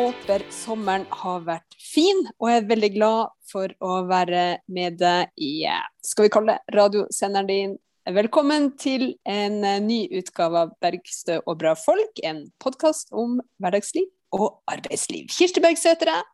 Håper 0.00 0.46
sommeren 0.48 1.02
har 1.12 1.42
vært 1.44 1.74
fin, 1.76 2.22
og 2.38 2.48
jeg 2.48 2.60
er 2.62 2.68
veldig 2.70 2.88
glad 2.94 3.32
for 3.50 3.72
å 3.84 3.98
være 4.08 4.44
med 4.72 4.94
deg 4.96 5.28
i 5.36 5.66
eh, 5.68 5.82
skal 6.06 6.24
vi 6.24 6.30
kalle 6.32 6.54
det, 6.54 6.72
radiosenderen 6.72 7.48
din. 7.50 7.74
Velkommen 8.08 8.70
til 8.80 9.04
en 9.28 9.58
eh, 9.66 9.82
ny 9.84 9.98
utgave 10.16 10.62
av 10.62 10.70
Bergstø 10.80 11.36
og 11.42 11.58
bra 11.60 11.74
folk, 11.76 12.22
en 12.24 12.46
podkast 12.62 13.12
om 13.12 13.42
hverdagsliv 13.60 14.06
og 14.38 14.62
arbeidsliv. 14.72 15.26
Kirsti 15.34 15.60
Bergstø 15.60 15.92
heter 15.92 16.14
jeg, 16.14 16.24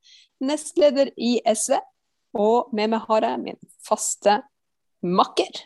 nestleder 0.52 1.10
i 1.16 1.32
SV, 1.50 1.80
og 2.38 2.70
med 2.76 2.94
meg 2.94 3.02
har 3.08 3.26
jeg 3.32 3.42
min 3.48 3.60
faste 3.88 4.36
makker. 5.02 5.64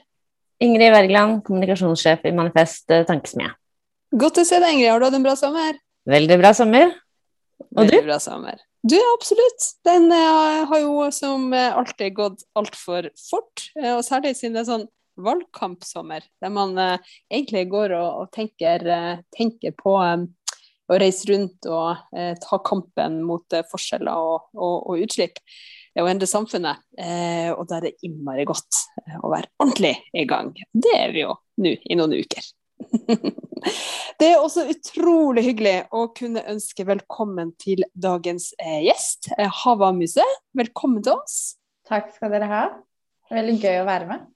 Ingrid 0.64 0.96
Wergeland, 0.96 1.42
kommunikasjonssjef 1.44 2.24
i 2.24 2.34
Manifest 2.38 2.96
eh, 2.96 3.04
Tankesmie. 3.12 3.52
Godt 4.24 4.40
å 4.40 4.48
se 4.48 4.56
deg, 4.56 4.78
Ingrid. 4.78 4.94
Har 4.94 5.04
du 5.04 5.10
hatt 5.10 5.20
en 5.20 5.28
bra 5.28 5.36
sommer? 5.44 5.84
Veldig 6.08 6.40
bra 6.40 6.56
sommer. 6.56 6.96
Og 7.60 7.82
Veldig 7.82 8.00
du? 8.00 8.06
bra 8.08 8.18
sommer. 8.22 8.60
Du, 8.82 8.96
absolutt. 9.14 9.66
Den 9.84 10.08
uh, 10.12 10.64
har 10.70 10.80
jo 10.80 11.10
som 11.12 11.52
eh, 11.52 11.76
alltid 11.76 12.14
gått 12.16 12.44
altfor 12.56 13.10
fort. 13.28 13.66
Uh, 13.76 13.98
og 13.98 14.04
særlig 14.06 14.34
siden 14.38 14.56
det 14.56 14.62
er 14.64 14.70
sånn 14.70 14.86
valgkampsommer, 15.20 16.24
der 16.40 16.52
man 16.54 16.72
uh, 16.80 17.10
egentlig 17.28 17.66
går 17.72 17.92
og, 17.98 18.22
og 18.22 18.30
tenker, 18.32 18.86
tenker 19.36 19.74
på 19.76 19.98
um, 20.00 20.24
å 20.90 20.98
reise 20.98 21.28
rundt 21.28 21.68
og 21.70 22.00
ta 22.42 22.56
kampen 22.66 23.20
mot 23.22 23.54
forskjeller 23.70 24.10
og, 24.10 24.48
og, 24.58 24.88
og 24.90 25.04
utslipp 25.04 25.36
og 26.00 26.08
endre 26.10 26.26
samfunnet. 26.26 26.80
Og 27.54 27.62
da 27.70 27.76
er 27.76 27.84
det 27.84 27.92
innmari 28.08 28.42
godt 28.48 28.80
å 29.20 29.30
være 29.30 29.52
ordentlig 29.62 29.92
i 30.18 30.24
gang. 30.26 30.50
Det 30.74 30.96
er 30.96 31.14
vi 31.14 31.22
jo 31.22 31.36
nå 31.62 31.76
i 31.78 31.98
noen 32.00 32.16
uker. 32.18 32.42
Det 34.20 34.26
er 34.28 34.40
også 34.40 34.66
utrolig 34.72 35.44
hyggelig 35.46 35.76
å 35.96 36.06
kunne 36.16 36.42
ønske 36.50 36.84
velkommen 36.88 37.52
til 37.60 37.84
dagens 37.92 38.50
eh, 38.60 38.82
gjest, 38.86 39.30
eh, 39.36 39.48
Hava 39.62 39.90
Muse. 39.96 40.24
Velkommen 40.56 41.04
til 41.04 41.16
oss. 41.16 41.56
Takk 41.88 42.12
skal 42.14 42.32
dere 42.34 42.50
ha. 42.50 42.62
Veldig 43.32 43.56
gøy 43.62 43.80
å 43.80 43.88
være 43.88 44.08
med. 44.10 44.28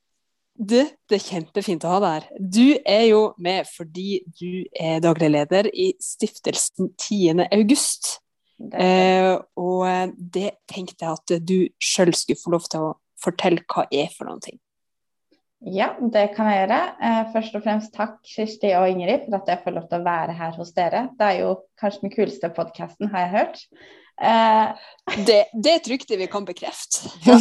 Du, 0.55 0.79
det 1.11 1.17
er 1.19 1.25
kjempefint 1.25 1.85
å 1.85 1.95
ha 1.97 2.03
deg 2.03 2.13
her. 2.15 2.27
Du 2.39 2.67
er 2.87 3.07
jo 3.09 3.23
med 3.43 3.67
fordi 3.67 4.21
du 4.39 4.63
er 4.79 5.01
daglig 5.03 5.33
leder 5.35 5.69
i 5.73 5.91
stiftelsen 6.03 6.93
10. 6.95 7.49
august. 7.51 8.19
Det, 8.55 8.79
Eh, 8.79 9.33
og 9.59 10.13
det 10.15 10.53
tenkte 10.71 11.03
jeg 11.03 11.19
at 11.19 11.33
du 11.43 11.57
sjøl 11.83 12.15
skulle 12.15 12.39
få 12.39 12.53
lov 12.55 12.69
til 12.71 12.85
å 12.87 12.93
fortelle 13.19 13.65
hva 13.67 13.83
er 13.91 14.13
for 14.15 14.31
noen 14.31 14.41
ting. 14.45 14.61
Ja, 15.65 15.95
det 16.13 16.27
kan 16.37 16.49
jeg 16.51 16.65
gjøre. 16.65 16.79
Eh, 17.09 17.21
først 17.33 17.55
og 17.57 17.63
fremst 17.65 17.95
takk 17.97 18.17
Kirsti 18.29 18.75
og 18.77 18.89
Ingrid 18.91 19.27
for 19.27 19.39
at 19.39 19.49
jeg 19.49 19.63
får 19.65 19.77
lov 19.77 19.87
til 19.89 20.03
å 20.03 20.07
være 20.07 20.37
her 20.37 20.57
hos 20.59 20.73
dere. 20.77 21.07
Det 21.17 21.29
er 21.29 21.39
jo 21.41 21.53
kanskje 21.81 22.05
den 22.05 22.13
kuleste 22.13 22.51
podkasten, 22.53 23.09
har 23.13 23.25
jeg 23.25 23.35
hørt. 23.35 23.63
Eh, 24.21 24.67
Det, 25.27 25.41
det 25.65 25.77
trygt 25.87 26.11
vi 26.11 26.29
kan 26.31 26.45
bekrefte. 26.45 27.09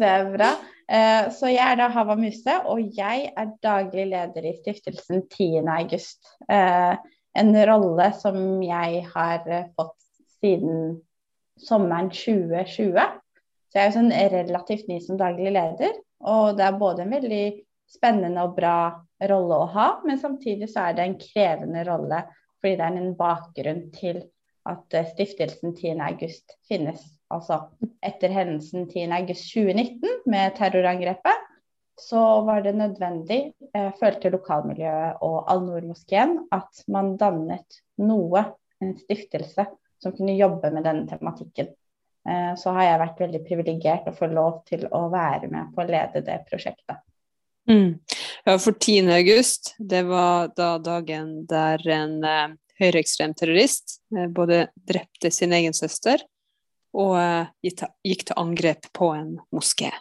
det 0.00 0.08
er 0.08 0.30
bra. 0.32 0.52
Eh, 0.88 1.28
så 1.32 1.52
jeg 1.52 1.64
er 1.64 1.76
da 1.80 1.90
Hava 1.92 2.16
Muse, 2.16 2.56
og 2.68 2.80
jeg 2.96 3.28
er 3.36 3.52
daglig 3.64 4.06
leder 4.12 4.48
i 4.48 4.54
stiftelsen 4.58 5.26
10. 5.28 5.68
august. 5.76 6.24
Eh, 6.48 6.94
en 7.34 7.52
rolle 7.68 8.08
som 8.20 8.62
jeg 8.62 9.04
har 9.12 9.44
fått 9.76 10.00
siden 10.40 11.02
sommeren 11.60 12.10
2020. 12.12 13.20
Så 13.74 13.78
jeg 13.78 13.82
er 13.82 13.90
jo 13.90 13.98
sånn 13.98 14.14
relativt 14.32 14.90
ny 14.90 15.00
som 15.02 15.18
daglig 15.18 15.52
leder, 15.54 15.94
og 16.24 16.58
det 16.58 16.66
er 16.66 16.80
både 16.80 17.04
en 17.04 17.14
veldig 17.14 17.44
spennende 17.94 18.44
og 18.46 18.54
bra 18.56 18.78
rolle 19.28 19.58
å 19.60 19.68
ha, 19.74 19.88
men 20.06 20.20
samtidig 20.20 20.70
så 20.72 20.88
er 20.88 20.96
det 20.96 21.04
en 21.06 21.18
krevende 21.20 21.84
rolle 21.86 22.24
fordi 22.64 22.78
det 22.80 22.86
er 22.86 22.96
en 22.96 23.16
bakgrunn 23.18 23.82
til 23.92 24.22
at 24.68 24.96
eh, 24.96 25.10
stiftelsen 25.10 25.74
10. 25.76 25.98
august 26.00 26.54
finnes. 26.68 27.02
Altså 27.34 27.58
etter 28.04 28.32
hendelsen 28.32 28.86
10. 28.88 29.12
august 29.12 29.50
2019 29.52 30.22
med 30.32 30.56
terrorangrepet, 30.56 31.50
så 32.00 32.40
var 32.46 32.64
det 32.64 32.74
nødvendig, 32.78 33.52
eh, 33.74 33.90
følte 34.00 34.32
lokalmiljøet 34.32 35.20
og 35.22 35.44
Al-Noor-moskeen, 35.52 36.38
at 36.52 36.84
man 36.88 37.14
dannet 37.20 37.80
noe, 38.00 38.46
en 38.82 38.96
stiftelse, 38.98 39.68
som 40.02 40.16
kunne 40.16 40.34
jobbe 40.36 40.72
med 40.74 40.84
denne 40.88 41.06
tematikken. 41.08 41.70
Eh, 42.28 42.52
så 42.56 42.72
har 42.76 42.88
jeg 42.88 43.00
vært 43.02 43.24
veldig 43.24 43.42
privilegert 43.44 44.08
å 44.08 44.16
få 44.16 44.30
lov 44.32 44.62
til 44.68 44.86
å 44.90 45.06
være 45.12 45.50
med 45.52 45.74
på 45.74 45.82
å 45.82 45.88
lede 45.88 46.24
det 46.24 46.38
prosjektet. 46.48 47.02
Mm. 47.68 47.98
Ja, 48.44 48.58
for 48.58 48.72
10. 48.72 49.08
august, 49.12 49.74
det 49.78 50.04
var 50.08 50.50
da 50.56 50.76
dagen 50.78 51.44
der 51.48 51.84
en 51.92 52.18
eh, 52.28 52.54
høyreekstrem 52.80 53.34
terrorist 53.36 53.98
eh, 54.16 54.28
både 54.28 54.66
drepte 54.88 55.30
sin 55.32 55.52
egen 55.56 55.76
søster 55.76 56.24
og 56.94 57.16
eh, 57.18 57.50
gikk, 57.64 58.26
til, 58.28 58.38
angrep 58.40 58.88
på 58.96 59.10
en 59.16 59.36
moské. 59.54 59.92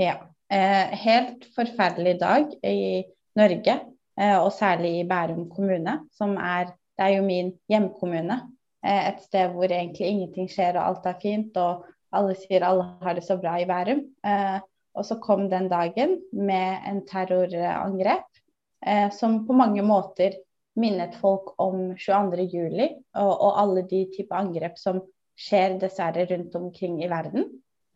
Ja. 0.00 0.18
Eh, 0.48 0.94
helt 1.04 1.44
forferdelig 1.52 2.14
dag 2.22 2.54
i 2.64 3.04
Norge, 3.36 3.74
eh, 4.16 4.36
og 4.38 4.48
særlig 4.56 4.94
i 5.02 5.08
Bærum 5.08 5.48
kommune, 5.52 6.00
som 6.16 6.36
er 6.40 6.74
Det 6.98 7.04
er 7.06 7.12
jo 7.14 7.22
min 7.22 7.52
hjemkommune. 7.70 8.40
Eh, 8.88 9.04
et 9.10 9.22
sted 9.26 9.52
hvor 9.52 9.68
egentlig 9.68 10.08
ingenting 10.08 10.48
skjer 10.50 10.78
og 10.78 10.84
alt 10.86 11.08
er 11.10 11.20
fint, 11.22 11.56
og 11.60 11.86
alle 12.16 12.36
sier 12.40 12.64
alle 12.64 12.86
har 13.02 13.18
det 13.18 13.24
så 13.26 13.36
bra 13.40 13.58
i 13.60 13.68
Bærum. 13.68 14.04
Eh, 14.24 14.58
og 14.98 15.06
så 15.06 15.18
kom 15.22 15.46
den 15.50 15.68
dagen 15.70 16.16
med 16.32 16.88
en 16.88 17.02
terrorangrep 17.06 18.40
eh, 18.86 19.08
som 19.14 19.42
på 19.46 19.56
mange 19.56 19.84
måter 19.86 20.38
minnet 20.78 21.14
folk 21.18 21.52
om 21.60 21.92
22. 21.98 22.48
juli 22.48 22.88
og, 23.18 23.30
og 23.32 23.60
alle 23.62 23.84
de 23.90 24.04
type 24.14 24.34
angrep 24.34 24.78
som 24.78 25.02
skjer 25.38 25.76
dessverre 25.82 26.24
rundt 26.30 26.54
omkring 26.58 27.00
i 27.02 27.10
verden. 27.10 27.46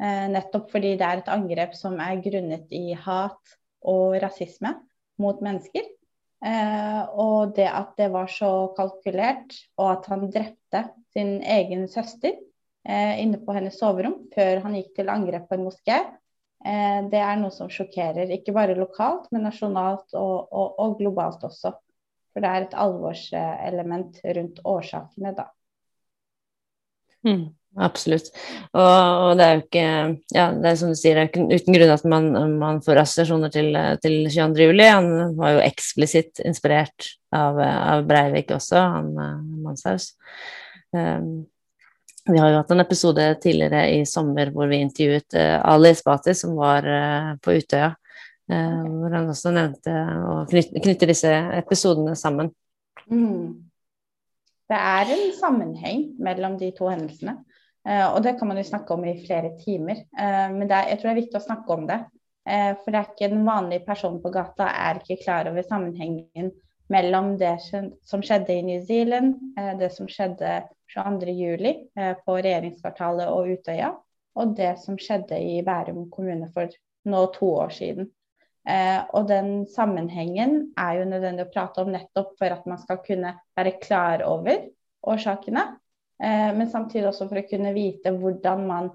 Nettopp 0.02 0.72
fordi 0.72 0.96
det 0.98 1.06
er 1.06 1.20
et 1.20 1.28
angrep 1.30 1.76
som 1.78 1.94
er 2.02 2.18
grunnet 2.24 2.72
i 2.74 2.96
hat 2.98 3.52
og 3.86 4.16
rasisme 4.22 4.72
mot 5.22 5.38
mennesker. 5.44 5.86
Eh, 6.42 7.02
og 7.22 7.52
det 7.54 7.68
at 7.70 7.92
det 7.98 8.08
var 8.10 8.30
så 8.30 8.72
kalkulert, 8.74 9.54
og 9.78 9.92
at 9.92 10.08
han 10.10 10.26
drepte 10.34 10.82
sin 11.14 11.36
egen 11.38 11.86
søster 11.90 12.34
eh, 12.34 13.20
inne 13.22 13.38
på 13.38 13.54
hennes 13.54 13.78
soverom 13.78 14.24
før 14.34 14.64
han 14.64 14.74
gikk 14.74 14.90
til 14.96 15.12
angrep 15.12 15.46
på 15.46 15.58
en 15.58 15.68
moské, 15.68 16.00
eh, 16.66 16.98
det 17.12 17.22
er 17.22 17.38
noe 17.38 17.54
som 17.54 17.70
sjokkerer. 17.70 18.34
Ikke 18.34 18.54
bare 18.56 18.74
lokalt, 18.78 19.30
men 19.30 19.46
nasjonalt 19.46 20.18
og, 20.18 20.50
og, 20.50 20.78
og 20.82 20.98
globalt 20.98 21.46
også. 21.46 21.76
For 22.32 22.42
det 22.42 22.50
er 22.50 22.66
et 22.66 22.78
alvorselement 22.80 24.22
rundt 24.38 24.62
årsakene, 24.66 25.34
da. 25.36 25.50
Mm. 27.22 27.52
Absolutt. 27.80 28.26
Og, 28.76 28.82
og 28.84 29.38
det 29.38 29.44
er 29.44 29.54
jo 29.54 29.62
ikke 29.62 29.84
Ja, 30.36 30.50
det 30.52 30.68
er 30.68 30.74
som 30.76 30.90
du 30.92 30.98
sier, 30.98 31.16
det 31.16 31.22
er 31.22 31.30
ikke 31.30 31.46
uten 31.48 31.76
grunn 31.78 31.92
at 31.94 32.04
man, 32.04 32.26
man 32.60 32.82
får 32.84 33.00
assosiasjoner 33.00 33.52
til, 33.54 33.70
til 34.04 34.18
22. 34.28 34.66
juli. 34.68 34.88
Han 34.90 35.38
var 35.38 35.54
jo 35.56 35.62
eksplisitt 35.64 36.42
inspirert 36.44 37.14
av, 37.32 37.56
av 37.62 38.04
Breivik 38.08 38.52
også, 38.52 38.76
han 38.76 39.14
Manshaus. 39.64 40.12
Um, 40.92 41.46
vi 42.28 42.38
har 42.38 42.52
jo 42.52 42.60
hatt 42.60 42.70
en 42.70 42.84
episode 42.84 43.24
tidligere 43.42 43.86
i 43.96 44.04
sommer 44.06 44.52
hvor 44.54 44.68
vi 44.70 44.82
intervjuet 44.84 45.34
uh, 45.34 45.58
Ali 45.72 45.94
Spati, 45.96 46.36
som 46.38 46.54
var 46.60 46.86
uh, 46.86 47.32
på 47.42 47.56
Utøya. 47.56 47.94
Uh, 48.52 48.84
hvor 48.84 49.16
han 49.16 49.30
også 49.32 49.54
nevnte 49.54 49.96
å 50.28 50.42
knytte, 50.50 50.82
knytte 50.84 51.08
disse 51.08 51.32
episodene 51.56 52.14
sammen. 52.18 52.52
Mm. 53.08 53.64
Det 54.70 54.78
er 54.78 55.10
en 55.16 55.24
sammenheng 55.36 56.04
mellom 56.22 56.54
de 56.60 56.70
to 56.76 56.86
hendelsene. 56.92 57.40
Eh, 57.88 58.06
og 58.08 58.20
det 58.24 58.36
kan 58.38 58.50
man 58.50 58.60
jo 58.60 58.66
snakke 58.66 58.94
om 58.94 59.06
i 59.06 59.16
flere 59.26 59.54
timer. 59.62 60.04
Eh, 60.18 60.48
men 60.54 60.66
er, 60.68 60.90
jeg 60.92 61.00
tror 61.00 61.10
det 61.10 61.14
er 61.14 61.22
viktig 61.22 61.40
å 61.40 61.46
snakke 61.46 61.76
om 61.76 61.88
det. 61.90 62.00
Eh, 62.48 62.72
for 62.82 62.90
det 62.90 63.00
er 63.00 63.08
ikke 63.10 63.30
en 63.30 63.46
vanlig 63.46 63.80
person 63.86 64.20
på 64.22 64.34
gata 64.34 64.68
er 64.88 65.02
ikke 65.02 65.22
klar 65.24 65.50
over 65.50 65.66
sammenhengen 65.66 66.52
mellom 66.92 67.36
det 67.40 67.56
som 67.62 68.22
skjedde 68.22 68.52
i 68.52 68.64
New 68.66 68.80
Zealand, 68.84 69.38
det 69.78 69.88
som 69.94 70.08
skjedde 70.10 70.58
22.07. 70.94 71.88
Eh, 71.96 72.16
på 72.24 72.36
regjeringskvartalet 72.36 73.30
og 73.30 73.52
Utøya, 73.52 73.92
og 74.38 74.56
det 74.56 74.74
som 74.82 74.98
skjedde 75.00 75.38
i 75.40 75.60
Bærum 75.64 76.08
kommune 76.12 76.50
for 76.54 76.72
nå 77.08 77.22
to 77.36 77.48
år 77.64 77.72
siden. 77.74 78.10
Eh, 78.68 79.00
og 79.10 79.26
den 79.28 79.64
sammenhengen 79.66 80.72
er 80.78 81.00
jo 81.00 81.08
nødvendig 81.10 81.48
å 81.48 81.52
prate 81.52 81.82
om 81.82 81.90
nettopp 81.92 82.36
for 82.38 82.54
at 82.54 82.66
man 82.70 82.78
skal 82.78 83.00
kunne 83.06 83.34
være 83.58 83.78
klar 83.82 84.22
over 84.26 84.68
årsakene. 85.02 85.64
Eh, 86.22 86.50
men 86.56 86.70
samtidig 86.70 87.08
også 87.10 87.28
for 87.30 87.40
å 87.40 87.46
kunne 87.48 87.74
vite 87.76 88.14
hvordan 88.14 88.66
man 88.68 88.90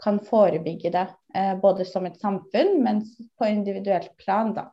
kan 0.00 0.20
forebygge 0.24 0.92
det. 0.94 1.06
Eh, 1.34 1.54
både 1.60 1.84
som 1.84 2.06
et 2.08 2.20
samfunn, 2.20 2.78
men 2.84 3.02
på 3.38 3.48
individuelt 3.48 4.16
plan. 4.20 4.54
da. 4.56 4.70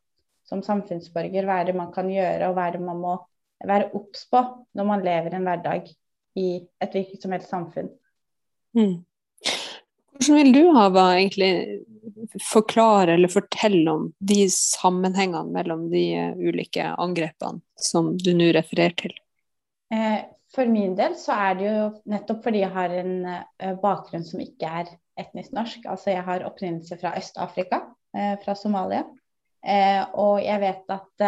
Som 0.48 0.64
samfunnsborger. 0.64 1.44
Hva 1.44 1.62
er 1.62 1.72
det 1.72 1.76
man 1.76 1.92
kan 1.92 2.08
gjøre, 2.12 2.48
og 2.48 2.56
hva 2.56 2.68
er 2.68 2.78
det 2.78 2.86
man 2.86 3.02
må 3.04 3.18
være 3.66 3.90
obs 3.98 4.28
på 4.30 4.42
når 4.78 4.88
man 4.88 5.04
lever 5.06 5.36
en 5.36 5.48
hverdag 5.48 5.90
i 6.38 6.48
et 6.84 6.94
hvilket 6.94 7.24
som 7.24 7.34
helst 7.34 7.52
samfunn. 7.52 7.90
Mm. 8.78 9.02
Hvordan 10.18 10.38
vil 10.40 10.54
du 10.54 10.64
Hava, 10.74 11.06
egentlig 11.18 11.52
forklare 12.42 13.16
eller 13.18 13.32
fortelle 13.32 13.92
om 13.92 14.08
de 14.20 14.46
sammenhengene 14.54 15.54
mellom 15.54 15.88
de 15.92 16.06
ulike 16.38 16.86
angrepene 16.98 17.62
som 17.90 18.14
du 18.18 18.32
nå 18.38 18.52
refererer 18.56 18.98
til? 19.02 19.14
Eh, 19.94 20.26
for 20.56 20.70
min 20.72 20.96
del 20.96 21.16
så 21.20 21.36
er 21.36 21.56
det 21.60 21.68
jo 21.68 21.86
nettopp 22.12 22.44
fordi 22.46 22.64
jeg 22.64 22.74
har 22.76 22.94
en 22.96 23.14
eh, 23.28 23.76
bakgrunn 23.82 24.26
som 24.26 24.42
ikke 24.44 24.72
er 24.82 24.92
etnisk 25.20 25.54
norsk. 25.56 25.88
Altså 25.90 26.14
jeg 26.14 26.26
har 26.28 26.46
opprinnelse 26.48 26.98
fra 27.02 27.14
Øst-Afrika, 27.20 27.82
eh, 28.16 28.36
fra 28.44 28.56
Somalia. 28.56 29.04
Eh, 29.68 30.04
og 30.16 30.40
jeg 30.46 30.62
vet 30.62 30.94
at 30.94 31.26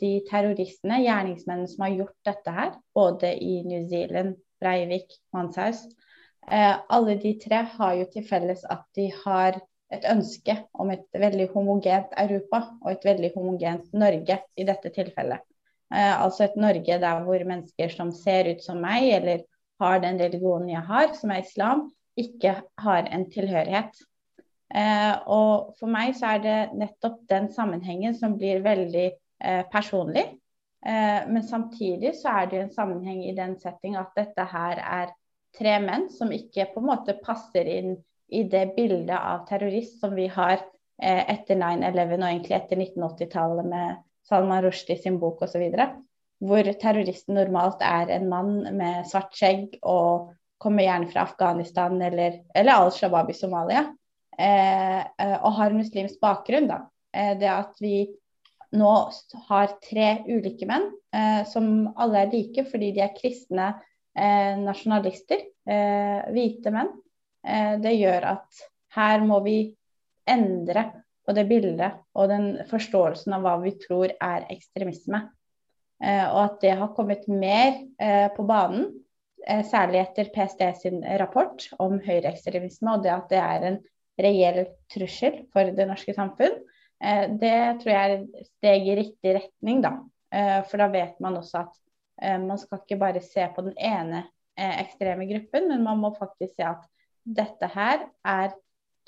de 0.00 0.12
terroristene, 0.28 1.02
gjerningsmennene 1.02 1.68
som 1.68 1.84
har 1.84 1.96
gjort 1.98 2.16
dette 2.24 2.54
her, 2.54 2.70
både 2.94 3.34
i 3.34 3.58
New 3.66 3.82
Zealand, 3.90 4.38
Breivik, 4.62 5.10
Manshaus, 5.34 5.82
alle 6.48 7.16
de 7.22 7.34
tre 7.42 7.60
har 7.74 7.92
jo 7.98 8.06
til 8.10 8.24
felles 8.26 8.62
at 8.70 8.82
de 8.96 9.08
har 9.24 9.58
et 9.92 10.06
ønske 10.08 10.54
om 10.80 10.90
et 10.94 11.04
veldig 11.18 11.48
homogent 11.52 12.14
Europa 12.18 12.62
og 12.80 12.92
et 12.94 13.04
veldig 13.06 13.30
homogent 13.36 13.92
Norge 13.92 14.38
i 14.56 14.66
dette 14.66 14.90
tilfellet. 14.94 15.42
Eh, 15.92 16.22
altså 16.24 16.46
et 16.46 16.56
Norge 16.56 16.98
der 17.00 17.24
hvor 17.26 17.44
mennesker 17.44 17.92
som 17.92 18.12
ser 18.16 18.48
ut 18.54 18.62
som 18.64 18.80
meg, 18.80 19.10
eller 19.18 19.44
har 19.82 20.00
den 20.00 20.20
religionen 20.20 20.70
jeg 20.72 20.84
har, 20.88 21.12
som 21.18 21.32
er 21.34 21.44
islam, 21.44 21.90
ikke 22.18 22.54
har 22.80 23.08
en 23.12 23.26
tilhørighet. 23.32 23.98
Eh, 24.72 25.14
og 25.28 25.74
for 25.76 25.92
meg 25.92 26.14
så 26.16 26.36
er 26.36 26.44
det 26.44 26.60
nettopp 26.80 27.18
den 27.28 27.50
sammenhengen 27.52 28.16
som 28.16 28.38
blir 28.40 28.64
veldig 28.64 29.08
eh, 29.10 29.64
personlig. 29.72 30.30
Men 30.82 31.44
samtidig 31.46 32.10
så 32.18 32.32
er 32.40 32.46
det 32.50 32.56
jo 32.56 32.60
en 32.64 32.72
sammenheng 32.74 33.20
i 33.22 33.34
den 33.36 33.52
setting 33.62 33.92
at 33.94 34.16
dette 34.16 34.42
her 34.50 34.80
er 34.82 35.12
tre 35.54 35.76
menn 35.78 36.08
som 36.10 36.32
ikke 36.34 36.64
på 36.72 36.80
en 36.80 36.88
måte 36.88 37.14
passer 37.22 37.70
inn 37.70 37.92
i 38.34 38.40
det 38.50 38.64
bildet 38.74 39.14
av 39.14 39.44
terrorist 39.46 40.00
som 40.02 40.16
vi 40.18 40.24
har 40.26 40.56
etter 40.98 41.54
9-11 41.54 42.16
og 42.16 42.26
egentlig 42.32 42.56
etter 42.56 42.82
1980-tallet 42.82 43.70
med 43.70 44.02
Salman 44.28 44.62
Rushdie 44.64 44.98
sin 45.00 45.18
bok 45.22 45.42
osv. 45.44 45.64
Hvor 46.42 46.70
terroristen 46.80 47.36
normalt 47.38 47.82
er 47.86 48.10
en 48.16 48.28
mann 48.30 48.54
med 48.76 49.06
svart 49.10 49.34
skjegg 49.38 49.78
og 49.82 50.32
kommer 50.62 50.86
gjerne 50.86 51.10
fra 51.10 51.26
Afghanistan 51.26 51.98
eller, 52.02 52.40
eller 52.54 52.84
al-Shabaab 52.86 53.30
i 53.30 53.36
Somalia. 53.36 53.84
Eh, 54.38 55.00
eh, 55.02 55.36
og 55.42 55.54
har 55.58 55.76
muslimsk 55.76 56.20
bakgrunn. 56.22 56.70
Da. 56.70 56.82
Eh, 57.14 57.34
det 57.38 57.50
at 57.52 57.78
vi 57.82 58.06
nå 58.72 58.92
har 59.50 59.74
tre 59.84 60.08
ulike 60.30 60.66
menn 60.66 60.86
eh, 61.14 61.42
som 61.50 61.90
alle 62.00 62.24
er 62.24 62.32
like 62.32 62.64
fordi 62.70 62.94
de 62.96 63.02
er 63.04 63.16
kristne 63.18 63.74
eh, 64.16 64.54
nasjonalister, 64.62 65.48
hvite 65.62 66.72
menn, 66.74 66.88
Eh, 67.42 67.78
det 67.82 67.96
gjør 67.98 68.28
at 68.36 68.66
her 68.96 69.22
må 69.26 69.40
vi 69.44 69.56
endre 70.28 70.84
på 71.32 71.38
det 71.38 71.48
bildet 71.48 72.00
og 72.18 72.28
den 72.28 72.50
forståelsen 72.68 73.32
av 73.38 73.46
hva 73.46 73.54
vi 73.62 73.72
tror 73.80 74.12
er 74.12 74.44
ekstremisme. 74.52 75.24
Eh, 76.02 76.26
og 76.26 76.40
at 76.42 76.58
det 76.64 76.74
har 76.76 76.92
kommet 76.96 77.24
mer 77.30 77.78
eh, 78.02 78.28
på 78.36 78.44
banen, 78.48 78.90
særlig 79.42 79.98
etter 79.98 80.28
PST 80.30 80.60
sin 80.78 81.00
rapport 81.18 81.64
om 81.82 81.96
høyreekstremisme, 82.04 82.92
og 82.92 83.00
det 83.02 83.10
at 83.10 83.32
det 83.32 83.40
er 83.42 83.64
en 83.66 83.78
reell 84.22 84.60
trussel 84.92 85.40
for 85.50 85.72
det 85.74 85.86
norske 85.88 86.14
samfunn. 86.14 86.60
Det 87.42 87.56
tror 87.80 87.90
jeg 87.90 88.04
er 88.04 88.14
et 88.14 88.46
steg 88.46 88.86
i 88.86 88.94
riktig 89.00 89.32
retning, 89.40 89.80
da. 89.82 89.90
For 90.70 90.78
da 90.78 90.86
vet 90.94 91.18
man 91.18 91.40
også 91.40 91.64
at 91.64 92.38
man 92.44 92.60
skal 92.62 92.84
ikke 92.84 93.00
bare 93.02 93.24
se 93.26 93.48
på 93.56 93.66
den 93.66 93.74
ene 93.82 94.22
ekstreme 94.54 95.26
gruppen, 95.26 95.66
men 95.72 95.82
man 95.88 95.98
må 96.04 96.12
faktisk 96.20 96.54
se 96.54 96.68
at 96.70 96.86
dette 97.26 97.72
her 97.74 98.06
er 98.22 98.54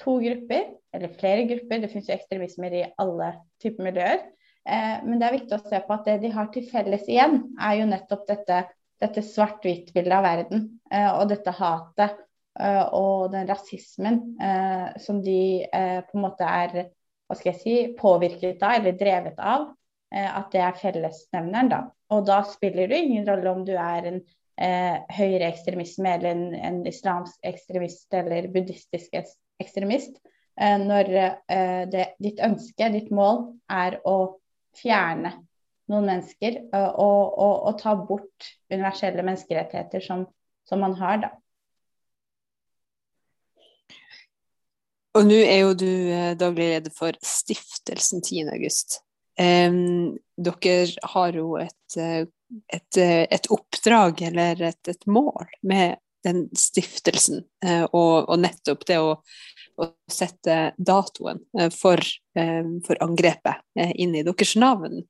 to 0.01 0.17
grupper, 0.23 0.71
eller 0.95 1.13
flere 1.19 1.45
grupper, 1.49 1.83
det 1.83 1.91
finnes 1.93 2.09
jo 2.09 2.17
ekstremismer 2.17 2.75
i 2.75 2.87
alle 3.01 3.31
typer 3.63 3.87
miljøer. 3.87 4.25
Eh, 4.65 4.97
men 5.05 5.21
det 5.21 5.29
er 5.29 5.37
viktig 5.39 5.57
å 5.57 5.63
se 5.69 5.81
på 5.85 5.97
at 5.97 6.09
det 6.09 6.19
de 6.25 6.33
har 6.35 6.51
til 6.55 6.67
felles 6.71 7.07
igjen, 7.11 7.41
er 7.61 7.79
jo 7.81 7.89
nettopp 7.91 8.27
dette, 8.31 8.61
dette 9.03 9.25
svart-hvitt-bildet 9.27 10.19
av 10.19 10.27
verden. 10.27 10.67
Eh, 10.91 11.11
og 11.13 11.29
dette 11.33 11.55
hatet 11.59 12.21
eh, 12.61 12.85
og 12.97 13.31
den 13.35 13.49
rasismen 13.51 14.21
som 15.01 15.23
de 15.25 15.39
på 15.71 16.19
en 16.19 16.23
måte 16.23 16.47
er 16.47 16.77
hva 17.25 17.37
skal 17.39 17.55
jeg 17.55 17.61
si, 17.63 17.75
påvirket 17.99 18.63
av 18.63 18.79
eller 18.79 18.97
drevet 19.01 19.41
av. 19.41 19.73
At 20.15 20.53
det 20.55 20.61
er 20.63 20.77
fellesnevneren, 20.79 21.69
da. 21.73 21.79
Og 22.15 22.21
da 22.29 22.37
spiller 22.47 22.87
det 22.87 23.01
ingen 23.03 23.25
rolle 23.27 23.51
om 23.51 23.65
du 23.67 23.73
er 23.75 24.05
en 24.07 24.21
eh, 24.61 25.01
høyreekstremisme 25.17 26.15
eller 26.17 26.35
en, 26.35 26.45
en, 26.55 26.81
islamsk 26.87 27.39
ekstremist 27.47 28.15
eller 28.15 28.49
buddhistisk 28.55 29.17
ekstremist. 29.63 30.19
Eh, 30.61 30.79
når 30.79 31.11
eh, 31.15 31.83
det, 31.91 32.09
ditt 32.23 32.43
ønske, 32.45 32.91
ditt 32.95 33.11
mål, 33.15 33.47
er 33.71 33.99
å 34.07 34.39
fjerne 34.79 35.35
noen 35.91 36.07
mennesker 36.09 36.61
eh, 36.63 36.91
og, 36.91 37.35
og, 37.35 37.55
og, 37.69 37.73
ta 37.81 37.95
bort 37.99 38.53
universelle 38.71 39.25
menneskerettigheter 39.27 40.05
som, 40.05 40.29
som 40.69 40.85
man 40.85 40.95
har, 41.01 41.25
da. 41.27 41.33
Og 45.15 45.27
nå 45.29 45.37
er 45.47 45.61
jo 45.61 45.75
du 45.79 45.91
daglig 46.35 46.73
leder 46.73 46.95
for 46.95 47.15
stiftelsen 47.23 48.19
10. 48.19 48.49
august. 48.51 48.97
Um, 49.39 50.17
dere 50.35 51.11
har 51.13 51.37
jo 51.39 51.53
et, 51.63 51.99
et, 51.99 52.99
et 52.99 53.47
oppdrag 53.55 54.25
eller 54.27 54.65
et, 54.71 54.91
et, 54.91 55.07
mål 55.07 55.47
med 55.63 55.95
den 56.25 56.47
stiftelsen, 56.57 57.45
uh, 57.67 57.85
og, 57.91 58.29
og, 58.29 58.37
nettopp 58.41 58.87
det 58.89 58.99
å, 59.03 59.17
å 59.81 59.89
sette 60.11 60.59
datoen 60.77 61.43
uh, 61.59 61.71
for, 61.75 62.01
uh, 62.39 62.67
for, 62.87 63.01
angrepet 63.05 63.65
inn 63.95 64.17
i 64.17 64.25
deres 64.27 64.55
navn. 64.61 65.05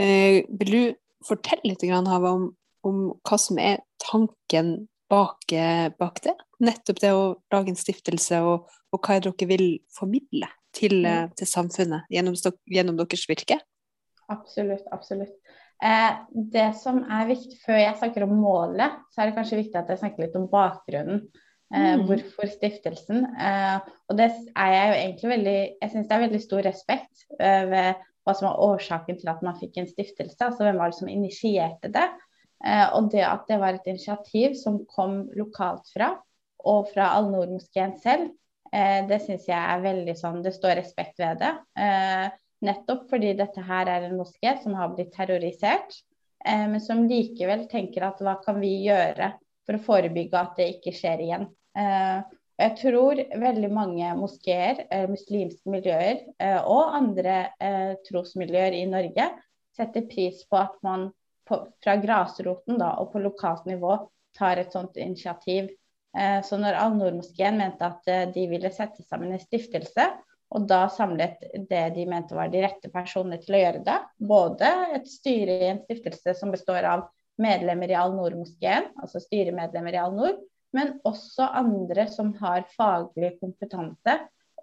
vil 0.00 0.70
du 0.72 0.94
fortelle 1.26 1.74
litt 1.74 1.82
om, 1.84 2.46
om, 2.88 3.00
hva 3.20 3.36
som 3.38 3.58
er 3.60 3.82
tanken 4.00 4.88
bak, 5.10 5.52
bak, 5.98 6.22
det? 6.24 6.32
Nettopp 6.64 7.02
det 7.02 7.10
å 7.12 7.34
lage 7.52 7.74
en 7.74 7.76
stiftelse, 7.76 8.40
og, 8.40 8.70
og 8.94 9.02
hva 9.04 9.18
er 9.18 9.26
dere 9.26 9.50
vil 9.50 9.66
formidle? 9.92 10.48
til, 10.76 11.02
mm. 11.04 11.34
til 11.38 11.48
samfunnet 11.48 12.06
gjennom, 12.12 12.36
gjennom, 12.70 12.98
deres 13.00 13.26
virke? 13.30 13.58
Absolutt. 14.30 14.86
Absolutt. 14.94 15.34
Eh, 15.80 16.16
det 16.52 16.70
som 16.76 17.00
er 17.08 17.30
viktig, 17.30 17.56
Før 17.64 17.78
jeg 17.80 17.96
snakker 17.96 18.26
om 18.26 18.34
målet, 18.36 18.98
så 19.12 19.22
er 19.22 19.30
det 19.30 19.36
kanskje 19.38 19.62
viktig 19.62 19.80
at 19.80 19.88
jeg 19.88 20.02
snakker 20.02 20.26
litt 20.26 20.36
om 20.36 20.48
bakgrunnen. 20.52 21.22
Eh, 21.72 21.94
mm. 21.96 22.04
Hvorfor 22.08 22.50
stiftelsen. 22.50 23.24
Eh, 23.32 23.92
og 24.10 24.18
det 24.18 24.28
er 24.52 24.72
jeg 24.74 24.88
jo 24.90 24.98
egentlig 24.98 25.30
veldig 25.32 25.58
Jeg 25.80 25.92
syns 25.92 26.08
det 26.08 26.16
er 26.16 26.24
veldig 26.26 26.40
stor 26.44 26.64
respekt 26.66 27.24
ved 27.38 28.06
hva 28.26 28.34
som 28.36 28.50
var 28.50 28.64
årsaken 28.66 29.16
til 29.20 29.30
at 29.32 29.40
man 29.46 29.56
fikk 29.56 29.78
en 29.80 29.88
stiftelse. 29.88 30.36
Altså 30.44 30.66
hvem 30.66 30.80
var 30.80 30.92
det 30.92 30.98
som 30.98 31.08
initierte 31.08 31.88
det. 31.94 32.08
Og 32.92 33.06
det 33.08 33.22
at 33.24 33.46
det 33.48 33.56
var 33.56 33.72
et 33.72 33.86
initiativ 33.88 34.52
som 34.60 34.82
kom 34.84 35.22
lokalt 35.32 35.88
fra, 35.94 36.10
og 36.68 36.90
fra 36.90 37.06
Al-Noor-moskeen 37.16 37.94
selv, 38.02 38.26
det 39.08 39.18
syns 39.24 39.46
jeg 39.48 39.56
er 39.56 39.80
veldig 39.80 40.14
sånn 40.18 40.42
Det 40.44 40.52
står 40.52 40.76
respekt 40.82 41.16
ved 41.22 41.40
det. 41.40 41.54
Eh, 42.60 42.66
nettopp 42.66 43.08
fordi 43.10 43.34
dette 43.38 43.60
her 43.64 43.88
er 43.88 44.08
en 44.08 44.18
moské 44.18 44.56
som 44.62 44.74
har 44.74 44.92
blitt 44.94 45.12
terrorisert, 45.14 46.02
eh, 46.44 46.66
men 46.68 46.80
som 46.80 47.06
likevel 47.08 47.68
tenker 47.68 48.02
at 48.02 48.20
hva 48.20 48.36
kan 48.44 48.60
vi 48.60 48.86
gjøre 48.86 49.32
for 49.66 49.78
å 49.78 49.84
forebygge 49.84 50.38
at 50.38 50.56
det 50.56 50.68
ikke 50.76 50.92
skjer 50.96 51.24
igjen. 51.24 51.48
Jeg 52.60 52.72
tror 52.76 53.20
veldig 53.40 53.68
mange 53.72 54.08
moskeer, 54.18 54.82
muslimske 55.08 55.70
miljøer 55.70 56.24
og 56.66 56.96
andre 56.96 57.36
trosmiljøer 58.08 58.74
i 58.74 58.88
Norge 58.90 59.28
setter 59.76 60.08
pris 60.10 60.42
på 60.50 60.58
at 60.58 60.74
man 60.82 61.06
på, 61.48 61.60
fra 61.84 61.96
grasroten 62.02 62.80
da, 62.80 62.94
og 63.00 63.12
på 63.12 63.22
lokalt 63.22 63.68
nivå 63.70 63.96
tar 64.36 64.60
et 64.60 64.72
sånt 64.74 64.98
initiativ. 65.00 65.70
Eh, 66.18 66.40
så 66.46 66.58
når 66.58 66.78
Al-Noor-moskeen 66.84 67.58
mente 67.58 67.86
at 67.86 68.10
eh, 68.10 68.26
de 68.34 68.46
ville 68.50 68.70
sette 68.74 69.04
sammen 69.06 69.34
en 69.34 69.42
stiftelse, 69.42 70.06
og 70.50 70.66
da 70.70 70.84
samlet 70.90 71.44
det 71.70 71.84
de 71.94 72.04
mente 72.10 72.34
var 72.34 72.50
de 72.50 72.64
rette 72.64 72.90
personene 72.92 73.38
til 73.42 73.54
å 73.54 73.62
gjøre 73.62 73.82
det, 73.86 73.98
både 74.18 74.70
et 74.96 75.06
styre 75.10 75.58
i 75.60 75.70
en 75.70 75.82
stiftelse 75.84 76.34
som 76.38 76.50
består 76.54 76.86
av 76.90 77.06
medlemmer 77.40 77.92
i 77.92 77.96
Al-Noor-moskeen, 77.96 78.90
altså 79.00 79.22
styremedlemmer 79.22 79.96
i 79.96 80.02
Al-Noor, 80.02 80.36
men 80.76 80.96
også 81.06 81.48
andre 81.60 82.06
som 82.10 82.34
har 82.42 82.66
faglig 82.76 83.34
kompetanse 83.40 84.16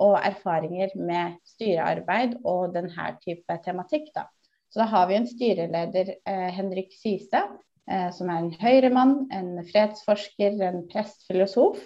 og 0.04 0.18
erfaringer 0.22 0.94
med 1.00 1.40
styrearbeid 1.48 2.38
og 2.46 2.76
denne 2.76 3.12
type 3.24 3.58
tematikk. 3.66 4.12
Da. 4.16 4.28
Så 4.70 4.84
da 4.84 4.90
har 4.92 5.08
vi 5.10 5.18
en 5.18 5.28
styreleder, 5.28 6.14
eh, 6.28 6.50
Henrik 6.54 6.94
Syse, 6.94 7.42
eh, 7.90 8.10
som 8.12 8.30
er 8.30 8.44
en 8.44 8.52
høyremann, 8.62 9.16
en 9.32 9.64
fredsforsker, 9.66 10.62
en 10.62 10.84
prestfilosof. 10.92 11.82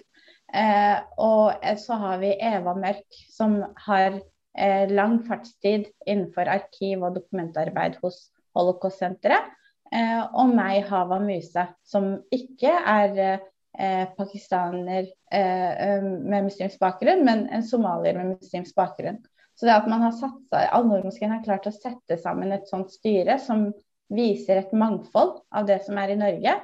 Eh, 0.53 0.97
og 1.23 1.63
så 1.79 1.97
har 2.01 2.19
vi 2.21 2.33
Eva 2.35 2.73
Mørk, 2.75 3.07
som 3.31 3.61
har 3.85 4.19
eh, 4.19 4.91
lang 4.91 5.21
fartstid 5.27 5.87
innenfor 6.05 6.51
arkiv- 6.51 7.05
og 7.07 7.15
dokumentarbeid 7.15 7.99
hos 8.03 8.29
Holocaust-senteret. 8.57 9.51
Eh, 9.91 10.21
og 10.39 10.53
meg, 10.55 10.85
Hava 10.87 11.19
Muse, 11.23 11.65
som 11.83 12.13
ikke 12.31 12.71
er 12.71 13.17
eh, 13.21 14.07
pakistaner 14.17 15.09
eh, 15.31 15.99
med 16.03 16.47
muslimsk 16.47 16.79
bakgrunn, 16.79 17.25
men 17.27 17.47
en 17.51 17.65
somalier 17.67 18.19
med 18.19 18.37
muslimsk 18.37 18.75
bakgrunn. 18.75 19.19
Så 19.59 19.67
det 19.67 19.75
at 19.75 19.89
man 19.91 20.03
har 20.05 20.15
satt 20.15 20.39
seg, 20.49 20.67
Al-Noor-moskeen 20.73 21.33
har 21.35 21.43
klart 21.45 21.67
å 21.67 21.75
sette 21.75 22.17
sammen 22.19 22.55
et 22.55 22.71
sånt 22.71 22.91
styre 22.95 23.35
som 23.39 23.67
viser 24.11 24.59
et 24.61 24.71
mangfold 24.75 25.37
av 25.55 25.67
det 25.67 25.81
som 25.85 25.99
er 25.99 26.13
i 26.13 26.19
Norge. 26.19 26.55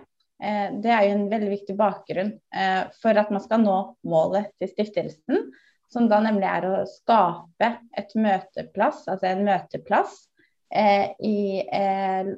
Eh, 0.44 0.70
det 0.82 0.91
er 0.94 1.08
jo 1.08 1.13
en 1.15 1.29
veldig 1.32 1.50
viktig 1.50 1.75
bakgrunn 1.79 2.36
eh, 2.53 2.84
for 3.01 3.17
at 3.17 3.32
man 3.34 3.41
skal 3.41 3.63
nå 3.63 3.77
målet 4.08 4.51
til 4.62 4.70
stiftelsen, 4.70 5.48
som 5.89 6.10
da 6.12 6.20
nemlig 6.22 6.48
er 6.50 6.67
å 6.67 6.84
skape 6.89 7.72
et 7.98 8.13
møteplass, 8.20 9.06
altså 9.10 9.32
en 9.32 9.46
møteplass 9.48 10.20
eh, 10.70 11.15
i 11.24 11.63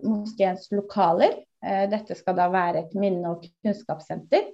moskeens 0.05 0.69
lokaler. 0.75 1.41
Dette 1.59 2.15
skal 2.15 2.37
da 2.37 2.45
være 2.47 2.85
et 2.85 2.93
minne- 2.95 3.33
og 3.33 3.41
kunnskapssenter. 3.65 4.45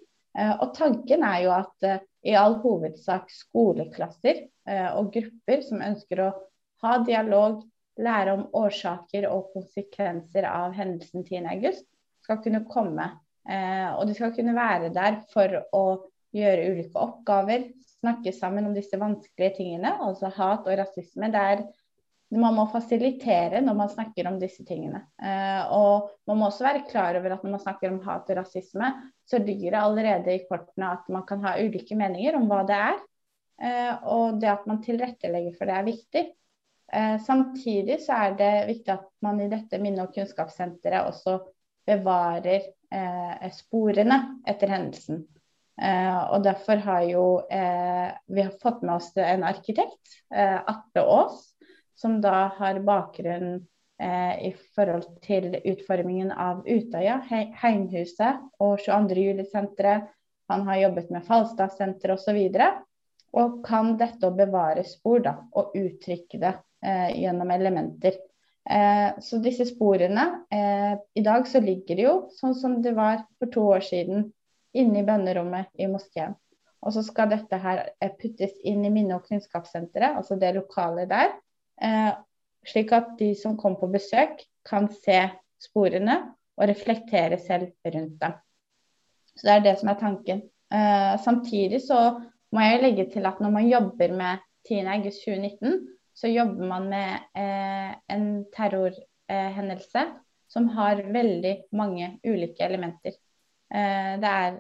Og 0.56 0.72
tanken 0.74 1.22
er 1.22 1.44
jo 1.44 1.52
at 1.54 1.86
i 2.26 2.34
all 2.34 2.56
hovedsak 2.64 3.30
skoleklasser 3.30 4.40
og 4.98 5.12
grupper 5.14 5.62
som 5.68 5.84
ønsker 5.86 6.24
å 6.24 6.32
ha 6.82 6.96
dialog, 7.06 7.62
lære 8.02 8.34
om 8.40 8.48
årsaker 8.58 9.30
og 9.30 9.52
konsekvenser 9.54 10.50
av 10.50 10.74
hendelsen 10.74 11.28
10.8, 11.30 11.78
skal 12.26 12.42
kunne 12.42 12.66
komme. 12.74 13.06
Eh, 13.46 13.90
og 13.94 14.08
de 14.10 14.18
skal 14.18 14.34
kunne 14.36 14.56
være 14.58 14.92
der 14.94 15.22
for 15.34 15.62
å 15.76 15.86
gjøre 16.36 16.70
ulike 16.74 17.00
oppgaver, 17.00 17.70
snakke 18.02 18.34
sammen 18.36 18.68
om 18.68 18.76
disse 18.76 18.98
vanskelige 19.00 19.58
tingene, 19.60 19.96
altså 20.04 20.32
hat 20.36 20.68
og 20.68 20.78
rasisme. 20.80 21.30
Det 21.34 21.44
er, 21.54 21.64
man 22.36 22.58
må 22.58 22.66
fasilitere 22.74 23.62
når 23.64 23.78
man 23.80 23.92
snakker 23.92 24.28
om 24.30 24.40
disse 24.42 24.66
tingene. 24.68 25.06
Eh, 25.22 25.74
og 25.74 26.12
man 26.30 26.42
må 26.42 26.50
også 26.50 26.68
være 26.68 26.86
klar 26.90 27.18
over 27.20 27.38
at 27.38 27.46
når 27.46 27.56
man 27.56 27.64
snakker 27.64 27.94
om 27.94 28.02
hat 28.06 28.32
og 28.34 28.42
rasisme, 28.42 28.92
så 29.26 29.42
ligger 29.42 29.76
det 29.76 29.84
allerede 29.84 30.36
i 30.36 30.46
kortene 30.50 30.94
at 30.98 31.12
man 31.14 31.26
kan 31.30 31.44
ha 31.46 31.56
ulike 31.62 31.98
meninger 31.98 32.38
om 32.38 32.50
hva 32.52 32.64
det 32.68 32.80
er. 32.92 33.04
Eh, 33.56 33.94
og 34.12 34.42
det 34.42 34.52
at 34.52 34.66
man 34.68 34.82
tilrettelegger 34.84 35.56
for 35.56 35.70
det 35.70 35.78
er 35.78 35.88
viktig. 35.88 36.26
Eh, 36.94 37.18
samtidig 37.26 38.02
så 38.04 38.20
er 38.28 38.40
det 38.40 38.54
viktig 38.70 38.94
at 38.94 39.08
man 39.26 39.40
i 39.42 39.50
dette 39.52 39.80
minne- 39.82 40.06
og 40.06 40.14
kunnskapssenteret 40.14 41.08
også 41.08 41.40
bevarer 41.88 42.68
sporene 43.54 44.20
etter 44.48 44.72
hendelsen. 44.72 45.26
Eh, 45.82 46.20
og 46.32 46.44
derfor 46.46 46.80
har 46.86 47.04
jo 47.10 47.26
eh, 47.52 48.12
vi 48.32 48.44
har 48.46 48.54
fått 48.62 48.82
med 48.86 48.96
oss 48.96 49.12
en 49.20 49.44
arkitekt, 49.44 50.22
eh, 50.36 50.56
Atle 50.56 51.04
Aas, 51.04 51.42
som 51.96 52.22
da 52.24 52.48
har 52.58 52.80
bakgrunn 52.80 53.66
eh, 54.00 54.48
i 54.48 54.54
forhold 54.76 55.08
til 55.26 55.58
utformingen 55.64 56.32
av 56.32 56.64
Utøya, 56.68 57.20
Heimhuset 57.62 58.44
og 58.60 58.80
22. 58.86 59.20
juli-senteret. 59.30 60.12
Han 60.52 60.68
har 60.68 60.84
jobbet 60.84 61.10
med 61.12 61.26
Falstadsenteret 61.26 62.20
osv. 62.20 62.40
Og, 62.40 62.82
og 63.36 63.60
kan 63.66 63.96
dette 64.00 64.30
å 64.30 64.36
bevare 64.36 64.86
spor 64.88 65.24
da, 65.26 65.40
og 65.52 65.76
uttrykke 65.76 66.40
det 66.40 66.54
eh, 66.86 67.10
gjennom 67.24 67.52
elementer. 67.52 68.20
Eh, 68.70 69.20
så 69.22 69.38
disse 69.44 69.68
sporene 69.70 70.24
eh, 70.50 70.96
I 71.14 71.22
dag 71.22 71.46
så 71.48 71.60
ligger 71.62 72.00
det 72.00 72.06
jo 72.08 72.16
sånn 72.34 72.56
som 72.58 72.80
det 72.82 72.96
var 72.98 73.22
for 73.38 73.52
to 73.54 73.66
år 73.76 73.86
siden, 73.86 74.32
inne 74.76 75.02
i 75.02 75.06
bønnerommet 75.06 75.70
i 75.78 75.88
moskeen. 75.88 76.34
Og 76.86 76.94
så 76.94 77.04
skal 77.06 77.30
dette 77.32 77.60
her 77.62 77.84
eh, 78.02 78.14
puttes 78.18 78.56
inn 78.66 78.86
i 78.86 78.94
minne- 78.94 79.20
og 79.20 79.28
kunnskapssenteret, 79.30 80.18
altså 80.18 80.38
det 80.42 80.56
lokalet 80.58 81.12
der. 81.12 81.36
Eh, 81.82 82.12
slik 82.66 82.94
at 82.96 83.14
de 83.20 83.32
som 83.38 83.58
kommer 83.58 83.82
på 83.84 83.92
besøk, 83.94 84.42
kan 84.66 84.90
se 84.90 85.20
sporene 85.62 86.18
og 86.58 86.70
reflektere 86.70 87.38
selv 87.42 87.70
rundt 87.86 88.18
dem. 88.22 88.38
Så 89.36 89.46
det 89.46 89.54
er 89.54 89.66
det 89.66 89.76
som 89.80 89.92
er 89.92 90.00
tanken. 90.00 90.42
Eh, 90.74 91.14
samtidig 91.22 91.84
så 91.86 92.00
må 92.56 92.64
jeg 92.66 92.82
legge 92.82 93.06
til 93.14 93.28
at 93.30 93.42
når 93.44 93.54
man 93.54 93.70
jobber 93.70 94.14
med 94.16 94.46
10.8.2019, 94.70 95.76
så 96.16 96.28
jobber 96.32 96.68
man 96.68 96.90
med 96.90 97.14
eh, 97.36 97.96
en 98.16 98.28
terrorhendelse 98.56 100.00
eh, 100.00 100.14
som 100.48 100.70
har 100.70 101.02
veldig 101.12 101.56
mange 101.76 102.14
ulike 102.24 102.64
elementer. 102.64 103.18
Eh, 103.74 104.14
det, 104.22 104.32
er, 104.32 104.60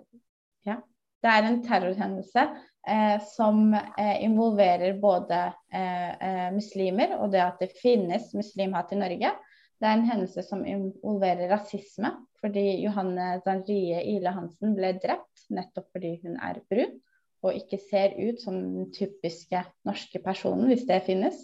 ja, 0.67 0.75
det, 1.23 1.31
er, 1.31 1.47
en 1.47 1.61
terrorhendelse 1.63 2.45
eh, 2.87 3.15
som 3.31 3.73
eh, 3.73 4.17
involverer 4.25 4.99
både 4.99 5.39
eh, 5.71 6.51
muslimer 6.55 7.15
og 7.21 7.31
det 7.31 7.45
at 7.45 7.63
det 7.63 7.71
finnes 7.79 8.33
muslimhat 8.35 8.91
i 8.91 8.99
Norge. 8.99 9.31
Det 9.79 9.87
er 9.87 9.95
en 9.95 10.07
hendelse 10.09 10.43
som 10.43 10.65
involverer 10.67 11.51
rasisme, 11.51 12.11
fordi 12.43 12.81
Johanne 12.83 13.37
Zanrie 13.47 14.03
Ile 14.15 14.35
Hansen 14.35 14.75
ble 14.75 14.91
drept 14.99 15.47
nettopp 15.55 15.87
fordi 15.95 16.17
hun 16.23 16.35
er 16.35 16.59
brun 16.67 16.99
og 17.45 17.57
ikke 17.57 17.79
ser 17.89 18.15
ut 18.17 18.41
som 18.41 18.57
den 18.57 18.89
typiske 18.95 19.61
norske 19.87 20.21
personen, 20.23 20.67
hvis 20.71 20.85
det 20.89 21.03
finnes. 21.05 21.37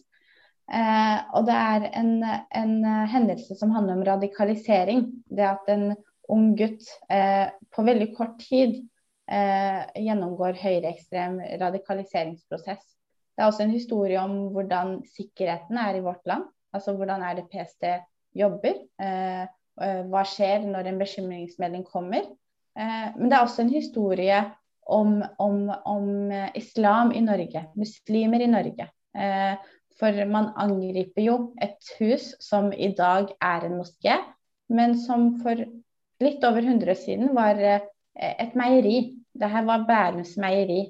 Eh, 0.72 1.17
og 1.36 1.48
det 1.50 1.58
er 1.58 1.88
en, 2.00 2.13
en, 2.24 2.75
hendelse 3.12 3.58
som 3.60 3.74
handler 3.75 4.00
om 4.00 4.05
radikalisering. 4.08 5.05
Det 5.29 5.48
at 5.48 5.70
en 5.74 5.91
ung 6.31 6.53
gutt 6.58 6.88
eh, 7.12 7.51
på 7.75 7.86
veldig 7.88 8.10
kort 8.15 8.38
tid 8.43 8.79
eh, 9.31 9.81
gjennomgår 10.00 10.60
høyreekstrem 10.62 11.39
radikaliseringsprosess. 11.62 12.84
Det 13.31 13.43
er 13.43 13.50
også 13.50 13.65
en 13.65 13.75
historie 13.75 14.20
om 14.22 14.38
hvordan 14.55 15.00
sikkerheten 15.15 15.79
er 15.79 15.98
i 15.98 16.05
vårt 16.05 16.24
land. 16.29 16.46
Altså 16.74 16.96
hvordan 16.96 17.24
er 17.25 17.39
det 17.39 17.50
PST 17.51 17.88
jobber? 18.38 18.79
Eh, 19.01 19.43
hva 19.81 20.24
skjer 20.27 20.67
når 20.67 20.89
en 20.89 21.00
bekymringsmelding 21.01 21.84
kommer? 21.88 22.27
Eh, 22.77 23.08
men 23.17 23.29
det 23.29 23.38
er 23.38 23.46
også 23.46 23.65
en 23.65 23.74
historie 23.74 24.39
om, 24.91 25.19
om, 25.38 25.69
om 25.86 26.31
eh, 26.31 26.50
islam 26.60 27.13
i 27.15 27.21
Norge, 27.24 27.65
muslimer 27.75 28.43
i 28.43 28.50
Norge. 28.51 28.88
Eh, 29.17 29.53
for 30.00 30.25
man 30.25 30.51
angriper 30.60 31.25
jo 31.25 31.38
et 31.62 31.93
hus 32.00 32.31
som 32.41 32.71
i 32.74 32.91
dag 32.98 33.31
er 33.43 33.67
en 33.67 33.77
moské, 33.79 34.17
men 34.71 34.95
som 35.00 35.36
for 35.43 35.60
litt 36.21 36.43
over 36.48 36.63
100 36.63 36.93
år 36.93 37.00
siden 37.00 37.36
var 37.38 37.60
eh, 37.60 37.83
et 38.15 38.55
meieri. 38.60 38.98
Dette 39.31 39.63
var 39.67 39.86
Bærums 39.88 40.36
meieri, 40.41 40.83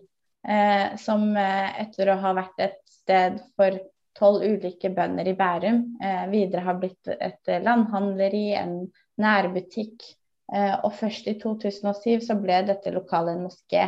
eh, 0.47 0.93
som 1.01 1.29
eh, 1.37 1.81
etter 1.83 2.13
å 2.13 2.19
ha 2.23 2.35
vært 2.37 2.63
et 2.67 2.79
sted 2.89 3.41
for 3.57 3.77
tolv 4.17 4.43
ulike 4.43 4.91
bønder 4.93 5.29
i 5.29 5.35
Bærum, 5.37 5.83
eh, 6.03 6.25
videre 6.31 6.65
har 6.65 6.79
blitt 6.81 7.11
et 7.13 7.53
landhandleri, 7.63 8.49
en 8.59 8.75
nærbutikk, 9.21 10.03
og 10.51 10.91
først 10.99 11.29
i 11.31 11.37
2007 11.39 12.25
så 12.25 12.35
ble 12.35 12.57
dette 12.67 12.91
lokalet 12.91 13.37
en 13.37 13.45
moské. 13.45 13.85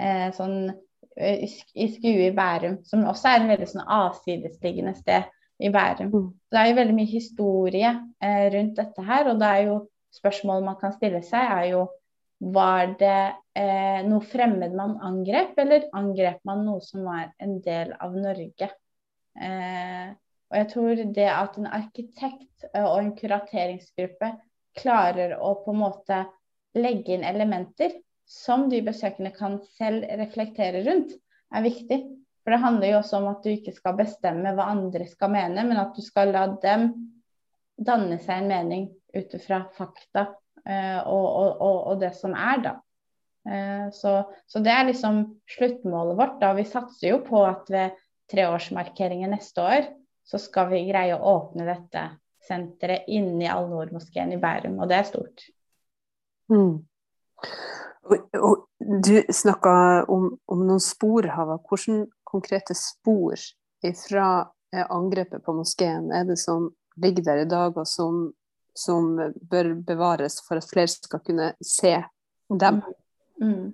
Eh, 0.00 0.28
sånn 0.36 0.70
eh, 1.16 1.44
i 1.74 1.88
Skue 1.92 2.28
i 2.28 2.34
Bærum, 2.34 2.80
som 2.88 3.04
også 3.08 3.28
er 3.28 3.42
en 3.42 3.50
veldig 3.52 3.68
sånn 3.74 3.84
avsidesliggende 3.84 4.94
sted 4.96 5.28
i 5.62 5.70
Bærum. 5.72 6.12
Mm. 6.12 6.28
Så 6.32 6.56
det 6.56 6.60
er 6.62 6.70
jo 6.70 6.78
veldig 6.80 6.96
mye 6.96 7.10
historie 7.10 7.90
eh, 8.24 8.46
rundt 8.54 8.78
dette 8.80 9.08
her, 9.08 9.28
og 9.32 9.42
det 9.42 9.50
er 9.50 9.66
jo 9.68 9.80
spørsmålet 10.12 10.68
man 10.68 10.78
kan 10.80 10.94
stille 10.96 11.22
seg, 11.26 11.44
er 11.44 11.68
jo 11.74 11.82
var 12.52 12.96
det 12.98 13.18
eh, 13.54 14.00
noe 14.08 14.24
fremmed 14.26 14.72
man 14.74 14.96
angrep, 15.04 15.52
eller 15.62 15.86
angrep 15.94 16.40
man 16.48 16.64
noe 16.66 16.82
som 16.82 17.04
var 17.06 17.28
en 17.42 17.60
del 17.62 17.92
av 18.02 18.16
Norge? 18.18 18.70
Eh, 19.38 20.08
og 20.52 20.58
jeg 20.58 20.68
tror 20.72 21.04
det 21.16 21.28
at 21.32 21.54
en 21.56 21.68
arkitekt 21.70 22.66
og 22.72 22.96
en 22.98 23.14
kurateringsgruppe 23.16 24.32
klarer 24.78 25.36
å 25.38 25.54
på 25.64 25.74
en 25.74 25.82
måte 25.82 26.22
legge 26.78 27.16
inn 27.16 27.26
elementer 27.26 27.94
som 28.28 28.68
de 28.70 28.80
besøkende 28.84 29.32
kan 29.36 29.58
selv 29.76 30.06
reflektere 30.18 30.82
rundt, 30.86 31.14
er 31.52 31.64
viktig. 31.64 31.98
For 32.42 32.54
det 32.54 32.62
handler 32.62 32.90
jo 32.90 33.00
også 33.02 33.18
om 33.20 33.28
at 33.30 33.44
du 33.44 33.50
ikke 33.52 33.74
skal 33.76 33.98
bestemme 33.98 34.54
hva 34.56 34.70
andre 34.72 35.06
skal 35.10 35.30
mene, 35.34 35.66
men 35.68 35.78
at 35.78 35.92
du 35.94 36.02
skal 36.04 36.32
la 36.34 36.46
dem 36.62 36.88
danne 37.76 38.18
seg 38.22 38.42
en 38.42 38.50
mening 38.50 38.88
ut 39.14 39.36
fra 39.44 39.62
fakta 39.76 40.26
uh, 40.32 41.00
og, 41.06 41.26
og, 41.26 41.76
og, 41.92 41.94
det 42.00 42.12
som 42.18 42.34
er, 42.34 42.64
da. 42.64 42.74
Uh, 43.46 43.86
så, 43.94 44.14
så, 44.48 44.62
det 44.64 44.72
er 44.72 44.88
liksom 44.88 45.22
sluttmålet 45.56 46.18
vårt. 46.18 46.40
da. 46.40 46.52
Vi 46.58 46.66
satser 46.68 47.12
jo 47.12 47.20
på 47.26 47.44
at 47.46 47.70
ved 47.72 47.98
treårsmarkeringen 48.32 49.34
neste 49.34 49.62
år, 49.62 49.88
så 50.26 50.40
skal 50.40 50.70
vi 50.72 50.86
greie 50.88 51.14
å 51.18 51.36
åpne 51.36 51.66
dette 51.68 52.06
senteret 52.46 53.08
inni 53.08 53.46
i 53.46 53.50
Al-Noor-moskeen 53.50 54.34
i 54.34 54.40
Bærum, 54.40 54.78
og 54.82 54.90
det 54.90 54.98
er 54.98 55.08
stort. 55.08 55.44
Mm. 56.52 56.82
Og, 58.02 58.18
og, 58.34 58.66
du 59.02 59.14
snakka 59.30 59.72
om, 60.10 60.32
om, 60.50 60.64
noen 60.66 60.82
spor, 60.82 61.28
Hava. 61.30 61.58
Hvilke 61.70 62.08
konkrete 62.26 62.74
spor 62.76 63.38
fra 64.02 64.28
eh, 64.74 64.86
angrepet 64.90 65.44
på 65.44 65.54
moskeen 65.54 66.10
er 66.14 66.26
det 66.26 66.38
som 66.42 66.70
ligger 67.02 67.28
der 67.30 67.44
i 67.44 67.50
dag, 67.50 67.76
og 67.78 67.86
som, 67.88 68.24
som 68.74 69.14
bør 69.50 69.74
bevares 69.86 70.40
for 70.46 70.58
at 70.58 70.66
flere 70.68 70.90
skal 70.90 71.22
kunne 71.22 71.52
se 71.62 71.94
dem? 72.50 72.82
Mm. 73.38 73.54
mm. 73.54 73.70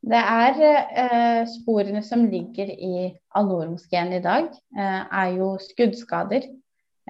Det 0.00 0.16
er 0.16 0.58
eh, 0.64 1.42
sporene 1.48 2.02
som 2.04 2.26
ligger 2.28 2.68
i 2.68 3.10
Al-Noor-moskeen 3.36 4.12
i 4.16 4.22
dag, 4.24 4.48
eh, 4.76 5.00
er 5.22 5.32
jo 5.36 5.54
skuddskader 5.60 6.46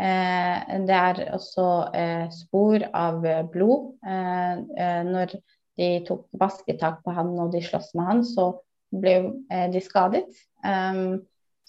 det 0.00 0.96
er 0.96 1.22
også 1.36 1.66
eh, 1.96 2.26
spor 2.32 2.84
av 2.96 3.24
blod. 3.52 3.94
Eh, 4.06 5.02
når 5.06 5.34
de 5.80 5.90
tok 6.08 6.26
basketak 6.40 7.02
på 7.04 7.14
han 7.16 7.34
og 7.40 7.52
de 7.54 7.62
sloss 7.64 7.92
med 7.98 8.08
han, 8.08 8.22
så 8.24 8.52
ble 8.90 9.16
de 9.70 9.80
skadet. 9.84 10.24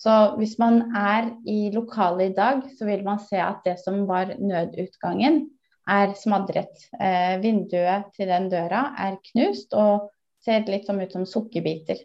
Så 0.01 0.13
hvis 0.39 0.55
man 0.57 0.81
er 0.97 1.27
i 1.45 1.69
lokalet 1.73 2.31
i 2.31 2.35
dag, 2.35 2.63
så 2.77 2.88
vil 2.88 3.03
man 3.05 3.19
se 3.21 3.38
at 3.38 3.61
det 3.67 3.77
som 3.83 4.07
var 4.09 4.33
nødutgangen, 4.39 5.43
er 5.89 6.13
smadret. 6.17 6.88
Eh, 7.01 7.38
vinduet 7.41 8.09
til 8.15 8.29
den 8.29 8.50
døra 8.51 8.91
er 9.01 9.19
knust 9.31 9.73
og 9.77 10.09
ser 10.41 10.65
litt 10.69 10.88
som 10.88 11.01
ut 11.01 11.13
som 11.13 11.25
sukkerbiter. 11.29 12.01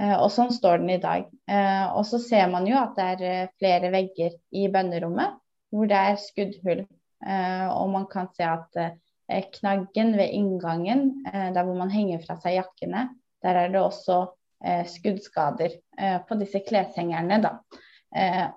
Eh, 0.00 0.14
og 0.16 0.30
sånn 0.32 0.52
står 0.54 0.80
den 0.80 0.94
i 0.94 1.00
dag. 1.02 1.28
Eh, 1.50 1.84
og 1.92 2.04
så 2.08 2.20
ser 2.22 2.48
man 2.52 2.66
jo 2.68 2.78
at 2.80 2.96
det 2.96 3.08
er 3.14 3.24
eh, 3.28 3.52
flere 3.60 3.92
vegger 3.92 4.36
i 4.56 4.66
bønnerommet 4.72 5.38
hvor 5.72 5.88
det 5.88 5.98
er 5.98 6.20
skuddhull. 6.20 6.84
Og 7.22 7.86
man 7.88 8.02
kan 8.10 8.26
se 8.34 8.44
at 8.44 8.74
knaggen 9.54 10.10
ved 10.18 10.34
inngangen, 10.34 11.04
der 11.24 11.62
hvor 11.62 11.78
man 11.78 11.88
henger 11.88 12.18
fra 12.26 12.34
seg 12.42 12.56
jakkene, 12.58 13.04
der 13.40 13.60
er 13.60 13.70
det 13.72 13.80
også 13.80 14.18
skuddskader 14.90 15.78
på 16.26 16.38
disse 16.42 16.60
kleshengerne. 16.66 17.38
da. 17.46 17.54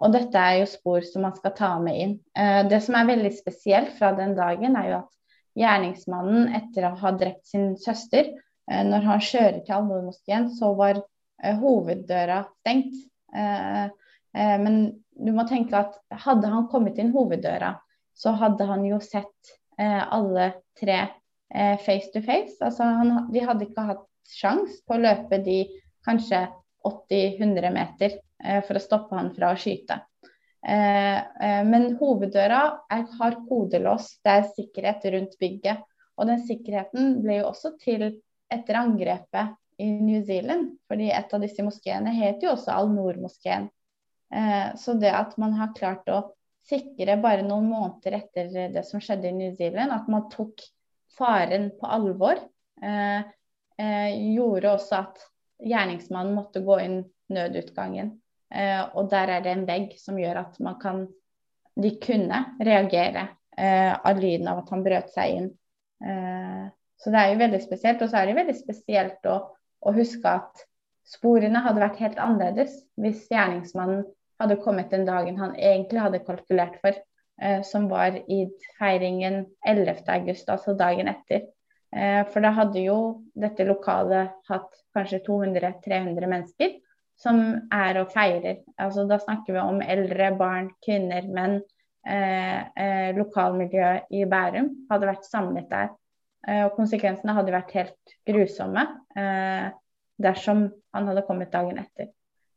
Og 0.02 0.12
dette 0.18 0.42
er 0.42 0.58
jo 0.64 0.68
spor 0.74 1.06
som 1.08 1.24
man 1.28 1.38
skal 1.38 1.56
ta 1.56 1.72
med 1.80 2.02
inn. 2.02 2.18
Det 2.68 2.82
som 2.84 2.98
er 3.00 3.08
veldig 3.14 3.32
spesielt 3.38 3.96
fra 4.02 4.12
den 4.18 4.34
dagen, 4.36 4.76
er 4.76 4.90
jo 4.90 5.00
at 5.06 5.62
gjerningsmannen 5.62 6.52
etter 6.58 6.90
å 6.90 6.96
ha 7.06 7.16
drept 7.16 7.46
sin 7.48 7.78
søster, 7.80 8.34
når 8.68 9.08
han 9.08 9.24
kjører 9.30 9.62
til 9.62 9.78
Al-Noor-moskeen, 9.78 10.50
så 10.58 10.74
var 10.76 11.06
hoveddøra 11.62 12.44
stengt. 12.62 12.96
Eh, 13.36 13.86
eh, 14.38 14.58
men 14.62 14.80
du 15.16 15.32
må 15.36 15.48
tenke 15.50 15.78
at 15.80 16.00
hadde 16.26 16.52
han 16.52 16.70
kommet 16.72 17.00
inn 17.02 17.14
hoveddøra, 17.16 17.74
så 18.16 18.36
hadde 18.40 18.68
han 18.68 18.84
jo 18.88 19.00
sett 19.04 19.56
alle 19.76 20.54
tre 20.80 21.02
face 21.84 22.08
to 22.14 22.22
face. 22.24 22.56
Altså 22.64 22.86
han, 22.88 23.10
de 23.32 23.42
hadde 23.44 23.66
ikke 23.66 23.84
hatt 23.90 24.06
sjans 24.32 24.78
på 24.88 24.96
å 24.96 25.02
løpe 25.04 25.42
de 25.44 25.58
kanskje 26.08 26.46
80-100 26.88 27.74
meter 27.76 28.16
Eh, 28.44 28.62
for 28.68 28.78
å 28.78 28.84
stoppe 28.84 29.18
han 29.18 29.32
fra 29.36 29.54
å 29.54 29.60
skyte. 29.60 30.00
Eh, 30.66 31.18
eh, 31.18 31.62
men 31.68 31.94
hoveddøra 32.00 32.62
er, 32.92 33.06
har 33.20 33.38
kodelås, 33.50 34.16
det 34.26 34.34
er 34.40 34.50
sikkerhet 34.52 35.06
rundt 35.16 35.38
bygget. 35.42 35.84
Og 36.16 36.30
den 36.30 36.42
sikkerheten 36.48 37.20
ble 37.24 37.42
jo 37.42 37.50
også 37.52 37.76
til 37.82 38.08
etter 38.52 38.80
angrepet 38.80 39.56
i 39.78 39.90
New 40.02 40.22
Zealand. 40.26 40.78
fordi 40.88 41.10
et 41.12 41.34
av 41.34 41.42
disse 41.42 41.64
moskeene 41.64 42.14
heter 42.16 42.48
jo 42.48 42.54
også 42.56 42.72
Al-Noor-moskeen. 42.76 43.70
Så 44.78 44.96
det 45.00 45.12
at 45.14 45.36
man 45.38 45.54
har 45.54 45.76
klart 45.78 46.10
å 46.10 46.22
sikre 46.66 47.18
bare 47.22 47.46
noen 47.46 47.68
måneder 47.70 48.18
etter 48.18 48.50
det 48.74 48.84
som 48.88 49.00
skjedde 49.04 49.30
i 49.30 49.36
New 49.36 49.54
Zealand, 49.56 49.94
at 49.94 50.08
man 50.12 50.26
tok 50.32 50.64
faren 51.16 51.70
på 51.80 51.88
alvor, 51.88 52.42
gjorde 53.78 54.72
også 54.72 54.98
at 54.98 55.22
gjerningsmannen 55.64 56.36
måtte 56.36 56.64
gå 56.66 56.80
inn 56.84 56.98
nødutgangen. 57.32 58.16
Eh, 58.54 58.82
og 58.96 59.10
der 59.12 59.32
er 59.36 59.46
det 59.46 59.54
en 59.54 59.68
vegg 59.68 59.96
som 60.00 60.20
gjør 60.20 60.44
at 60.46 60.60
man 60.64 60.80
kan 60.82 61.06
De 61.76 61.90
kunne 62.00 62.38
reagere 62.64 63.26
eh, 63.58 63.92
av 63.92 64.16
lyden 64.16 64.48
av 64.48 64.62
at 64.62 64.70
han 64.72 64.84
brøt 64.86 65.10
seg 65.12 65.34
inn. 65.34 65.48
Eh, 66.00 66.62
så 66.96 67.12
det 67.12 67.20
er 67.20 67.34
jo 67.34 67.42
veldig 67.42 67.60
spesielt. 67.66 68.00
Og 68.06 68.12
så 68.12 68.22
er 68.22 68.30
det 68.30 68.36
veldig 68.38 68.56
spesielt 68.56 69.28
å, 69.28 69.34
å 69.86 69.94
huske 69.96 70.30
at 70.30 70.66
sporene 71.06 71.62
hadde 71.66 71.84
vært 71.84 72.00
helt 72.02 72.22
annerledes 72.22 72.78
hvis 73.02 73.28
gjerningsmannen 73.32 74.06
hadde 74.42 74.60
kommet 74.64 74.92
den 74.92 75.06
dagen 75.08 75.38
han 75.40 75.54
egentlig 75.56 76.02
hadde 76.02 76.24
kalkulert 76.26 76.80
for, 76.82 76.98
eh, 77.42 77.62
som 77.64 77.88
var 77.92 78.18
i 78.28 78.46
feiringen 78.80 79.46
11.8, 79.68 80.50
altså 80.52 80.76
dagen 80.78 81.12
etter. 81.12 81.46
Eh, 81.96 82.24
for 82.32 82.44
da 82.44 82.52
hadde 82.58 82.82
jo 82.84 82.98
dette 83.38 83.68
lokalet 83.68 84.34
hatt 84.50 84.82
kanskje 84.96 85.22
200-300 85.28 86.28
mennesker 86.28 86.76
som 87.16 87.40
er 87.72 88.02
og 88.02 88.12
feirer. 88.12 88.60
Altså, 88.82 89.06
da 89.08 89.20
snakker 89.22 89.56
vi 89.56 89.62
om 89.62 89.80
eldre, 89.82 90.34
barn, 90.36 90.74
kvinner, 90.84 91.28
menn. 91.32 91.62
Eh, 92.06 92.60
eh, 92.78 93.16
lokalmiljøet 93.18 94.12
i 94.14 94.28
Bærum 94.30 94.68
hadde 94.92 95.08
vært 95.10 95.26
samlet 95.26 95.72
der. 95.72 95.88
Eh, 96.46 96.62
og 96.68 96.76
konsekvensene 96.78 97.34
hadde 97.34 97.54
vært 97.56 97.72
helt 97.74 98.14
grusomme 98.30 98.84
eh, 99.18 99.72
dersom 100.22 100.70
han 100.96 101.10
hadde 101.10 101.26
kommet 101.28 101.52
dagen 101.54 101.80
etter. 101.82 102.12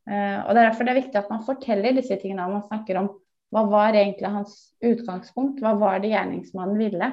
Eh, 0.09 0.39
og 0.45 0.55
Det 0.55 0.61
er 0.61 0.69
derfor 0.71 0.87
det 0.87 0.93
er 0.95 1.03
viktig 1.03 1.21
at 1.21 1.33
man 1.33 1.47
forteller 1.47 1.97
disse 1.97 2.17
tingene 2.21 2.49
man 2.51 2.67
snakker 2.67 3.01
om 3.01 3.11
hva 3.55 3.65
var 3.69 3.97
egentlig 3.97 4.29
hans 4.33 4.55
utgangspunkt, 4.85 5.63
hva 5.65 5.75
var 5.81 6.03
det 6.03 6.13
gjerningsmannen 6.13 6.81
ville. 6.81 7.13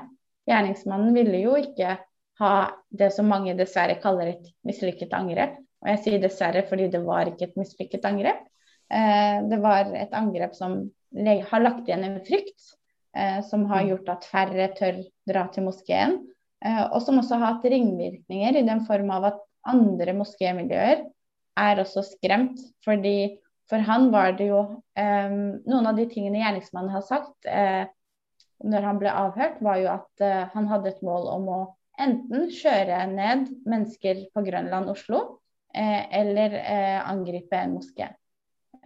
Gjerningsmannen 0.50 1.16
ville 1.16 1.40
jo 1.46 1.56
ikke 1.60 1.96
ha 2.42 2.56
det 2.92 3.12
som 3.16 3.30
mange 3.32 3.56
dessverre 3.56 3.96
kaller 4.04 4.34
et 4.34 4.50
mislykket 4.68 5.16
angrep. 5.16 5.56
Og 5.84 5.92
jeg 5.94 6.02
sier 6.04 6.24
dessverre 6.24 6.66
fordi 6.68 6.90
det 6.92 7.02
var 7.06 7.32
ikke 7.32 7.50
et 7.50 7.60
mislykket 7.60 8.08
angrep. 8.08 8.44
Eh, 8.92 9.38
det 9.48 9.60
var 9.64 9.92
et 9.96 10.16
angrep 10.16 10.56
som 10.58 10.82
har 11.16 11.64
lagt 11.64 11.88
igjen 11.88 12.04
en 12.04 12.20
frykt, 12.28 12.72
eh, 13.16 13.40
som 13.48 13.64
har 13.72 13.86
mm. 13.86 13.90
gjort 13.94 14.14
at 14.18 14.28
færre 14.28 14.70
tør 14.76 15.04
dra 15.28 15.48
til 15.52 15.68
moskeen. 15.70 16.20
Og 16.66 16.98
som 17.04 17.20
også 17.20 17.38
har 17.38 17.52
hatt 17.52 17.66
ringvirkninger 17.70 18.56
i 18.58 18.64
den 18.66 18.80
form 18.88 19.12
av 19.14 19.26
at 19.28 19.42
andre 19.66 20.16
moskémiljøer 20.18 21.06
er 21.60 21.82
også 21.82 22.04
skremt. 22.08 22.60
fordi 22.86 23.38
for 23.70 23.82
han 23.82 24.12
var 24.14 24.36
det 24.38 24.52
jo 24.52 24.60
eh, 24.94 25.32
Noen 25.66 25.88
av 25.90 25.96
de 25.98 26.06
tingene 26.06 26.38
gjerningsmannen 26.44 26.94
har 26.94 27.02
sagt 27.02 27.48
eh, 27.50 27.88
når 28.64 28.86
han 28.86 29.00
ble 29.02 29.10
avhørt, 29.12 29.58
var 29.62 29.80
jo 29.82 29.90
at 29.90 30.22
eh, 30.24 30.44
han 30.54 30.68
hadde 30.70 30.92
et 30.94 31.02
mål 31.04 31.32
om 31.34 31.50
å 31.50 31.62
enten 32.00 32.50
kjøre 32.54 33.02
ned 33.10 33.50
mennesker 33.66 34.28
på 34.36 34.44
Grønland, 34.46 34.92
Oslo, 34.92 35.40
Eh, 35.76 36.20
eller 36.20 36.54
eh, 36.54 37.10
angripe 37.10 37.56
en 37.56 37.74
moské. 37.74 38.04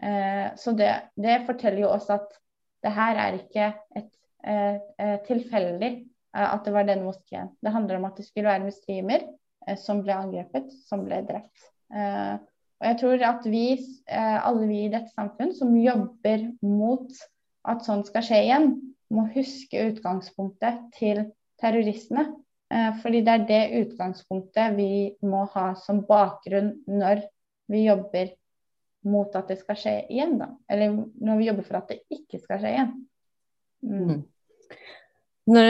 Eh, 0.01 0.55
så 0.55 0.71
det, 0.71 1.01
det, 1.15 1.43
forteller 1.45 1.83
jo 1.83 1.91
oss 1.93 2.09
at 2.09 2.31
det 2.83 2.93
her 2.95 3.19
er 3.19 3.37
ikke 3.37 3.73
et 3.99 4.15
tilfeldig 5.27 5.89
at 6.31 6.63
det 6.63 6.71
var 6.71 6.85
den 6.87 7.01
moskeen. 7.03 7.49
Det 7.59 7.73
handler 7.75 7.97
om 7.99 8.05
at 8.07 8.15
det 8.15 8.23
skulle 8.23 8.47
være 8.47 8.69
muslimer 8.69 9.25
som 9.77 10.01
ble 10.05 10.15
angrepet, 10.15 10.71
som 10.89 11.03
ble 11.05 11.19
drept. 11.27 11.67
Og 11.89 12.85
jeg 12.87 12.97
tror 13.01 13.23
at 13.27 13.45
vi, 13.49 13.63
alle 14.09 14.67
vi 14.69 14.83
i 14.85 14.91
dette 14.93 15.11
samfunn 15.11 15.51
som 15.53 15.75
jobber 15.77 16.45
mot 16.65 17.11
at 17.69 17.83
sånn 17.85 18.05
skal 18.07 18.25
skje 18.25 18.39
igjen, 18.45 18.69
må 19.13 19.25
huske 19.33 19.87
utgangspunktet 19.89 20.85
til 20.97 21.25
terroristene. 21.61 22.29
Eh, 22.69 22.91
fordi 23.01 23.23
det 23.25 23.33
er 23.33 23.45
det 23.49 23.61
utgangspunktet 23.83 24.75
vi 24.77 24.91
må 25.25 25.45
ha 25.55 25.71
som 25.81 26.03
bakgrunn 26.05 26.75
når 26.85 27.23
vi 27.69 27.85
jobber 27.87 28.35
mot 29.09 29.33
at 29.37 29.49
det 29.49 29.57
skal 29.61 29.79
skje 29.79 29.95
igjen, 30.11 30.37
da. 30.41 30.51
Eller 30.69 30.93
når 30.93 31.39
vi 31.39 31.47
jobber 31.47 31.65
for 31.65 31.79
at 31.79 31.89
det 31.89 32.01
ikke 32.13 32.41
skal 32.43 32.61
skje 32.61 32.73
igjen. 32.75 32.93
Mm. 33.89 34.21
Når, 35.49 35.69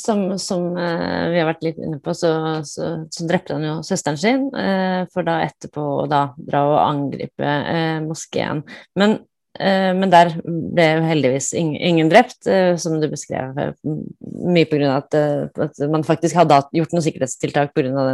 som, 0.00 0.22
som 0.40 0.70
uh, 0.78 1.26
vi 1.32 1.40
har 1.40 1.48
vært 1.50 1.64
litt 1.66 1.80
inne 1.82 1.98
på, 2.02 2.14
så, 2.16 2.30
så, 2.66 2.92
så 3.12 3.26
drepte 3.28 3.56
han 3.56 3.66
jo 3.66 3.74
søsteren 3.86 4.20
sin, 4.20 4.46
uh, 4.54 5.04
for 5.12 5.26
da 5.26 5.40
etterpå 5.44 5.86
å 6.02 6.06
da 6.10 6.28
dra 6.38 6.62
og 6.70 6.78
angripe 6.84 7.44
uh, 7.44 7.98
moskeen. 8.06 8.64
Men 8.98 9.18
Eh, 9.58 9.90
men 9.96 10.12
der 10.12 10.30
ble 10.44 10.84
jo 10.86 11.00
heldigvis 11.04 11.50
ingen 11.58 12.10
drept, 12.10 12.46
eh, 12.46 12.76
som 12.78 13.00
du 13.02 13.08
beskrev. 13.10 13.58
Eh, 13.58 13.72
mye 14.54 14.68
pga. 14.70 14.92
At, 15.00 15.16
at 15.60 15.80
man 15.90 16.06
faktisk 16.06 16.38
hadde 16.38 16.60
gjort 16.76 16.94
noen 16.94 17.04
sikkerhetstiltak 17.04 17.74
pga. 17.74 18.06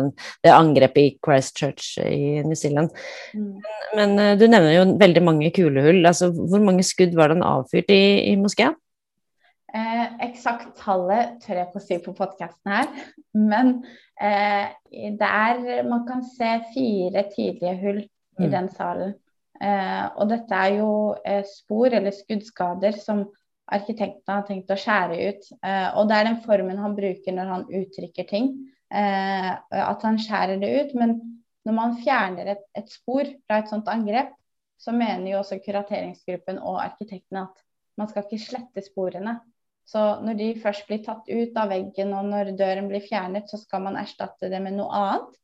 det 0.42 0.54
angrepet 0.54 1.02
i 1.02 1.18
Christchurch 1.20 1.98
i 2.02 2.42
New 2.46 2.56
Zealand. 2.56 2.90
Mm. 3.34 3.52
Men, 3.94 4.16
men, 4.16 4.38
du 4.40 4.46
nevner 4.48 4.72
jo 4.74 4.88
veldig 4.98 5.22
mange 5.22 5.52
kulehull. 5.54 6.02
Altså, 6.06 6.32
hvor 6.32 6.62
mange 6.64 6.86
skudd 6.86 7.14
var 7.14 7.30
det 7.30 7.38
han 7.38 7.46
avfyrt 7.46 7.92
i, 7.94 8.32
i 8.32 8.36
moskeen? 8.40 8.74
Eh, 9.76 10.04
eksakt 10.24 10.76
tallet 10.78 11.36
tør 11.42 11.58
jeg 11.58 11.68
ikke 11.68 11.80
å 11.80 11.84
si 11.84 11.96
på 12.00 12.14
podkasten 12.16 12.72
her, 12.72 12.86
men 13.36 13.72
eh, 14.22 14.72
det 15.18 15.28
er 15.28 15.82
Man 15.84 16.06
kan 16.08 16.22
se 16.24 16.52
fire 16.72 17.26
tidlige 17.32 17.74
hull 17.82 17.98
i 18.04 18.46
mm. 18.46 18.52
den 18.54 18.70
salen. 18.72 19.16
Eh, 19.60 20.04
og 20.16 20.30
dette 20.30 20.60
er 20.68 20.78
jo 20.78 20.90
eh, 21.24 21.42
spor 21.48 21.92
eller 21.92 22.14
skuddskader 22.14 22.96
som 23.00 23.26
arkitektene 23.72 24.38
har 24.38 24.46
tenkt 24.46 24.72
å 24.72 24.78
skjære 24.78 25.18
ut. 25.28 25.50
Eh, 25.60 25.88
og 25.98 26.08
det 26.08 26.20
er 26.20 26.28
den 26.30 26.40
formen 26.44 26.80
han 26.80 26.96
bruker 26.96 27.36
når 27.36 27.52
han 27.52 27.66
uttrykker 27.80 28.28
ting, 28.30 28.52
eh, 28.94 29.50
at 29.82 30.06
han 30.06 30.20
skjærer 30.22 30.62
det 30.62 30.72
ut. 30.80 30.94
Men 31.00 31.16
når 31.66 31.76
man 31.76 31.98
fjerner 32.00 32.54
et, 32.54 32.64
et, 32.78 32.88
spor 32.92 33.26
fra 33.46 33.60
et 33.60 33.72
sånt 33.72 33.90
angrep, 33.92 34.32
så 34.80 34.94
mener 34.94 35.32
jo 35.32 35.40
også 35.40 35.58
kurateringsgruppen 35.64 36.60
og 36.60 36.82
arkitektene 36.84 37.46
at 37.48 37.62
man 37.96 38.10
skal 38.10 38.26
ikke 38.26 38.44
slette 38.44 38.84
sporene. 38.84 39.38
Så 39.86 40.02
når 40.26 40.38
de 40.38 40.46
først 40.58 40.86
blir 40.88 41.02
tatt 41.04 41.28
ut 41.30 41.58
av 41.60 41.70
veggen 41.70 42.14
og 42.18 42.26
når 42.26 42.56
døren 42.58 42.88
blir 42.90 43.04
fjernet, 43.04 43.46
så 43.50 43.58
skal 43.60 43.84
man 43.84 43.98
erstatte 44.00 44.50
det 44.50 44.58
med 44.62 44.74
noe 44.74 44.90
annet. 44.90 45.36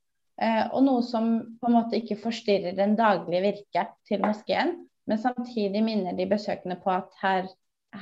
Eh, 0.42 0.64
og 0.74 0.82
noe 0.82 1.04
som 1.06 1.28
på 1.60 1.68
en 1.68 1.76
måte 1.76 1.98
ikke 2.00 2.18
forstyrrer 2.18 2.74
den 2.74 2.96
daglige 2.98 3.44
virket 3.44 3.92
til 4.08 4.24
moskeen, 4.24 4.74
men 5.06 5.20
samtidig 5.20 5.82
minner 5.84 6.16
de 6.18 6.26
besøkende 6.30 6.78
på 6.82 6.90
at 6.94 7.14
her, 7.22 7.46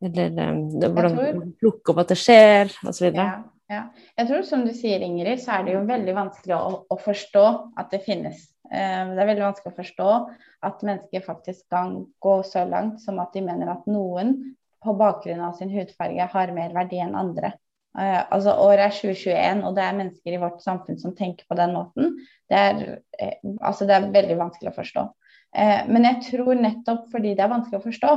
eller 0.00 0.36
um, 0.48 0.60
hvordan 0.80 1.16
tror, 1.16 1.40
plukke 1.60 1.92
opp 1.92 2.02
at 2.04 2.12
det 2.12 2.18
skjer, 2.20 2.70
osv. 2.88 3.10
Ja, 3.12 3.30
ja. 3.70 3.82
Jeg 4.18 4.30
tror 4.30 4.46
som 4.48 4.64
du 4.66 4.72
sier, 4.76 5.02
Ingrid, 5.04 5.42
så 5.42 5.58
er 5.58 5.66
det 5.66 5.74
jo 5.76 5.82
veldig 5.88 6.14
vanskelig 6.16 6.56
å, 6.56 6.70
å 6.88 7.00
forstå 7.00 7.46
at 7.80 7.92
det 7.92 8.02
finnes. 8.06 8.46
Um, 8.70 9.16
det 9.16 9.22
er 9.22 9.30
veldig 9.32 9.46
vanskelig 9.48 9.72
å 9.72 9.80
forstå 9.80 10.10
at 10.68 10.84
mennesker 10.86 11.24
faktisk 11.26 11.66
kan 11.72 11.98
gå 12.22 12.36
så 12.46 12.64
langt 12.68 13.02
som 13.04 13.20
at 13.22 13.34
de 13.36 13.44
mener 13.44 13.72
at 13.72 13.88
noen 13.90 14.36
på 14.80 14.94
bakgrunn 14.96 15.42
av 15.44 15.58
sin 15.58 15.72
hudfarge 15.74 16.28
har 16.32 16.54
mer 16.56 16.72
verdi 16.76 17.00
enn 17.02 17.18
andre. 17.18 17.52
Uh, 17.98 18.22
altså 18.30 18.54
Året 18.62 18.86
er 18.86 18.94
2021, 18.94 19.64
og 19.66 19.74
det 19.76 19.84
er 19.84 19.96
mennesker 19.98 20.34
i 20.36 20.40
vårt 20.40 20.60
samfunn 20.62 21.00
som 21.00 21.14
tenker 21.18 21.48
på 21.50 21.58
den 21.58 21.74
måten. 21.74 22.12
Det 22.48 22.58
er, 22.58 22.84
uh, 23.20 23.56
altså 23.58 23.88
det 23.88 23.96
er 23.96 24.12
veldig 24.14 24.38
vanskelig 24.40 24.70
å 24.70 24.76
forstå. 24.76 25.08
Uh, 25.50 25.80
men 25.90 26.06
jeg 26.06 26.20
tror 26.30 26.54
nettopp 26.54 27.08
fordi 27.12 27.34
det 27.34 27.44
er 27.44 27.52
vanskelig 27.52 27.80
å 27.80 27.88
forstå, 27.88 28.12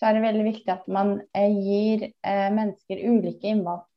så 0.00 0.08
er 0.08 0.16
det 0.16 0.24
veldig 0.24 0.44
viktig 0.46 0.72
at 0.72 0.86
man 0.88 1.18
eh, 1.36 1.56
gir 1.60 2.06
eh, 2.08 2.46
mennesker 2.56 3.02
ulike 3.04 3.50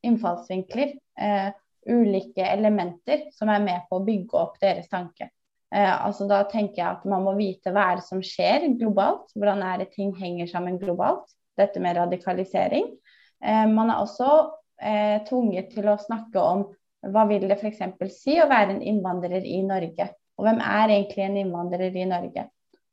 innfallsvinkler, 0.04 0.98
eh, 1.16 1.54
ulike 1.88 2.44
elementer 2.44 3.30
som 3.32 3.52
er 3.52 3.64
med 3.64 3.86
på 3.88 4.02
å 4.02 4.04
bygge 4.04 4.36
opp 4.40 4.60
deres 4.60 4.90
tanke. 4.92 5.30
altså 5.74 6.28
Da 6.30 6.44
tenker 6.48 6.80
jeg 6.80 6.88
at 6.88 7.06
man 7.10 7.24
må 7.26 7.34
vite 7.36 7.72
hva 7.74 7.88
er 7.90 7.98
det 7.98 8.06
som 8.06 8.22
skjer 8.24 8.68
globalt, 8.80 9.32
hvordan 9.36 9.64
er 9.66 9.82
det 9.82 9.90
ting 9.96 10.14
henger 10.16 10.48
sammen 10.48 10.78
globalt. 10.80 11.26
Dette 11.58 11.82
med 11.82 11.98
radikalisering. 11.98 12.88
man 13.42 13.90
er 13.90 14.00
også 14.00 14.30
tvunget 15.28 15.74
til 15.74 15.90
å 15.90 15.98
snakke 16.00 16.40
om 16.40 16.64
hva 17.12 17.26
vil 17.28 17.50
det 17.50 17.58
f.eks. 17.58 17.82
si 18.16 18.38
å 18.40 18.48
være 18.48 18.78
en 18.78 18.82
innvandrer 18.82 19.44
i 19.44 19.60
Norge. 19.66 20.08
Og 20.38 20.48
hvem 20.48 20.62
er 20.64 20.94
egentlig 20.94 21.26
en 21.26 21.42
innvandrer 21.42 22.00
i 22.00 22.06
Norge? 22.08 22.48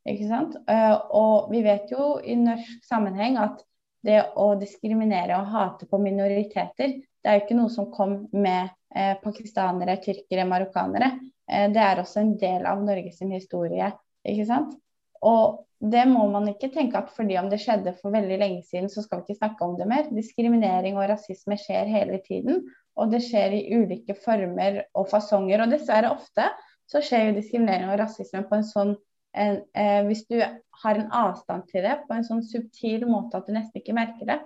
Ikke 0.09 0.29
sant? 0.31 0.57
Eh, 0.71 0.95
og 1.17 1.51
vi 1.53 1.63
vet 1.65 1.91
jo 1.93 2.15
i 2.25 2.37
norsk 2.39 2.87
sammenheng 2.89 3.37
at 3.41 3.61
det 4.07 4.21
å 4.41 4.55
diskriminere 4.57 5.37
og 5.37 5.51
hate 5.53 5.89
på 5.89 6.01
minoriteter, 6.01 7.01
det 7.21 7.29
er 7.29 7.37
jo 7.37 7.45
ikke 7.45 7.59
noe 7.59 7.73
som 7.73 7.91
kom 7.93 8.15
med 8.33 8.71
eh, 8.97 9.17
pakistanere, 9.21 9.99
tyrkere, 10.01 10.47
marokkanere. 10.49 11.11
Eh, 11.51 11.67
det 11.73 11.83
er 11.85 12.01
også 12.01 12.23
en 12.23 12.37
del 12.41 12.65
av 12.69 12.81
Norges 12.85 13.21
historie. 13.21 13.91
ikke 14.25 14.47
sant? 14.49 14.73
Og 15.21 15.67
det 15.81 16.07
må 16.09 16.27
man 16.33 16.49
ikke 16.49 16.71
tenke 16.73 17.01
at 17.01 17.13
fordi 17.13 17.37
om 17.41 17.49
det 17.53 17.61
skjedde 17.61 17.93
for 18.01 18.13
veldig 18.13 18.39
lenge 18.41 18.65
siden, 18.69 18.89
så 18.93 19.05
skal 19.05 19.21
vi 19.21 19.31
ikke 19.31 19.41
snakke 19.41 19.65
om 19.65 19.77
det 19.77 19.89
mer. 19.89 20.09
Diskriminering 20.13 20.97
og 20.97 21.09
rasisme 21.13 21.57
skjer 21.61 21.89
hele 21.93 22.21
tiden. 22.25 22.65
Og 23.01 23.13
det 23.13 23.23
skjer 23.25 23.55
i 23.57 23.63
ulike 23.77 24.17
former 24.25 24.83
og 24.97 25.09
fasonger. 25.13 25.65
Og 25.65 25.73
dessverre 25.73 26.13
ofte 26.13 26.49
så 26.91 27.05
skjer 27.05 27.29
jo 27.29 27.39
diskriminering 27.39 27.93
og 27.93 28.01
rasisme 28.01 28.43
på 28.49 28.59
en 28.59 28.67
sånn 28.67 28.97
en, 29.33 29.61
eh, 29.75 30.01
hvis 30.07 30.25
du 30.29 30.38
har 30.83 30.99
en 30.99 31.12
avstand 31.12 31.69
til 31.71 31.85
det 31.87 32.01
på 32.07 32.16
en 32.16 32.27
sånn 32.27 32.43
subtil 32.47 33.07
måte 33.09 33.38
at 33.38 33.47
du 33.47 33.55
nesten 33.55 33.83
ikke 33.83 33.97
merker 33.97 34.29
det 34.33 34.40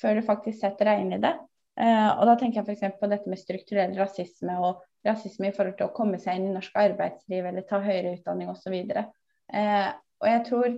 før 0.00 0.16
du 0.16 0.26
faktisk 0.26 0.62
setter 0.62 0.88
deg 0.88 1.02
inn 1.02 1.16
i 1.16 1.22
det. 1.22 1.32
Eh, 1.80 2.10
og 2.12 2.26
da 2.28 2.36
tenker 2.38 2.60
jeg 2.60 2.76
f.eks. 2.76 3.00
på 3.00 3.10
dette 3.10 3.30
med 3.30 3.40
strukturell 3.40 3.92
rasisme 3.98 4.56
og 4.60 4.80
rasisme 5.06 5.50
i 5.50 5.54
forhold 5.56 5.76
til 5.78 5.88
å 5.88 5.94
komme 5.96 6.20
seg 6.20 6.38
inn 6.38 6.50
i 6.50 6.54
norsk 6.54 6.76
arbeidsliv 6.76 7.50
eller 7.50 7.66
ta 7.68 7.80
høyere 7.84 8.14
utdanning 8.18 8.50
osv. 8.52 8.74
Eh, 8.80 9.90
og 10.20 10.28
jeg 10.28 10.42
tror 10.48 10.72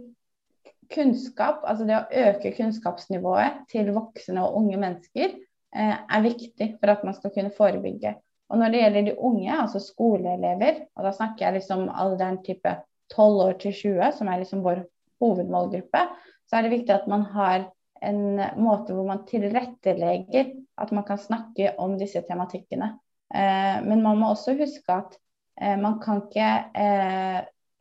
kunnskap, 0.92 1.62
altså 1.68 1.86
det 1.88 1.96
å 1.96 2.26
øke 2.28 2.52
kunnskapsnivået 2.56 3.64
til 3.72 3.90
voksne 3.94 4.44
og 4.44 4.58
unge 4.60 4.78
mennesker, 4.82 5.34
eh, 5.74 5.96
er 5.96 6.26
viktig 6.26 6.74
for 6.78 6.92
at 6.92 7.04
man 7.06 7.16
skal 7.16 7.34
kunne 7.34 7.54
forebygge. 7.56 8.14
Og 8.52 8.60
når 8.60 8.72
det 8.72 8.80
gjelder 8.82 9.06
de 9.06 9.18
unge, 9.18 9.52
altså 9.56 9.80
skoleelever, 9.80 10.82
og 10.96 11.06
da 11.06 11.12
snakker 11.16 11.46
jeg 11.46 11.56
liksom 11.56 11.86
alderen 11.88 12.42
type 12.44 12.74
12 13.12 13.44
år 13.46 13.54
til 13.62 13.76
20, 13.76 14.10
som 14.18 14.28
er 14.28 14.42
liksom 14.42 14.64
vår 14.64 14.84
hovedmålgruppe, 15.22 16.02
så 16.48 16.58
er 16.58 16.66
det 16.66 16.74
viktig 16.74 16.94
at 16.94 17.08
man 17.10 17.24
har 17.32 17.68
en 18.02 18.40
måte 18.58 18.94
hvor 18.96 19.06
man 19.06 19.24
tilrettelegger 19.28 20.52
at 20.82 20.92
man 20.94 21.06
kan 21.06 21.20
snakke 21.20 21.74
om 21.80 21.94
disse 22.00 22.22
tematikkene. 22.26 22.96
Eh, 23.34 23.78
men 23.86 24.02
man 24.02 24.18
må 24.20 24.32
også 24.32 24.56
huske 24.58 24.92
at 24.92 25.16
eh, 25.60 25.78
man 25.80 26.00
kan 26.02 26.24
ikke 26.24 26.48
eh, 26.82 27.38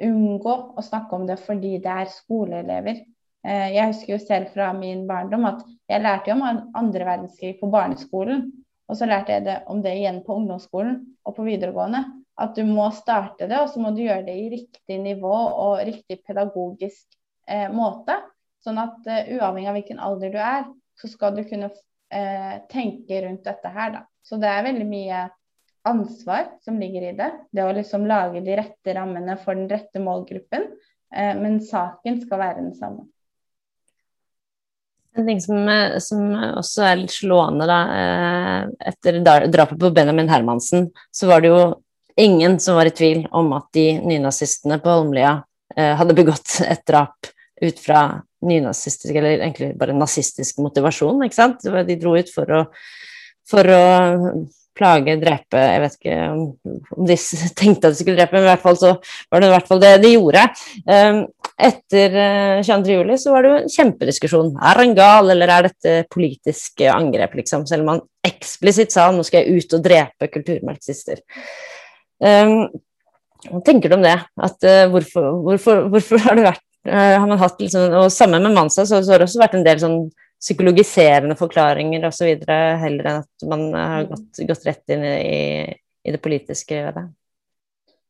unngå 0.07 0.53
å 0.77 0.83
snakke 0.85 1.17
om 1.17 1.25
det 1.29 1.39
fordi 1.41 1.77
det 1.81 1.97
er 2.03 2.13
skoleelever. 2.13 3.07
Jeg 3.41 3.89
husker 3.89 4.11
jo 4.13 4.17
selv 4.21 4.51
fra 4.53 4.67
min 4.77 5.07
barndom 5.09 5.47
at 5.49 5.63
jeg 5.89 6.03
lærte 6.03 6.29
jo 6.29 6.35
om 6.35 6.59
andre 6.77 7.07
verdenskrig 7.07 7.55
på 7.57 7.71
barneskolen. 7.73 8.43
Og 8.85 8.99
så 8.99 9.07
lærte 9.09 9.33
jeg 9.33 9.47
det 9.47 9.55
om 9.71 9.79
det 9.81 9.95
igjen 9.97 10.19
på 10.21 10.35
ungdomsskolen 10.37 10.99
og 11.25 11.33
på 11.39 11.45
videregående 11.47 12.03
at 12.41 12.57
du 12.57 12.65
må 12.67 12.87
starte 12.95 13.47
det, 13.47 13.57
og 13.61 13.69
så 13.71 13.81
må 13.83 13.91
du 13.93 14.03
gjøre 14.03 14.25
det 14.27 14.35
i 14.37 14.49
riktig 14.53 14.97
nivå 15.03 15.33
og 15.33 15.81
riktig 15.85 16.21
pedagogisk 16.25 17.05
eh, 17.47 17.67
måte. 17.73 18.17
Sånn 18.61 18.79
at 18.81 18.97
uh, 19.09 19.21
uavhengig 19.37 19.69
av 19.69 19.77
hvilken 19.77 20.01
alder 20.01 20.33
du 20.33 20.39
er, 20.41 20.65
så 20.99 21.09
skal 21.09 21.35
du 21.37 21.43
kunne 21.49 21.71
uh, 21.71 22.55
tenke 22.71 23.21
rundt 23.25 23.47
dette 23.47 23.71
her, 23.73 23.95
da. 23.95 24.03
Så 24.21 24.37
det 24.41 24.49
er 24.51 24.67
veldig 24.67 24.85
mye 24.85 25.21
ansvar 25.89 26.51
som 26.61 26.77
ligger 26.77 27.07
i 27.09 27.15
det. 27.17 27.31
Det 27.49 27.65
å 27.65 27.71
liksom 27.73 28.05
lage 28.09 28.43
de 28.45 28.59
rette 28.59 28.93
rammene 28.93 29.37
for 29.41 29.57
den 29.57 29.69
rette 29.71 30.01
målgruppen. 30.03 30.69
Uh, 31.09 31.33
men 31.41 31.57
saken 31.65 32.21
skal 32.21 32.43
være 32.43 32.61
den 32.61 32.75
samme. 32.77 33.07
En 35.17 35.25
ting 35.27 35.41
som, 35.43 35.57
som, 35.99 36.21
også 36.61 36.85
er 36.87 37.01
litt 37.01 37.11
slående, 37.11 37.65
da, 37.67 37.79
etter 38.87 39.17
drapet 39.19 39.75
på 39.75 39.89
Benjamin 39.91 40.29
Hermansen, 40.31 40.85
så 41.11 41.27
var 41.27 41.43
det 41.43 41.49
jo 41.51 41.63
ingen 42.19 42.59
som 42.59 42.75
var 42.75 42.89
i 42.89 42.95
tvil 42.95 43.25
om 43.31 43.53
at 43.57 43.69
de 43.75 43.85
nynazistene 43.99 44.79
på 44.83 44.97
Holmlia 44.97 45.37
eh, 45.77 45.93
hadde 45.99 46.17
begått 46.17 46.59
et 46.65 46.83
drap 46.87 47.31
ut 47.61 47.79
fra 47.79 48.05
nynazistisk, 48.41 49.13
eller 49.13 49.37
egentlig 49.37 49.75
bare 49.77 49.93
nazistisk 49.93 50.61
motivasjon. 50.63 51.21
ikke 51.25 51.37
sant? 51.37 51.61
De 51.61 51.99
dro 51.99 52.15
ut 52.17 52.31
for 52.33 52.49
å, 52.57 52.63
for 53.49 53.69
å 53.69 53.83
plage, 54.77 55.17
drepe 55.21 55.59
Jeg 55.59 55.81
vet 55.83 55.97
ikke 55.99 56.17
om, 56.31 56.45
de 57.09 57.17
tenkte 57.59 57.89
at 57.89 57.95
de 57.95 57.99
skulle 57.99 58.17
drepe, 58.17 58.37
men 58.37 58.47
i 58.47 58.51
hvert 58.51 58.63
fall 58.63 58.79
så 58.79 58.95
var 59.29 59.43
det 59.43 59.49
i 59.49 59.53
hvert 59.53 59.69
fall 59.69 59.83
det 59.83 59.91
de 60.01 60.13
gjorde. 60.15 60.45
Um, 60.87 61.21
etter 61.61 62.15
22. 62.65 62.95
Eh, 63.03 63.19
så 63.21 63.35
var 63.35 63.43
det 63.43 63.51
jo 63.51 63.59
en 63.59 63.75
kjempediskusjon. 63.75 64.55
Er 64.57 64.81
han 64.81 64.95
gal, 64.97 65.29
eller 65.33 65.53
er 65.53 65.69
dette 65.69 65.97
politisk 66.13 66.81
angrep, 66.89 67.35
liksom? 67.41 67.67
Selv 67.69 67.85
om 67.85 67.93
han 67.95 68.01
eksplisitt 68.25 68.93
sa 68.93 69.09
nå 69.13 69.25
skal 69.27 69.43
jeg 69.43 69.61
ut 69.61 69.77
og 69.77 69.85
drepe 69.85 70.31
kulturmarxister. 70.33 71.21
Um, 72.21 72.67
hva 73.49 73.61
tenker 73.65 73.89
du 73.89 73.97
om 73.97 74.05
det? 74.05 74.17
At, 74.37 74.57
uh, 74.61 74.87
hvorfor, 74.93 75.29
hvorfor, 75.45 75.85
hvorfor, 75.93 76.21
har 76.25 76.37
det 76.37 76.45
vært 76.45 76.65
uh, 76.89 77.15
har 77.17 77.25
man 77.25 77.41
hatt 77.41 77.61
liksom, 77.61 77.95
Og 78.03 78.11
sammen 78.13 78.45
med 78.45 78.53
Mansa 78.57 78.85
så, 78.85 78.99
så, 79.01 79.13
har 79.13 79.21
det 79.21 79.29
også 79.29 79.41
vært 79.41 79.57
en 79.57 79.65
del 79.65 79.81
sånn 79.81 79.97
psykologiserende 80.41 81.37
forklaringer 81.37 82.05
osv. 82.07 82.45
heller 82.49 83.09
enn 83.09 83.19
at 83.21 83.49
man 83.49 83.65
har 83.77 84.05
mm. 84.05 84.11
gått, 84.13 84.43
gått 84.49 84.69
rett 84.69 84.93
inn 84.93 85.03
i, 85.05 85.41
i 86.01 86.13
det 86.13 86.21
politiske 86.21 86.79
ved 86.87 86.97
det. 86.97 87.03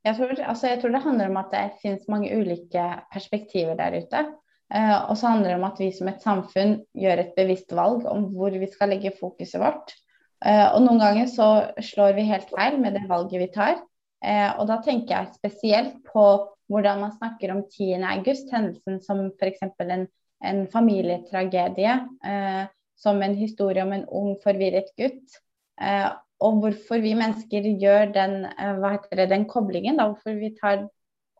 Jeg 0.08 0.18
tror, 0.18 0.32
altså, 0.40 0.70
jeg 0.72 0.80
tror, 0.82 0.94
det 0.96 1.04
handler 1.04 1.30
om 1.30 1.42
at 1.42 1.52
det 1.54 1.66
finnes 1.82 2.08
mange 2.10 2.32
ulike 2.34 2.86
perspektiver 3.14 3.76
der 3.78 4.00
ute. 4.02 4.24
Uh, 4.72 5.12
og 5.12 5.18
så 5.20 5.34
handler 5.34 5.52
det 5.52 5.58
om 5.60 5.68
at 5.68 5.80
vi 5.84 5.90
som 5.92 6.08
et 6.08 6.24
samfunn 6.24 6.78
gjør 6.96 7.26
et 7.26 7.34
bevisst 7.36 7.76
valg 7.76 8.06
om 8.08 8.30
hvor 8.32 8.56
vi 8.56 8.70
skal 8.72 8.94
legge 8.94 9.12
fokuset 9.18 9.60
vårt. 9.62 9.92
Uh, 10.40 10.72
og 10.72 10.86
noen 10.86 11.02
ganger 11.02 11.28
så 11.30 11.48
slår 11.84 12.16
vi 12.18 12.30
helt 12.32 12.48
feil 12.54 12.80
med 12.82 12.96
det 12.96 13.04
valget 13.10 13.44
vi 13.44 13.50
tar. 13.52 13.82
Eh, 14.22 14.50
og 14.60 14.68
da 14.70 14.78
tenker 14.86 15.16
jeg 15.16 15.40
spesielt 15.40 15.96
på 16.08 16.26
hvordan 16.72 17.02
man 17.04 17.16
snakker 17.16 17.54
om 17.54 17.64
10. 17.66 18.04
august, 18.14 18.52
hendelsen 18.54 19.02
som 19.04 19.26
f.eks. 19.40 19.66
En, 19.82 20.06
en 20.48 20.62
familietragedie. 20.72 21.98
Eh, 22.26 22.64
som 23.02 23.22
en 23.22 23.36
historie 23.36 23.84
om 23.84 23.94
en 23.96 24.06
ung, 24.14 24.36
forvirret 24.44 24.92
gutt. 25.00 25.40
Eh, 25.82 26.10
og 26.42 26.62
hvorfor 26.62 27.02
vi 27.02 27.14
mennesker 27.18 27.66
gjør 27.82 28.12
den, 28.14 28.44
heter 28.58 29.20
det, 29.20 29.30
den 29.30 29.46
koblingen, 29.50 29.98
da, 29.98 30.10
hvorfor 30.10 30.38
vi 30.38 30.52
tar 30.58 30.88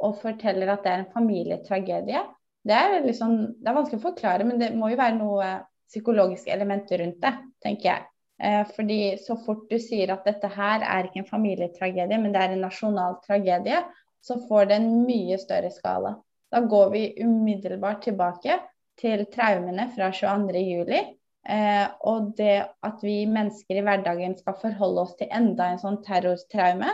og 0.02 0.18
forteller 0.22 0.72
at 0.74 0.86
det 0.86 0.92
er 0.92 1.04
en 1.04 1.12
familietragedie, 1.14 2.22
det 2.66 2.78
er, 2.78 3.00
liksom, 3.06 3.36
det 3.62 3.70
er 3.70 3.78
vanskelig 3.78 4.02
å 4.02 4.08
forklare, 4.08 4.46
men 4.46 4.62
det 4.62 4.72
må 4.78 4.92
jo 4.92 4.98
være 4.98 5.18
noe 5.18 5.50
psykologisk 5.90 6.50
element 6.54 6.90
rundt 7.02 7.22
det, 7.22 7.34
tenker 7.66 7.90
jeg. 7.90 8.08
Eh, 8.42 8.64
fordi 8.76 9.18
så 9.22 9.38
fort 9.38 9.68
du 9.70 9.78
sier 9.80 10.10
at 10.14 10.26
dette 10.26 10.50
her 10.50 10.82
er 10.82 11.08
ikke 11.08 11.22
en 11.22 11.30
familietragedie, 11.30 12.18
men 12.18 12.34
det 12.34 12.42
er 12.42 12.56
en 12.56 12.64
nasjonal 12.66 13.20
tragedie, 13.26 13.84
så 14.22 14.40
får 14.48 14.70
det 14.70 14.80
en 14.80 14.92
mye 15.06 15.38
større 15.42 15.70
skala. 15.74 16.16
Da 16.52 16.62
går 16.66 16.90
vi 16.94 17.04
umiddelbart 17.22 18.02
tilbake 18.08 18.58
til 19.00 19.26
traumene 19.34 19.88
fra 19.96 20.10
22.07. 20.14 21.18
Eh, 21.50 21.86
og 22.06 22.34
det 22.38 22.58
at 22.86 23.06
vi 23.06 23.24
mennesker 23.30 23.80
i 23.80 23.86
hverdagen 23.86 24.36
skal 24.38 24.58
forholde 24.62 25.06
oss 25.06 25.16
til 25.18 25.32
enda 25.34 25.72
en 25.72 25.82
sånn 25.82 26.02
terrortraume, 26.06 26.92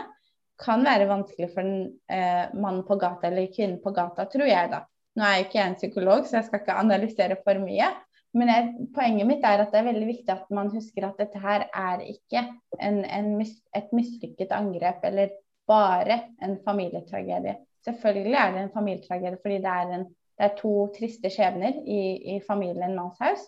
kan 0.58 0.84
være 0.84 1.08
vanskelig 1.08 1.50
for 1.52 1.62
den 1.62 1.82
eh, 2.10 2.48
mannen 2.56 2.84
på 2.86 2.96
gata 2.98 3.28
eller 3.28 3.50
kvinnen 3.54 3.78
på 3.82 3.92
gata, 3.94 4.26
tror 4.30 4.48
jeg 4.48 4.72
da. 4.72 4.82
Nå 5.18 5.24
er 5.24 5.36
jeg 5.36 5.48
ikke 5.48 5.64
en 5.64 5.76
psykolog, 5.78 6.26
så 6.26 6.38
jeg 6.38 6.48
skal 6.48 6.62
ikke 6.62 6.78
analysere 6.80 7.36
for 7.44 7.60
mye. 7.62 7.90
Men 8.36 8.50
jeg, 8.52 8.88
poenget 8.94 9.28
mitt 9.28 9.44
er 9.46 9.62
at 9.62 9.72
det 9.72 9.80
er 9.80 9.88
veldig 9.88 10.08
viktig 10.08 10.32
at 10.34 10.50
man 10.54 10.70
husker 10.72 11.06
at 11.06 11.20
dette 11.20 11.40
her 11.40 11.64
er 11.66 12.02
ikke 12.04 12.42
en, 12.76 13.00
en 13.04 13.30
mis, 13.38 13.54
et 13.76 13.88
mislykket 13.96 14.52
angrep 14.54 15.04
eller 15.08 15.32
bare 15.68 16.20
en 16.44 16.58
familietragedie. 16.64 17.56
Selvfølgelig 17.86 18.36
er 18.36 18.52
det 18.54 18.64
en 18.64 18.74
familietragedie 18.74 19.40
fordi 19.42 19.60
det 19.64 19.72
er, 19.72 19.94
en, 19.96 20.04
det 20.36 20.48
er 20.48 20.58
to 20.58 20.72
triste 20.96 21.32
skjebner 21.32 21.80
i, 21.84 22.02
i 22.34 22.40
familien 22.44 22.96
Manshaus. 22.98 23.46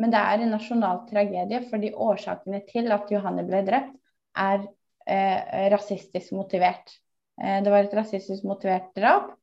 Men 0.00 0.12
det 0.14 0.20
er 0.20 0.40
en 0.40 0.54
nasjonal 0.54 1.04
tragedie 1.10 1.60
fordi 1.68 1.92
årsakene 1.92 2.62
til 2.70 2.88
at 2.94 3.10
Johanne 3.12 3.44
ble 3.48 3.60
drept, 3.66 3.92
er 4.32 4.64
eh, 5.04 5.68
rasistisk 5.74 6.32
motivert. 6.32 6.94
Eh, 7.36 7.60
det 7.64 7.72
var 7.72 7.84
et 7.84 7.96
rasistisk 8.00 8.46
motivert 8.48 8.88
drap. 8.96 9.34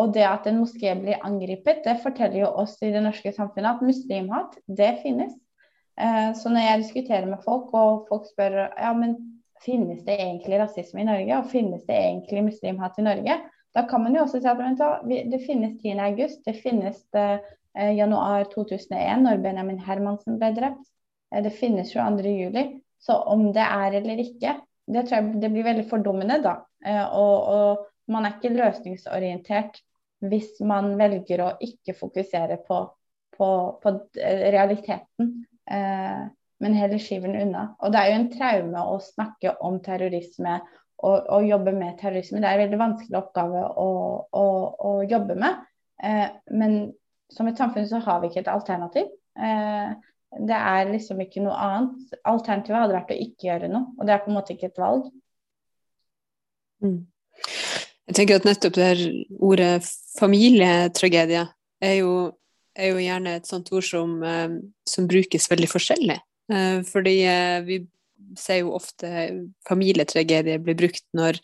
Og 0.00 0.10
det 0.14 0.24
at 0.26 0.46
en 0.50 0.58
moské 0.58 0.94
blir 0.98 1.22
angrepet, 1.22 1.84
det 1.84 2.00
forteller 2.02 2.40
jo 2.40 2.50
oss 2.64 2.74
i 2.82 2.90
det 2.90 3.02
norske 3.04 3.30
samfunnet 3.34 3.76
at 3.76 3.84
muslimhat, 3.86 4.56
det 4.66 4.90
finnes. 5.04 5.34
Eh, 6.00 6.30
så 6.34 6.50
når 6.50 6.66
jeg 6.66 6.82
diskuterer 6.82 7.28
med 7.30 7.44
folk, 7.44 7.70
og 7.74 8.08
folk 8.08 8.26
spør 8.32 8.58
ja, 8.66 8.90
men 8.96 9.14
finnes 9.64 10.02
det 10.06 10.18
egentlig 10.18 10.58
rasisme 10.60 11.04
i 11.04 11.08
Norge, 11.08 11.38
og 11.38 11.50
finnes 11.52 11.84
det 11.86 11.98
egentlig 11.98 12.48
muslimhat 12.50 12.98
i 12.98 13.06
Norge, 13.06 13.38
da 13.74 13.82
kan 13.90 14.02
man 14.02 14.14
jo 14.14 14.22
også 14.22 14.40
si 14.40 14.50
at 14.50 14.58
men, 14.58 14.76
det 15.30 15.42
finnes 15.46 15.78
10. 15.82 15.98
august, 16.02 16.42
det 16.46 16.58
finnes 16.62 17.00
eh, 17.14 17.94
januar 17.96 18.46
2001, 18.52 19.24
når 19.24 19.42
Benjamin 19.42 19.80
Hermansen 19.82 20.38
ble 20.38 20.52
drept. 20.54 20.84
Eh, 21.34 21.42
det 21.42 21.54
finnes 21.58 21.90
22. 21.94 22.34
juli. 22.38 22.68
Så 23.02 23.16
om 23.30 23.50
det 23.52 23.64
er 23.64 23.98
eller 23.98 24.22
ikke, 24.22 24.54
det 24.86 25.06
tror 25.06 25.18
jeg 25.18 25.42
det 25.42 25.50
blir 25.52 25.66
veldig 25.66 25.88
fordummende, 25.90 26.38
da. 26.44 26.54
Eh, 26.86 27.02
og, 27.18 27.50
og 27.56 27.90
man 28.10 28.26
er 28.26 28.36
ikke 28.36 28.54
løsningsorientert 28.54 29.80
hvis 30.24 30.56
man 30.64 30.94
velger 31.00 31.42
å 31.44 31.50
ikke 31.64 31.96
fokusere 31.98 32.58
på, 32.66 32.78
på, 33.36 33.48
på 33.82 33.92
realiteten, 34.24 35.34
eh, 35.70 36.22
men 36.64 36.78
heller 36.78 37.02
skyver 37.02 37.32
den 37.32 37.48
unna. 37.48 37.66
Og 37.82 37.92
det 37.92 38.00
er 38.00 38.10
jo 38.10 38.16
en 38.20 38.30
traume 38.32 38.86
å 38.94 38.96
snakke 39.02 39.56
om 39.66 39.80
terrorisme 39.84 40.58
og, 41.04 41.28
og 41.28 41.46
jobbe 41.48 41.74
med 41.76 41.98
terrorisme. 42.00 42.40
Det 42.40 42.48
er 42.48 42.56
en 42.56 42.64
veldig 42.64 42.80
vanskelig 42.80 43.20
oppgave 43.20 43.64
å, 43.82 43.88
å, 44.32 44.46
å 44.88 44.92
jobbe 45.10 45.36
med. 45.40 45.64
Eh, 46.02 46.28
men 46.56 46.78
som 47.32 47.48
et 47.50 47.60
samfunn 47.60 47.88
så 47.90 48.00
har 48.04 48.22
vi 48.22 48.30
ikke 48.30 48.44
et 48.44 48.52
alternativ. 48.52 49.10
Eh, 49.36 49.94
det 50.44 50.60
er 50.60 50.90
liksom 50.90 51.20
ikke 51.22 51.42
noe 51.44 51.58
annet. 51.66 52.14
Alternativet 52.26 52.80
hadde 52.80 52.96
vært 52.96 53.12
å 53.14 53.20
ikke 53.26 53.48
gjøre 53.50 53.70
noe, 53.70 53.92
og 53.98 54.06
det 54.06 54.14
er 54.14 54.24
på 54.24 54.32
en 54.32 54.38
måte 54.38 54.56
ikke 54.56 54.70
et 54.72 54.80
valg. 54.80 55.10
Mm. 56.84 57.04
Jeg 58.08 58.18
tenker 58.18 58.40
at 58.40 58.46
nettopp 58.46 58.74
det 58.76 58.86
her 58.86 59.02
ordet 59.40 59.86
familietragedie 60.18 61.46
er 61.84 61.94
jo, 62.02 62.12
er 62.76 62.92
jo 62.92 63.00
gjerne 63.00 63.36
et 63.38 63.48
sånt 63.48 63.70
ord 63.72 63.86
som, 63.86 64.18
eh, 64.22 64.58
som 64.88 65.08
brukes 65.08 65.48
veldig 65.50 65.70
forskjellig. 65.72 66.18
Eh, 66.52 66.82
fordi 66.88 67.16
eh, 67.30 67.60
vi 67.64 67.80
ser 68.40 68.60
jo 68.60 68.74
ofte 68.76 69.08
familietragedie 69.68 70.60
blir 70.60 70.76
brukt 70.78 71.04
når 71.16 71.40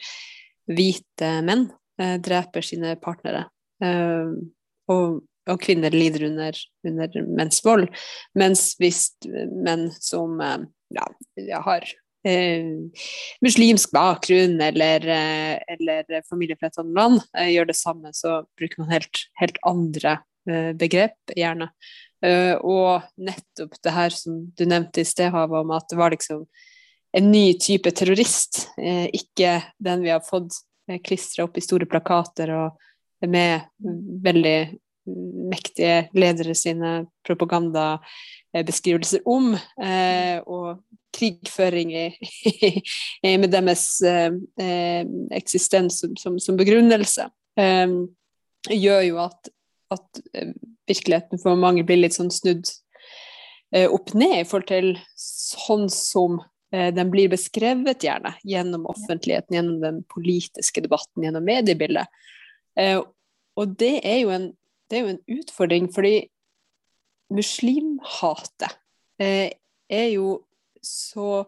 hvite 0.71 1.33
menn 1.47 1.69
dreper 2.01 2.65
sine 2.65 2.95
partnere. 2.97 3.43
Og, 3.85 5.19
og 5.21 5.59
kvinner 5.61 5.93
lider 5.93 6.25
under, 6.31 6.57
under 6.89 7.19
menns 7.29 7.61
vold. 7.67 7.91
Mens 8.41 8.63
hvis 8.81 9.03
menn 9.29 9.91
som 10.01 10.41
ja, 10.41 11.05
har 11.67 11.85
eh, 12.27 12.67
muslimsk 13.45 13.93
bakgrunn 13.95 14.61
eller, 14.61 15.07
eh, 15.09 15.59
eller 15.77 16.23
familie 16.29 16.59
fra 16.59 16.71
et 16.71 16.79
annet 16.81 16.99
land 16.99 17.21
eh, 17.39 17.53
gjør 17.55 17.71
det 17.71 17.79
samme, 17.79 18.13
så 18.17 18.43
bruker 18.59 18.83
man 18.83 18.95
helt, 18.97 19.25
helt 19.41 19.61
andre 19.67 20.19
eh, 20.51 20.73
begrep, 20.79 21.19
gjerne. 21.37 21.71
Eh, 22.25 22.55
og 22.57 23.07
nettopp 23.17 23.79
det 23.85 23.95
her 23.97 24.13
som 24.15 24.43
du 24.57 24.67
nevnte 24.69 25.05
i 25.05 25.09
sted, 25.09 25.33
Hava, 25.33 25.63
om 25.63 25.73
at 25.77 25.89
det 25.91 26.01
var 26.01 26.13
liksom 26.15 26.45
en 27.17 27.31
ny 27.33 27.55
type 27.59 27.91
terrorist, 27.97 28.69
eh, 28.79 29.09
ikke 29.17 29.59
den 29.83 30.05
vi 30.05 30.13
har 30.13 30.23
fått 30.25 30.63
klistra 31.07 31.47
opp 31.47 31.59
i 31.59 31.63
store 31.63 31.87
plakater 31.87 32.51
og 32.55 33.27
med 33.31 33.67
veldig 34.25 34.57
mektige 35.07 36.09
ledere 36.17 36.55
sine 36.55 37.07
propagandabeskrivelser 37.27 39.21
om, 39.29 39.55
eh, 39.83 40.41
og 40.47 40.83
krigføring 41.17 41.93
i, 41.99 42.11
med 43.37 43.51
deres 43.53 44.03
eh, 44.07 44.33
eh, 44.61 45.07
eksistens 45.37 46.01
som, 46.03 46.17
som, 46.21 46.39
som 46.43 46.59
begrunnelse, 46.61 47.31
gjør 48.71 49.03
jo 49.05 49.19
at, 49.25 49.51
at, 49.93 50.21
virkeligheten 50.91 51.39
for 51.39 51.59
mange 51.61 51.85
blir 51.87 52.01
litt 52.01 52.17
sånn 52.17 52.33
snudd 52.35 52.67
opp 53.95 54.15
ned 54.19 54.41
i 54.41 54.47
forhold 54.49 54.67
til 54.71 54.89
sånn 55.19 55.85
som 55.93 56.41
den 56.71 57.11
blir 57.13 57.29
beskrevet, 57.31 58.03
gjerne, 58.03 58.33
gjennom 58.47 58.89
offentligheten, 58.91 59.55
gjennom 59.55 59.77
den 59.83 60.01
politiske 60.11 60.83
debatten, 60.83 61.23
gjennom 61.27 61.47
mediebildet. 61.47 62.11
og 63.55 63.77
det 63.79 63.93
er 64.07 64.19
jo 64.23 64.33
en 64.35 64.49
det 64.91 64.99
er 64.99 65.07
jo 65.07 65.15
en 65.15 65.39
utfordring, 65.39 65.89
fordi 65.95 66.15
muslimhatet 67.31 68.75
eh, 69.23 69.53
er 69.91 70.07
jo 70.17 70.41
så 70.83 71.45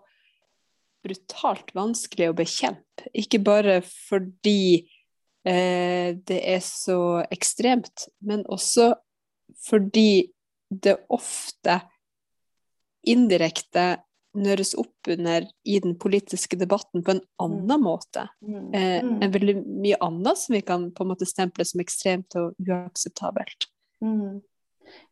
brutalt 1.03 1.73
vanskelig 1.75 2.31
å 2.31 2.37
bekjempe. 2.39 3.09
Ikke 3.19 3.41
bare 3.43 3.81
fordi 3.83 4.85
eh, 5.43 6.15
det 6.15 6.39
er 6.39 6.63
så 6.63 7.25
ekstremt, 7.35 8.07
men 8.23 8.47
også 8.47 8.93
fordi 9.67 10.31
det 10.73 10.97
ofte 11.13 11.81
indirekte 13.03 13.97
nøres 14.39 14.73
opp 14.81 15.11
under 15.13 15.45
i 15.69 15.79
den 15.85 15.97
politiske 16.01 16.57
debatten 16.57 17.05
på 17.05 17.17
en 17.17 17.21
annen 17.43 17.81
mm. 17.81 17.85
måte 17.85 18.27
mm. 18.41 18.71
eh, 18.75 19.03
mm. 19.05 19.19
enn 19.23 19.35
veldig 19.35 19.57
mye 19.67 19.99
annet 20.05 20.41
som 20.41 20.57
vi 20.57 20.63
kan 20.65 20.89
på 20.95 21.05
en 21.05 21.13
måte 21.13 21.29
stemple 21.29 21.67
som 21.69 21.83
ekstremt 21.85 22.39
og 22.41 22.57
uakseptabelt. 22.63 23.69
Mm. 24.05 24.41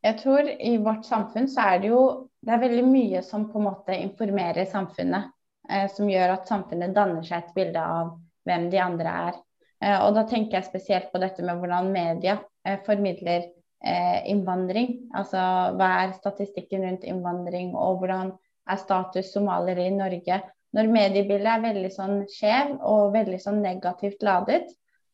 Jeg 0.05 0.19
tror 0.23 0.49
i 0.49 0.77
vårt 0.83 1.05
samfunn 1.09 1.49
så 1.49 1.69
er 1.73 1.83
det 1.83 1.93
jo 1.93 2.01
det 2.41 2.55
er 2.55 2.65
veldig 2.65 2.87
mye 2.89 3.21
som 3.25 3.47
på 3.53 3.61
en 3.61 3.69
måte 3.69 3.97
informerer 3.97 4.69
samfunnet. 4.69 5.31
Eh, 5.71 5.87
som 5.93 6.09
gjør 6.11 6.35
at 6.35 6.49
samfunnet 6.51 6.97
danner 6.97 7.23
seg 7.27 7.45
et 7.45 7.55
bilde 7.55 7.85
av 7.85 8.17
hvem 8.49 8.69
de 8.73 8.81
andre 8.83 9.15
er. 9.29 9.41
Eh, 9.85 9.99
og 10.03 10.15
da 10.17 10.27
tenker 10.29 10.59
jeg 10.59 10.69
spesielt 10.69 11.11
på 11.13 11.21
dette 11.23 11.45
med 11.47 11.61
hvordan 11.61 11.91
media 11.95 12.39
eh, 12.67 12.81
formidler 12.87 13.47
eh, 13.47 14.21
innvandring. 14.33 14.97
Altså 15.17 15.41
hva 15.79 15.91
er 16.03 16.17
statistikken 16.19 16.87
rundt 16.87 17.07
innvandring, 17.09 17.75
og 17.77 18.03
hvordan 18.03 18.35
er 18.71 18.81
status 18.81 19.33
somaliere 19.35 19.87
i 19.89 19.95
Norge. 19.95 20.41
Når 20.77 20.91
mediebildet 20.95 21.51
er 21.51 21.65
veldig 21.65 21.91
sånn 21.95 22.21
skjev 22.31 22.77
og 22.87 23.15
veldig 23.17 23.41
sånn 23.43 23.59
negativt 23.65 24.23
ladet, 24.23 24.69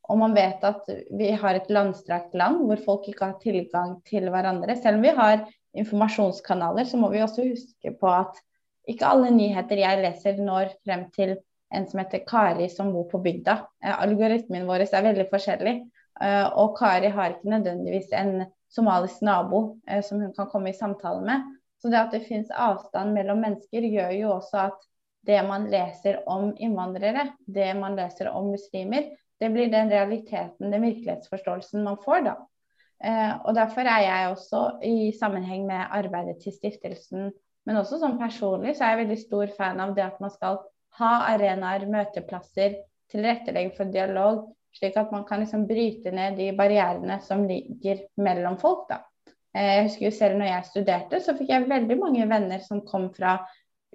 og 0.07 0.21
man 0.21 0.35
vet 0.37 0.63
at 0.63 0.85
vi 1.19 1.33
har 1.35 1.57
et 1.57 1.71
landstrakt 1.73 2.35
land 2.37 2.61
hvor 2.67 2.79
folk 2.83 3.07
ikke 3.11 3.31
har 3.31 3.39
tilgang 3.41 3.97
til 4.07 4.29
hverandre. 4.31 4.77
Selv 4.79 5.01
om 5.01 5.03
vi 5.03 5.15
har 5.17 5.41
informasjonskanaler, 5.77 6.87
så 6.87 6.99
må 7.01 7.09
vi 7.11 7.23
også 7.25 7.47
huske 7.49 7.91
på 7.99 8.11
at 8.11 8.39
ikke 8.87 9.09
alle 9.09 9.33
nyheter 9.35 9.81
jeg 9.81 10.03
leser 10.05 10.39
når 10.39 10.71
frem 10.85 11.09
til 11.15 11.35
en 11.75 11.87
som 11.89 11.99
heter 11.99 12.23
Kari 12.27 12.69
som 12.71 12.93
bor 12.95 13.09
på 13.11 13.19
bygda. 13.23 13.57
Eh, 13.83 13.95
algoritmen 14.05 14.67
vår 14.69 14.85
er 14.87 15.07
veldig 15.09 15.27
forskjellig. 15.31 15.75
Eh, 16.23 16.45
og 16.55 16.77
Kari 16.77 17.11
har 17.11 17.35
ikke 17.35 17.51
nødvendigvis 17.51 18.13
en 18.15 18.45
somalisk 18.71 19.21
nabo 19.27 19.79
eh, 19.87 20.03
som 20.03 20.21
hun 20.23 20.31
kan 20.37 20.47
komme 20.51 20.71
i 20.71 20.77
samtale 20.77 21.25
med. 21.25 21.43
Så 21.81 21.91
det 21.93 21.99
at 21.99 22.13
det 22.15 22.25
finnes 22.25 22.49
avstand 22.51 23.13
mellom 23.13 23.41
mennesker, 23.43 23.85
gjør 23.85 24.13
jo 24.17 24.33
også 24.39 24.67
at 24.71 24.85
det 25.27 25.39
man 25.45 25.67
leser 25.69 26.21
om 26.29 26.53
innvandrere, 26.57 27.27
det 27.45 27.73
man 27.77 27.97
leser 27.99 28.31
om 28.31 28.51
muslimer, 28.53 29.11
det 29.37 29.49
blir 29.53 29.69
den 29.69 29.91
realiteten, 29.91 30.71
den 30.71 30.81
virkelighetsforståelsen 30.81 31.83
man 31.85 31.99
får 32.01 32.23
da. 32.25 32.37
Eh, 33.03 33.33
og 33.45 33.53
Derfor 33.55 33.85
er 33.85 34.05
jeg 34.05 34.31
også 34.31 34.61
i 34.87 35.11
sammenheng 35.19 35.67
med 35.67 35.85
arbeidet 35.93 36.39
til 36.41 36.55
stiftelsen, 36.55 37.31
men 37.67 37.77
også 37.77 37.99
som 38.01 38.17
personlig, 38.17 38.77
så 38.77 38.85
er 38.85 38.95
jeg 38.95 39.03
veldig 39.03 39.19
stor 39.21 39.53
fan 39.57 39.81
av 39.83 39.93
det 39.97 40.05
at 40.07 40.21
man 40.23 40.33
skal 40.33 40.61
ha 40.97 41.11
arenaer, 41.33 41.85
møteplasser, 41.91 42.79
tilrettelegge 43.11 43.75
for 43.77 43.91
dialog, 43.93 44.47
slik 44.77 44.97
at 44.97 45.11
man 45.13 45.25
kan 45.27 45.43
liksom 45.43 45.67
bryte 45.69 46.11
ned 46.15 46.39
de 46.39 46.49
barrierene 46.57 47.19
som 47.25 47.45
ligger 47.47 48.05
mellom 48.23 48.57
folk. 48.61 48.87
da. 48.89 49.03
Eh, 49.57 49.69
jeg 49.73 49.85
husker 49.87 50.05
jo 50.05 50.13
selv 50.13 50.37
når 50.37 50.51
jeg 50.51 50.67
studerte, 50.71 51.21
så 51.23 51.33
fikk 51.37 51.49
jeg 51.53 51.69
veldig 51.69 51.97
mange 51.99 52.27
venner 52.29 52.61
som 52.65 52.83
kom 52.85 53.09
fra 53.15 53.39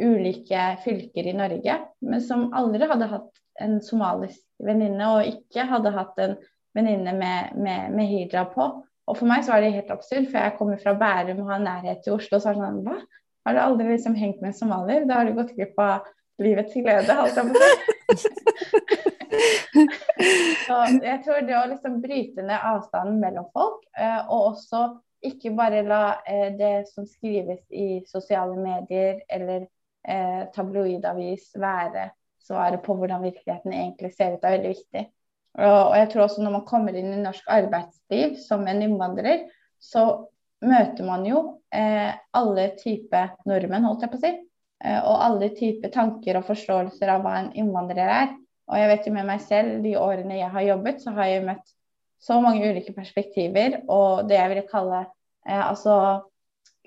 ulike 0.03 0.63
fylker 0.83 1.29
i 1.29 1.37
Norge, 1.37 1.77
men 2.03 2.23
som 2.25 2.49
aldri 2.57 2.89
hadde 2.91 3.11
hatt 3.11 3.43
en 3.63 3.77
somalisk 3.85 4.41
venninne, 4.65 5.11
og 5.13 5.29
ikke 5.29 5.69
hadde 5.69 5.93
hatt 5.95 6.19
en 6.25 6.39
venninne 6.75 7.13
med, 7.15 7.53
med, 7.61 7.93
med, 7.95 8.09
hijab 8.11 8.55
på. 8.57 8.71
Og 9.11 9.19
for 9.19 9.29
meg 9.29 9.45
så 9.45 9.55
var 9.55 9.63
det 9.63 9.75
helt 9.77 9.93
absurd, 9.93 10.27
for 10.31 10.41
jeg 10.41 10.57
kommer 10.59 10.81
fra 10.81 10.97
Bærum 10.99 11.45
og 11.45 11.53
har 11.53 11.63
nærhet 11.63 12.03
til 12.05 12.17
Oslo. 12.17 12.41
Så 12.41 12.51
er 12.51 12.59
det 12.59 12.65
sånn 12.65 12.83
Hva? 12.87 12.97
Har 13.43 13.57
du 13.57 13.61
aldri 13.61 13.89
liksom 13.91 14.15
hengt 14.17 14.41
med 14.41 14.53
en 14.53 14.57
somalier? 14.57 15.07
Da 15.07 15.19
har 15.19 15.29
du 15.29 15.35
gått 15.37 15.55
glipp 15.57 15.79
av 15.83 16.07
livets 16.43 16.75
glede, 16.79 17.17
holdt 17.19 17.39
jeg 17.39 17.51
på 17.51 17.55
å. 17.59 17.71
Så 20.67 20.77
jeg 21.03 21.19
tror 21.25 21.45
det 21.47 21.57
å 21.59 21.69
liksom 21.71 21.99
bryte 22.03 22.45
ned 22.47 22.67
avstanden 22.71 23.19
mellom 23.21 23.49
folk, 23.55 23.83
eh, 23.99 24.21
og 24.29 24.53
også 24.53 24.85
ikke 25.23 25.53
bare 25.57 25.85
la 25.87 26.03
eh, 26.27 26.51
det 26.59 26.89
som 26.91 27.07
skrives 27.07 27.63
i 27.71 28.03
sosiale 28.09 28.57
medier 28.59 29.23
eller 29.31 29.67
eh, 30.09 30.45
tabloidavis 30.55 31.53
være 31.61 32.11
svaret 32.43 32.83
på 32.83 32.97
hvordan 32.99 33.23
virkeligheten 33.23 33.73
egentlig 33.73 34.13
ser 34.17 34.37
ut, 34.37 34.45
er 34.45 34.57
veldig 34.57 34.73
viktig. 34.75 35.05
Og 35.63 35.97
jeg 35.99 36.09
tror 36.13 36.25
også 36.25 36.43
når 36.43 36.55
man 36.57 36.69
kommer 36.69 36.97
inn 36.97 37.13
i 37.13 37.23
norsk 37.23 37.49
arbeidsliv 37.53 38.39
som 38.41 38.65
en 38.67 38.83
innvandrer, 38.83 39.45
så 39.83 40.07
møter 40.65 41.05
man 41.07 41.27
jo 41.27 41.43
eh, 41.75 42.15
alle 42.33 42.71
typer 42.79 43.35
nordmenn, 43.49 43.85
holdt 43.87 44.07
jeg 44.07 44.13
på 44.13 44.21
å 44.21 44.23
si. 44.23 44.33
Eh, 44.83 44.99
og 44.99 45.25
alle 45.27 45.51
typer 45.59 45.93
tanker 45.95 46.39
og 46.39 46.49
forståelser 46.49 47.13
av 47.13 47.27
hva 47.27 47.37
en 47.43 47.53
innvandrer 47.59 48.15
er. 48.17 48.33
Og 48.71 48.79
jeg 48.79 48.91
vet 48.93 49.07
jo 49.07 49.15
med 49.15 49.29
meg 49.29 49.45
selv, 49.45 49.81
de 49.85 49.95
årene 50.01 50.39
jeg 50.39 50.51
har 50.55 50.69
jobbet, 50.71 51.03
så 51.03 51.15
har 51.19 51.31
jeg 51.31 51.47
møtt 51.47 51.75
så 52.23 52.39
mange 52.41 52.71
ulike 52.71 52.95
perspektiver 52.95 53.81
og 53.91 54.29
det 54.31 54.39
jeg 54.39 54.53
ville 54.53 54.69
kalle 54.71 55.05
eh, 55.49 55.63
altså 55.63 55.95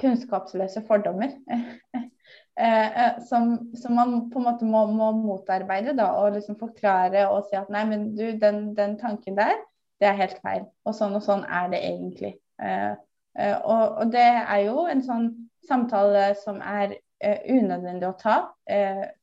kunnskapsløse 0.02 0.84
fordommer. 0.88 1.36
Eh, 2.58 3.06
eh, 3.06 3.18
som, 3.28 3.74
som, 3.76 3.92
man 3.92 4.30
på 4.32 4.40
en 4.40 4.46
måte 4.46 4.66
må, 4.66 4.86
må 4.88 5.10
motarbeide 5.12 5.92
da, 5.98 6.06
og 6.22 6.38
liksom 6.38 6.56
forklare 6.56 7.26
og 7.28 7.50
si 7.50 7.58
at 7.60 7.68
nei, 7.68 7.82
men 7.90 8.06
du, 8.16 8.30
den, 8.40 8.70
den, 8.78 8.94
tanken 8.96 9.36
der, 9.36 9.58
det 10.00 10.08
er 10.08 10.16
helt 10.22 10.38
feil. 10.40 10.64
Og 10.88 10.96
sånn 10.96 11.18
og 11.20 11.26
sånn 11.26 11.44
er 11.44 11.68
det 11.74 11.82
egentlig. 11.84 12.32
Eh, 12.64 12.94
eh, 13.36 13.58
og, 13.60 14.00
og, 14.00 14.14
det 14.16 14.24
er 14.24 14.62
jo 14.70 14.86
en 14.88 15.04
sånn 15.04 15.28
samtale 15.68 16.30
som 16.46 16.64
er 16.64 16.96
unødvendig 17.26 18.08
å 18.08 18.16
ta 18.20 18.36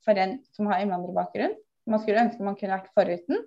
for 0.05 0.19
en 0.19 0.33
som 0.53 0.69
har 0.69 0.81
innvandrerbakgrunn 0.83 1.53
man 1.87 2.03
skulle 2.03 2.23
ønske 2.27 2.45
man 2.45 2.57
kunne 2.59 2.77
vært 2.77 2.93
foruten. 2.97 3.43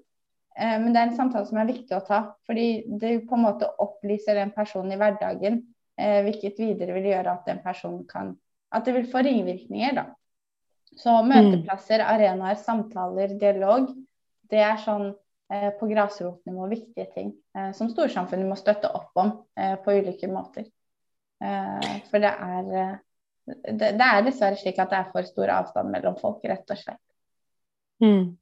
Eh, 0.55 0.75
men 0.81 0.91
det 0.93 1.01
er 1.01 1.09
en 1.09 1.17
samtale 1.19 1.47
som 1.49 1.59
er 1.61 1.69
viktig 1.69 1.95
å 1.97 2.03
ta. 2.05 2.21
Fordi 2.47 2.67
det 3.01 3.17
på 3.29 3.37
en 3.37 3.45
måte 3.47 3.69
opplyser 3.83 4.39
den 4.39 4.53
personen 4.55 4.95
i 4.95 4.99
hverdagen, 4.99 5.61
eh, 5.99 6.21
hvilket 6.27 6.59
videre 6.59 6.95
vil 6.97 7.11
gjøre 7.11 7.37
at 7.37 7.49
den 7.49 7.63
personen 7.63 8.05
kan 8.09 8.35
At 8.75 8.83
det 8.83 8.95
vil 8.95 9.05
få 9.07 9.21
ringvirkninger, 9.23 9.93
da. 9.95 10.03
Så 10.99 11.13
møteplasser, 11.23 12.01
arenaer, 12.03 12.57
samtaler, 12.59 13.35
dialog, 13.39 13.91
det 14.51 14.61
er 14.63 14.77
sånn 14.81 15.09
eh, 15.51 15.71
på 15.79 15.89
grasrotnivå 15.89 16.67
viktige 16.71 17.07
ting 17.13 17.33
eh, 17.57 17.71
som 17.77 17.89
storsamfunnet 17.91 18.49
må 18.49 18.57
støtte 18.59 18.91
opp 18.95 19.21
om 19.21 19.31
eh, 19.59 19.75
på 19.81 19.97
ulike 19.99 20.29
måter. 20.31 20.69
For 21.35 22.23
det 22.23 22.29
er, 22.31 22.67
det, 23.67 23.89
det 23.99 24.05
er 24.05 24.21
dessverre 24.23 24.57
slik 24.57 24.77
at 24.79 24.89
det 24.89 25.01
er 25.01 25.09
for 25.11 25.27
stor 25.27 25.51
avstand 25.51 25.91
mellom 25.91 26.15
folk, 26.17 26.39
rett 26.47 26.71
og 26.71 26.79
slett. 26.79 27.01
Mm. 28.03 28.35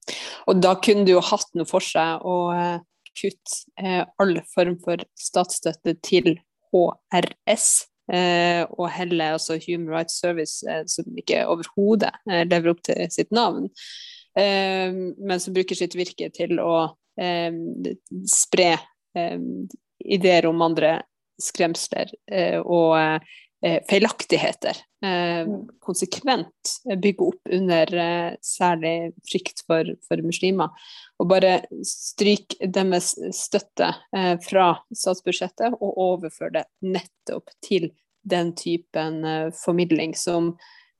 Og 0.50 0.60
da 0.64 0.74
kunne 0.82 1.06
det 1.08 1.16
jo 1.16 1.24
hatt 1.24 1.52
noe 1.58 1.70
for 1.70 1.86
seg 1.86 2.26
å 2.26 2.38
uh, 2.56 2.78
kutte 3.14 3.60
uh, 3.84 4.04
all 4.22 4.40
form 4.54 4.80
for 4.84 5.04
statsstøtte 5.20 5.96
til 6.06 6.36
HRS, 6.74 7.68
eh, 8.10 8.64
og 8.66 8.88
heller 8.90 9.36
altså 9.36 9.60
Human 9.62 9.92
Rights 9.94 10.16
Service, 10.18 10.66
som 10.90 11.20
ikke 11.22 11.44
overhodet 11.46 12.10
lever 12.26 12.72
opp 12.72 12.82
til 12.88 13.04
sitt 13.14 13.30
navn, 13.30 13.68
men 14.34 15.44
som 15.44 15.54
bruker 15.54 15.78
sitt 15.78 15.94
virke 15.94 16.32
til 16.34 16.58
å 16.58 16.96
spre 18.26 18.72
ideer 20.02 20.50
om 20.50 20.66
andre 20.66 20.96
skremsler 21.42 22.12
og 22.64 22.98
eh, 22.98 23.32
feilaktigheter 23.64 24.76
eh, 25.06 25.48
mm. 25.48 25.62
konsekvent 25.80 26.74
bygge 27.02 27.28
opp 27.30 27.52
under 27.56 27.96
eh, 27.96 28.36
særlig 28.44 29.14
frykt 29.32 29.64
for, 29.68 29.88
for, 30.08 30.24
muslimer. 30.26 30.72
Og 31.22 31.30
bare 31.32 31.62
stryke 31.88 32.68
deres 32.68 33.14
støtte 33.36 33.94
eh, 34.16 34.36
fra 34.44 34.74
statsbudsjettet 34.92 35.78
og 35.80 36.00
overføre 36.10 36.58
det 36.60 36.66
nettopp 36.84 37.54
til 37.64 37.92
den 38.24 38.54
typen 38.56 39.24
eh, 39.28 39.50
formidling 39.56 40.16
som 40.18 40.54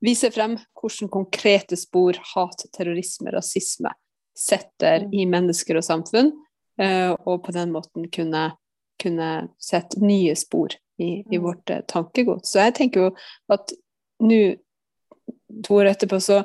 viser 0.04 0.32
frem 0.34 0.58
hvordan 0.80 1.12
konkrete 1.12 1.76
spor 1.80 2.18
hat, 2.34 2.66
terrorisme, 2.76 3.32
rasisme 3.32 3.92
setter 4.36 5.06
mm. 5.06 5.14
i 5.14 5.24
mennesker 5.30 5.78
og 5.78 5.86
samfunn, 5.86 6.32
eh, 6.80 7.12
og 7.14 7.44
på 7.46 7.54
den 7.54 7.72
måten 7.74 8.08
kunne, 8.12 8.48
kunne 9.02 9.30
sette 9.62 10.00
nye 10.02 10.34
spor 10.38 10.74
i, 10.98 11.22
i 11.22 11.38
mm. 11.38 11.42
vårt 11.42 11.70
uh, 11.70 11.82
tankegods. 11.90 12.52
Så 12.52 12.62
jeg 12.62 12.76
tenker 12.78 13.06
jo 13.06 13.10
at 13.52 13.74
nå, 14.24 14.40
to 15.66 15.78
år 15.80 15.92
etterpå, 15.92 16.20
så, 16.22 16.42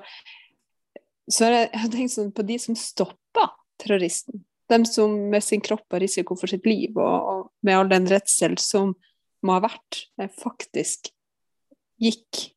så 1.30 1.48
har 1.48 1.58
jeg, 1.58 1.72
jeg 1.76 1.94
tenkt 1.96 2.16
sånn 2.16 2.32
på 2.36 2.46
de 2.48 2.60
som 2.62 2.78
stoppa 2.78 3.50
terroristen. 3.82 4.44
De 4.70 4.84
som 4.86 5.14
med 5.32 5.42
sin 5.42 5.64
kropp 5.66 5.88
har 5.94 6.04
risiko 6.04 6.38
for 6.38 6.52
sitt 6.52 6.68
liv, 6.70 6.98
og, 6.98 7.30
og 7.34 7.40
med 7.66 7.78
all 7.78 7.90
den 7.90 8.10
redsel 8.10 8.58
som 8.62 8.94
må 9.46 9.56
ha 9.56 9.64
vært, 9.64 10.04
eh, 10.20 10.30
faktisk 10.42 11.10
gikk 12.00 12.50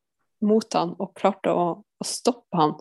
mot 0.42 0.74
han 0.74 0.96
og 1.00 1.14
klarte 1.18 1.52
å, 1.54 1.66
å 1.80 2.06
stoppe 2.06 2.58
han. 2.58 2.74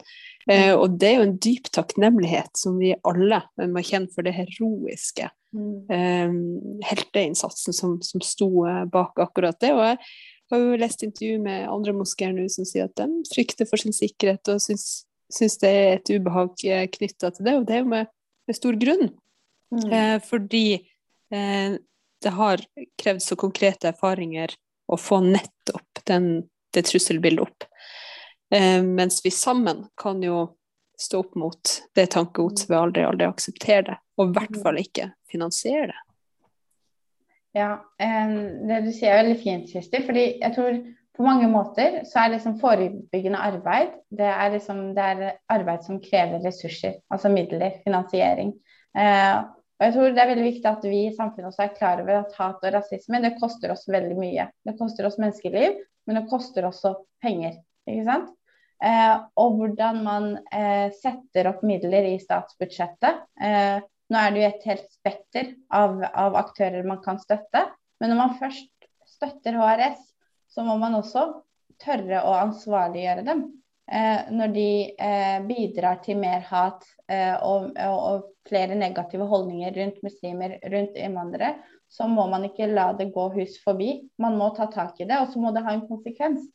Eh, 0.49 0.73
og 0.73 0.97
det 0.99 1.11
er 1.11 1.19
jo 1.19 1.27
en 1.27 1.37
dyp 1.41 1.69
takknemlighet 1.73 2.57
som 2.57 2.79
vi 2.81 2.95
alle 3.07 3.43
må 3.69 3.83
kjenne 3.85 4.09
for 4.13 4.25
det 4.25 4.33
heroiske 4.39 5.29
mm. 5.55 5.91
eh, 5.91 6.35
helteinnsatsen 6.89 7.75
som, 7.75 7.97
som 8.05 8.23
sto 8.25 8.49
eh, 8.69 8.83
bak 8.91 9.19
akkurat 9.23 9.59
det. 9.61 9.73
Og 9.75 9.83
jeg 9.85 9.99
har 10.51 10.63
jo 10.63 10.79
lest 10.81 11.05
intervju 11.07 11.39
med 11.43 11.69
andre 11.71 11.95
moskeer 11.95 12.33
nå 12.35 12.47
som 12.51 12.67
sier 12.67 12.89
at 12.89 12.97
de 12.99 13.07
frykter 13.31 13.69
for 13.69 13.81
sin 13.81 13.95
sikkerhet 13.95 14.51
og 14.53 14.61
syns, 14.63 15.05
syns 15.31 15.59
det 15.61 15.71
er 15.71 15.93
et 15.97 16.13
ubehag 16.13 16.65
eh, 16.67 16.87
knytta 16.91 17.33
til 17.35 17.47
det, 17.47 17.57
og 17.59 17.67
det 17.67 17.77
er 17.77 17.85
jo 17.85 17.91
med, 17.93 18.11
med 18.49 18.59
stor 18.59 18.79
grunn. 18.81 19.11
Mm. 19.71 19.85
Eh, 19.87 20.17
fordi 20.27 20.65
eh, 21.31 21.77
det 22.21 22.29
har 22.37 22.63
krevd 23.01 23.23
så 23.23 23.37
konkrete 23.39 23.89
erfaringer 23.93 24.53
å 24.91 24.97
få 24.99 25.21
nettopp 25.23 26.03
den, 26.07 26.33
det 26.75 26.85
trusselbildet 26.89 27.47
opp. 27.47 27.67
Eh, 28.53 28.83
mens 28.83 29.21
vi 29.25 29.31
sammen 29.31 29.85
kan 29.99 30.21
jo 30.23 30.49
stå 31.01 31.23
opp 31.23 31.35
mot 31.39 31.73
det 31.97 32.07
tankegodset 32.13 32.69
ved 32.69 32.77
aldri, 32.77 33.03
aldri 33.07 33.27
akseptere 33.27 33.83
det, 33.89 33.99
og 34.17 34.29
i 34.29 34.37
hvert 34.37 34.57
fall 34.63 34.79
ikke 34.81 35.11
finansiere 35.31 35.91
det. 35.91 35.99
Ja, 37.57 37.71
det 37.99 38.77
du 38.85 38.91
sier 38.95 39.11
er 39.11 39.23
veldig 39.25 39.39
fint, 39.41 39.71
Kirsti. 39.73 39.99
fordi 40.05 40.25
jeg 40.39 40.55
tror 40.55 40.77
på 41.17 41.25
mange 41.25 41.47
måter 41.51 42.01
så 42.07 42.21
er 42.21 42.35
liksom 42.35 42.59
forebyggende 42.61 43.41
arbeid 43.43 43.97
det 44.15 44.29
er, 44.29 44.53
liksom, 44.53 44.93
det 44.95 45.07
er 45.07 45.33
arbeid 45.51 45.83
som 45.83 45.99
krever 46.03 46.39
ressurser, 46.45 47.01
altså 47.11 47.31
midler, 47.33 47.81
finansiering. 47.83 48.53
Eh, 48.97 49.41
og 49.81 49.87
jeg 49.87 49.95
tror 49.95 50.15
Det 50.15 50.21
er 50.21 50.29
veldig 50.29 50.45
viktig 50.45 50.69
at 50.69 50.83
vi 50.85 50.99
i 51.07 51.15
samfunnet 51.15 51.49
også 51.49 51.63
er 51.65 51.75
klar 51.75 52.01
over 52.03 52.19
at 52.21 52.35
hat 52.37 52.63
og 52.63 52.73
rasisme 52.75 53.21
det 53.23 53.33
koster 53.41 53.73
oss 53.73 53.87
veldig 53.89 54.17
mye. 54.19 54.45
Det 54.63 54.77
koster 54.77 55.07
oss 55.07 55.17
menneskeliv, 55.17 55.79
men 56.05 56.19
det 56.19 56.29
koster 56.29 56.67
også 56.69 56.93
penger. 57.23 57.57
ikke 57.89 58.05
sant? 58.05 58.29
Eh, 58.81 59.15
og 59.37 59.57
hvordan 59.59 60.01
man 60.05 60.27
eh, 60.49 60.89
setter 60.97 61.51
opp 61.51 61.61
midler 61.67 62.07
i 62.09 62.17
statsbudsjettet. 62.21 63.25
Eh, 63.37 63.77
nå 64.11 64.19
er 64.19 64.33
det 64.33 64.41
jo 64.41 64.47
et 64.49 64.67
helt 64.71 64.87
spekter 64.91 65.51
av, 65.71 66.01
av, 66.01 66.35
aktører 66.39 66.87
man 66.87 66.99
kan 67.05 67.21
støtte, 67.21 67.67
men 68.01 68.11
når 68.11 68.19
man 68.19 68.37
først 68.41 68.89
støtter 69.07 69.59
HRS, 69.59 70.01
så 70.51 70.65
må 70.67 70.75
man 70.81 70.97
også 70.97 71.27
tørre 71.81 72.23
å 72.25 72.33
ansvarliggjøre 72.41 73.23
dem. 73.27 73.45
Eh, 73.91 74.31
når 74.31 74.53
de 74.55 74.71
eh, 75.03 75.37
bidrar 75.45 76.01
til 76.03 76.19
mer 76.21 76.43
hat 76.47 76.85
eh, 77.11 77.33
og, 77.43 77.71
og, 77.75 77.97
og, 77.99 78.27
flere 78.47 78.73
negative 78.73 79.27
holdninger 79.29 79.75
rundt 79.75 79.99
muslimer, 80.01 80.55
rundt 80.73 80.95
innvandrere, 80.97 81.51
så 81.91 82.07
må 82.09 82.23
man 82.31 82.47
ikke 82.47 82.71
la 82.71 82.87
det 82.97 83.11
gå 83.13 83.27
hus 83.35 83.59
forbi. 83.61 83.91
Man 84.17 84.39
må 84.39 84.47
ta 84.57 84.65
tak 84.71 84.97
i 85.03 85.05
det, 85.05 85.19
og 85.19 85.29
så 85.29 85.43
må 85.43 85.51
det 85.53 85.61
ha 85.67 85.75
en 85.75 85.85
konsekvens. 85.85 86.47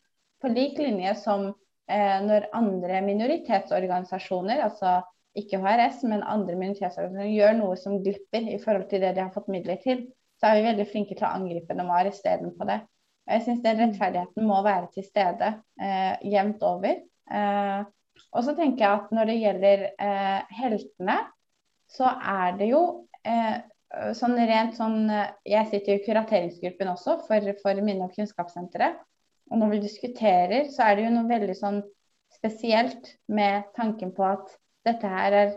På 0.43 0.51
lik 0.51 0.81
linje 0.81 1.13
som 1.21 1.53
når 1.87 2.49
andre 2.57 3.01
minoritetsorganisasjoner, 3.07 4.59
altså 4.65 4.97
ikke 5.39 5.61
HRS, 5.63 6.01
men 6.11 6.25
andre 6.27 6.57
minoritetsorganisasjoner, 6.59 7.31
gjør 7.31 7.57
noe 7.61 7.77
som 7.79 8.01
glipper 8.03 8.49
i 8.55 8.59
forhold 8.63 8.89
til 8.91 9.05
det 9.05 9.13
de 9.15 9.23
har 9.23 9.35
fått 9.35 9.51
midler 9.53 9.79
til, 9.85 10.07
så 10.41 10.49
er 10.49 10.59
vi 10.59 10.67
veldig 10.69 10.87
flinke 10.91 11.17
til 11.17 11.27
å 11.29 11.35
angripe 11.39 11.77
dem 11.77 11.91
og 11.91 11.99
arrestere 12.01 12.43
dem 12.43 12.53
på 12.57 12.67
det. 12.69 12.81
Og 13.27 13.35
jeg 13.35 13.45
syns 13.47 13.63
den 13.65 13.81
rettferdigheten 13.83 14.47
må 14.47 14.59
være 14.65 14.91
til 14.95 15.07
stede 15.07 15.53
eh, 15.83 16.27
jevnt 16.31 16.63
over. 16.67 17.01
Eh, 17.39 17.81
og 18.33 18.45
så 18.47 18.55
tenker 18.57 18.85
jeg 18.85 19.01
at 19.01 19.17
når 19.17 19.31
det 19.31 19.39
gjelder 19.41 19.87
eh, 19.89 20.53
heltene, 20.61 21.17
så 21.91 22.11
er 22.19 22.61
det 22.61 22.71
jo 22.71 22.83
eh, 23.27 23.59
sånn 24.19 24.37
rent 24.39 24.77
sånn 24.79 25.11
eh, 25.11 25.35
Jeg 25.47 25.71
sitter 25.73 25.97
i 25.97 26.05
kurateringsgruppen 26.07 26.93
også 26.93 27.19
for, 27.27 27.53
for 27.63 27.83
Minne- 27.83 28.09
og 28.09 28.15
kunnskapssenteret. 28.17 29.03
Og 29.51 29.61
når 29.61 29.77
vi 29.77 29.83
diskuterer, 29.85 30.69
så 30.75 30.89
er 30.89 30.97
det 30.97 31.07
jo 31.07 31.15
noe 31.15 31.31
veldig 31.31 31.57
sånn 31.57 31.81
spesielt 32.35 33.13
med 33.33 33.69
tanken 33.79 34.13
på 34.17 34.25
at 34.27 34.55
dette 34.87 35.11
her 35.11 35.35
er 35.35 35.53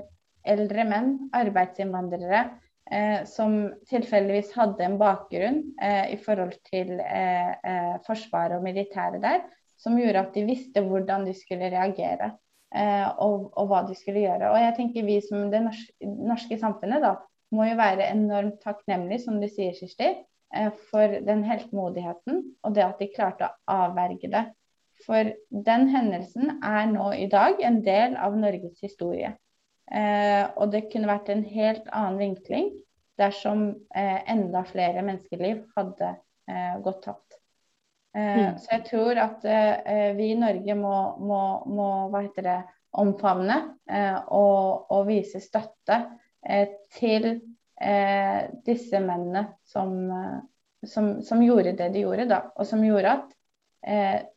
eldre 0.50 0.86
menn, 0.88 1.16
arbeidsinnvandrere, 1.36 2.44
eh, 2.92 3.24
som 3.30 3.58
tilfeldigvis 3.90 4.54
hadde 4.58 4.86
en 4.86 5.00
bakgrunn 5.02 5.64
eh, 5.82 6.14
i 6.16 6.20
forhold 6.22 6.56
til 6.70 6.96
eh, 7.04 7.52
eh 7.54 7.98
Forsvaret 8.06 8.58
og 8.58 8.66
militæret 8.66 9.22
der, 9.26 9.42
som 9.78 9.98
gjorde 10.00 10.24
at 10.24 10.38
de 10.38 10.46
visste 10.48 10.82
hvordan 10.86 11.26
de 11.28 11.34
skulle 11.38 11.70
reagere. 11.74 12.32
Eh, 12.70 13.08
og, 13.18 13.50
og, 13.58 13.66
hva 13.70 13.82
de 13.88 13.96
skulle 13.98 14.22
gjøre. 14.22 14.52
Og 14.54 14.60
jeg 14.62 14.74
tenker 14.78 15.06
Vi 15.08 15.16
som 15.26 15.48
det 15.50 15.64
norske, 15.66 16.10
norske 16.30 16.58
samfunnet 16.62 17.02
da, 17.02 17.16
må 17.56 17.66
jo 17.66 17.78
være 17.80 18.12
enormt 18.14 18.60
takknemlige, 18.62 19.24
som 19.24 19.40
du 19.42 19.48
sier, 19.50 19.74
Kirsti, 19.74 20.12
for 20.90 21.20
den 21.26 21.44
heltmodigheten 21.46 22.40
og 22.66 22.74
det 22.74 22.86
at 22.86 23.02
de 23.02 23.10
klarte 23.14 23.50
å 23.50 23.76
avverge 23.86 24.32
det. 24.32 24.46
For 25.06 25.32
den 25.50 25.88
hendelsen 25.94 26.58
er 26.66 26.90
nå 26.90 27.12
i 27.16 27.28
dag 27.32 27.62
en 27.64 27.80
del 27.86 28.18
av 28.20 28.36
Norges 28.38 28.82
historie. 28.84 29.36
Eh, 29.92 30.44
og 30.58 30.74
det 30.74 30.88
kunne 30.92 31.10
vært 31.10 31.32
en 31.34 31.46
helt 31.48 31.88
annen 31.88 32.20
vinkling 32.20 32.72
dersom 33.20 33.70
eh, 33.96 34.20
enda 34.32 34.64
flere 34.68 35.02
menneskeliv 35.06 35.64
hadde 35.78 36.12
eh, 36.50 36.76
gått 36.84 37.04
tapt. 37.08 37.40
Eh, 38.16 38.40
mm. 38.40 38.58
Så 38.58 38.74
jeg 38.76 38.86
tror 38.90 39.22
at 39.22 39.46
eh, 39.46 40.12
vi 40.18 40.32
i 40.34 40.40
Norge 40.40 40.76
må, 40.78 40.96
må, 41.22 41.42
må 41.70 41.90
hva 42.10 42.24
heter 42.26 42.48
det, 42.48 42.60
omfavne 43.00 43.58
eh, 43.86 44.16
og, 44.34 44.90
og, 44.90 45.04
vise 45.06 45.38
støtte 45.44 46.00
til 46.96 47.28
disse 48.66 49.00
mennene 49.00 49.46
som, 49.64 49.94
som, 50.84 51.06
som, 51.24 51.44
gjorde 51.44 51.72
det 51.80 51.86
de 51.94 52.02
gjorde, 52.04 52.26
da. 52.28 52.42
Og 52.60 52.68
som 52.68 52.82
gjorde 52.84 53.14
at 53.14 53.30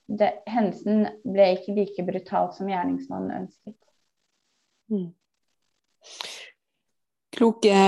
det, 0.06 0.28
hendelsen 0.46 1.08
ble 1.26 1.48
ikke 1.56 1.74
like 1.74 2.04
brutalt 2.06 2.54
som 2.54 2.70
gjerningsmannen 2.70 3.40
ønsket. 3.40 3.78
Mm. 4.94 5.08
Kloke, 7.34 7.80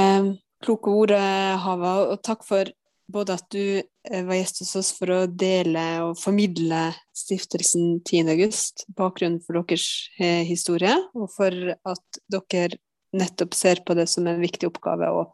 kloke 0.65 0.97
ord, 0.99 1.15
Hava, 1.63 1.95
og 2.11 2.19
takk 2.27 2.43
for 2.49 2.75
både 3.11 3.37
at 3.37 3.47
du 3.53 3.65
eh, 3.81 4.25
var 4.25 4.39
gjest 4.39 4.63
hos 4.63 4.75
oss 4.81 4.91
for 4.97 5.13
å 5.13 5.21
dele 5.29 5.85
og 6.07 6.19
formidle 6.21 6.87
stiftelsen 7.17 8.01
10.8, 8.01 8.89
bakgrunnen 8.97 9.41
for 9.45 9.61
deres 9.61 9.87
eh, 10.19 10.43
historie, 10.49 10.95
og 11.15 11.31
for 11.35 11.75
at 11.75 12.21
dere 12.33 12.81
nettopp 13.15 13.55
ser 13.55 13.85
på 13.87 13.97
det 13.99 14.09
som 14.11 14.27
en 14.27 14.41
viktig 14.43 14.69
oppgave 14.71 15.11
å, 15.13 15.27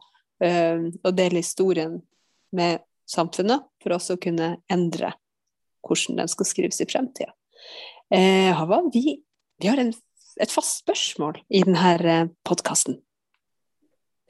uh, 0.43 0.87
å 1.05 1.13
dele 1.15 1.43
historien 1.43 1.99
med 2.55 2.81
samfunnet, 3.09 3.63
for 3.81 3.95
også 3.97 4.17
å 4.17 4.21
kunne 4.21 4.55
endre 4.71 5.13
hvordan 5.85 6.21
den 6.21 6.31
skal 6.31 6.47
skrives 6.47 6.81
i 6.83 6.87
fremtida. 6.89 7.33
Eh, 8.11 8.51
Hava, 8.55 8.81
vi, 8.93 9.21
vi 9.61 9.69
har 9.69 9.79
en, 9.81 9.93
et 10.41 10.51
fast 10.51 10.81
spørsmål 10.83 11.39
i 11.49 11.63
denne 11.65 12.27
podkasten. 12.47 12.99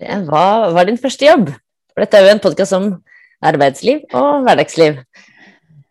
Hva 0.01 0.72
var 0.74 0.88
din 0.89 0.99
første 1.01 1.28
jobb? 1.28 1.51
For 1.91 2.03
dette 2.03 2.18
er 2.18 2.26
jo 2.26 2.34
en 2.36 2.43
podkast 2.43 2.78
om 2.78 2.88
arbeidsliv 3.45 4.05
og 4.18 4.45
hverdagsliv. 4.45 5.01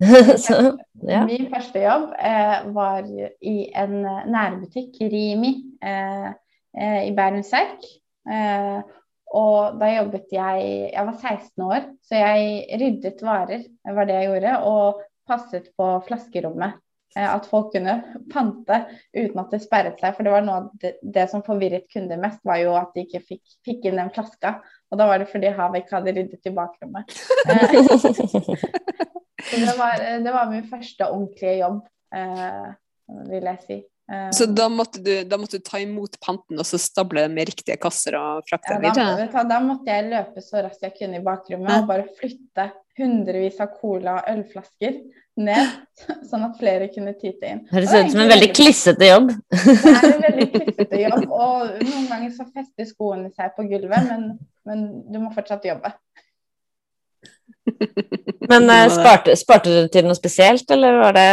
Så, 0.45 0.57
ja. 1.05 1.25
Min 1.29 1.51
første 1.53 1.83
jobb 1.83 2.15
eh, 2.17 2.55
var 2.75 3.05
i 3.05 3.57
en 3.77 3.99
nærbutikk, 4.33 4.97
Rimi, 5.13 5.53
eh, 5.85 6.31
eh, 6.73 7.01
i 7.11 7.13
Bærum 7.17 7.45
Serk. 7.47 7.85
Eh, 9.31 9.39
og 9.39 9.79
da 9.81 9.89
jobbet 9.95 10.33
jeg 10.35 10.93
Jeg 10.93 11.07
var 11.07 11.17
16 11.17 11.65
år, 11.65 11.89
så 12.03 12.19
jeg 12.19 12.79
ryddet 12.81 13.23
varer, 13.23 13.65
var 13.85 14.07
det 14.07 14.15
jeg 14.15 14.31
gjorde. 14.31 14.55
Og 14.67 15.03
passet 15.31 15.71
på 15.79 15.91
flaskerommet. 16.07 16.79
Eh, 17.17 17.27
at 17.27 17.47
folk 17.51 17.73
kunne 17.75 17.97
pante 18.31 18.77
uten 19.17 19.41
at 19.43 19.55
det 19.55 19.63
sperret 19.63 20.03
seg. 20.03 20.15
For 20.17 20.27
det 20.27 20.35
var 20.35 20.45
noe 20.47 20.69
det, 20.83 20.97
det 21.03 21.29
som 21.31 21.45
forvirret 21.47 21.89
kunder 21.93 22.21
mest, 22.23 22.43
var 22.47 22.61
jo 22.63 22.75
at 22.79 22.93
de 22.95 23.07
ikke 23.07 23.23
fikk, 23.27 23.45
fikk 23.67 23.91
inn 23.91 23.99
den 23.99 24.13
flaska. 24.15 24.59
Og 24.91 24.99
da 24.99 25.07
var 25.11 25.23
det 25.23 25.31
fordi 25.31 25.55
Havik 25.55 25.91
hadde 25.95 26.15
ryddet 26.17 26.51
i 26.51 26.55
bakrommet. 26.55 27.11
så 29.51 29.63
det 29.65 29.75
var, 29.79 30.05
det 30.23 30.35
var, 30.35 30.51
min 30.51 30.69
første 30.71 31.11
ordentlige 31.11 31.57
jobb, 31.63 31.81
eh, 32.15 32.69
vil 33.31 33.51
jeg 33.53 33.67
si. 33.67 33.81
Eh, 34.11 34.31
så 34.35 34.47
da 34.47 34.69
måtte, 34.69 34.99
du, 34.99 35.13
da 35.25 35.39
måtte, 35.39 35.61
du, 35.61 35.65
ta 35.67 35.79
imot 35.79 36.19
panten 36.25 36.59
og 36.59 36.67
så 36.67 36.81
stable 36.83 37.23
den 37.27 37.37
med 37.37 37.51
riktige 37.53 37.79
kasser 37.81 38.17
og 38.19 38.43
frakte 38.49 38.75
den 38.75 38.89
ja, 38.89 38.91
videre? 38.91 39.45
Da, 39.47 39.61
måtte 39.63 39.95
jeg 39.95 40.09
løpe 40.11 40.43
så 40.43 40.65
raskt 40.65 40.87
jeg 40.89 40.97
kunne 40.99 41.21
i 41.21 41.25
bakrommet 41.25 41.77
og 41.79 41.91
bare 41.91 42.09
flytte 42.19 42.71
hundrevis 43.01 43.61
av 43.63 43.71
cola 43.79 44.19
og 44.19 44.31
ølflasker 44.35 44.99
ned, 45.41 45.77
sånn 46.31 46.45
at 46.49 46.59
flere 46.61 46.91
kunne 46.93 47.15
tyte 47.21 47.49
inn. 47.49 47.63
Høres 47.71 47.95
ut 47.95 48.13
som 48.13 48.25
en 48.25 48.33
veldig 48.35 48.51
klissete 48.57 49.09
jobb. 49.13 49.31
Det 49.55 49.95
er 49.95 50.09
en 50.11 50.25
veldig 50.29 50.49
klissete 50.57 51.03
jobb, 51.05 51.27
og 51.31 51.79
noen 51.87 52.11
ganger 52.11 52.35
så 52.35 52.49
fester 52.51 52.89
skoene 52.89 53.31
seg 53.37 53.55
på 53.57 53.69
gulvet, 53.71 54.11
men, 54.11 54.27
men 54.69 54.87
du 55.07 55.21
må 55.23 55.31
fortsatt 55.37 55.71
jobbe. 55.71 55.95
Men 58.51 58.67
uh, 58.73 58.87
sparte, 58.91 59.35
sparte, 59.39 59.71
du 59.71 59.91
til 59.93 60.07
noe 60.09 60.17
spesielt, 60.19 60.71
eller 60.73 60.97
var 60.99 61.17
det 61.17 61.27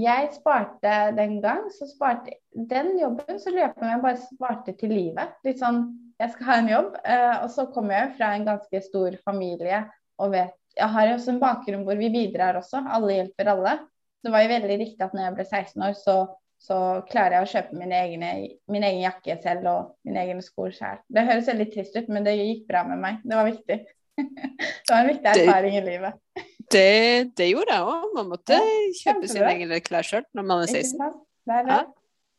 Jeg 0.00 0.30
sparte 0.34 0.94
den 1.18 1.36
gang, 1.44 1.66
så 1.74 1.88
sparte 1.90 2.38
Den 2.70 2.94
jobben 2.98 3.38
så 3.38 3.52
lurer 3.52 3.66
jeg 3.68 3.74
på 3.76 3.84
om 3.84 3.92
jeg 3.92 4.04
bare 4.06 4.22
sparte 4.22 4.76
til 4.80 4.94
livet. 4.94 5.36
Litt 5.46 5.60
sånn 5.60 5.82
Jeg 6.20 6.32
skal 6.32 6.48
ha 6.48 6.60
en 6.62 6.72
jobb, 6.72 6.96
uh, 7.04 7.36
og 7.44 7.52
så 7.52 7.68
kommer 7.74 7.96
jeg 7.96 8.08
jo 8.08 8.16
fra 8.18 8.32
en 8.36 8.48
ganske 8.48 8.82
stor 8.88 9.20
familie 9.26 9.84
og 10.20 10.34
vet 10.34 10.56
jeg 10.78 10.88
har 10.94 11.08
jo 11.08 11.14
også 11.16 11.32
en 11.34 11.40
bakgrunn 11.42 11.86
hvor 11.86 11.98
vi 11.98 12.10
bidrar 12.12 12.58
også. 12.60 12.82
Alle 12.94 13.16
hjelper 13.18 13.52
alle. 13.54 13.76
Det 14.24 14.32
var 14.32 14.44
jo 14.44 14.52
veldig 14.52 14.76
riktig 14.82 15.04
at 15.04 15.16
når 15.16 15.26
jeg 15.26 15.36
ble 15.36 15.46
16 15.46 15.86
år, 15.86 15.94
så, 15.98 16.16
så 16.60 16.78
klarer 17.10 17.38
jeg 17.38 17.46
å 17.46 17.50
kjøpe 17.54 17.78
mine 17.80 18.02
egne, 18.04 18.32
min 18.72 18.86
egen 18.86 19.02
jakke 19.04 19.38
selv 19.42 19.70
og 19.70 19.94
mine 20.06 20.24
egne 20.24 20.44
sko 20.44 20.68
selv. 20.74 21.02
Det 21.08 21.24
høres 21.28 21.48
veldig 21.50 21.68
trist 21.72 21.96
ut, 21.96 22.12
men 22.12 22.26
det 22.26 22.36
gikk 22.38 22.66
bra 22.68 22.84
med 22.88 23.02
meg. 23.02 23.24
Det 23.24 23.38
var 23.38 23.48
viktig. 23.48 23.80
det 24.86 24.90
var 24.92 25.00
en 25.00 25.10
viktig 25.10 25.30
erfaring 25.32 25.76
det, 25.76 25.80
i 25.80 25.86
livet. 25.86 26.46
det, 26.70 26.88
det, 27.36 27.48
gjorde 27.52 27.76
jeg 27.76 27.92
òg. 27.94 28.08
Man 28.16 28.32
måtte 28.32 28.58
ja, 28.58 28.80
kjøpe 29.02 29.30
sine 29.32 29.52
egne 29.54 29.80
klær 29.84 30.06
sjøl 30.06 30.26
når 30.36 30.50
man 30.52 30.64
er 30.66 30.74
16. 30.74 31.14
Det 31.50 31.56
er, 31.60 31.70
det. 31.70 31.80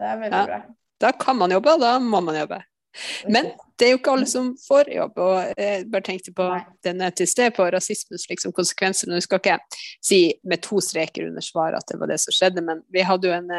det 0.02 0.12
er 0.12 0.22
veldig 0.26 0.44
ja. 0.44 0.50
bra. 0.52 0.62
Da 1.02 1.16
kan 1.18 1.40
man 1.40 1.54
jobbe, 1.54 1.74
og 1.74 1.82
da 1.82 1.96
må 2.04 2.22
man 2.24 2.38
jobbe. 2.38 2.62
Men 3.32 3.48
det 3.80 3.88
er 3.88 3.94
jo 3.94 4.00
ikke 4.02 4.14
alle 4.14 4.28
som 4.30 4.52
får 4.60 4.92
jobb. 4.94 5.20
og 5.24 5.54
Jeg 5.58 5.86
bare 5.92 6.06
tenkte 6.06 6.34
på 6.36 6.48
denne 6.86 7.10
til 7.16 7.30
sted 7.30 7.54
på 7.56 7.68
rasismens 7.74 8.28
liksom, 8.30 8.54
konsekvenser. 8.56 9.10
Nå 9.10 9.22
skal 9.24 9.42
ikke 9.42 9.58
si 10.04 10.22
med 10.44 10.64
to 10.66 10.82
streker 10.84 11.30
under 11.30 11.46
svaret 11.46 11.80
at 11.80 11.88
det 11.92 12.00
var 12.02 12.12
det 12.12 12.20
som 12.24 12.36
skjedde, 12.36 12.64
men 12.66 12.84
vi 12.92 13.06
hadde 13.08 13.30
jo 13.30 13.38
en, 13.38 13.50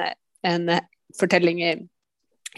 en 0.47 0.75
fortelling 1.19 1.63
i, 1.65 1.75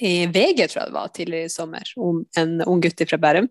i, 0.00 0.14
VG, 0.26 0.66
tror 0.66 0.82
jeg 0.82 0.90
det 0.90 0.98
var, 0.98 1.12
tidligere 1.14 1.50
i 1.50 1.54
sommer, 1.54 1.94
om 1.96 2.24
en 2.40 2.56
ung 2.66 2.82
gutt 2.82 3.04
fra 3.08 3.20
Bærum. 3.22 3.48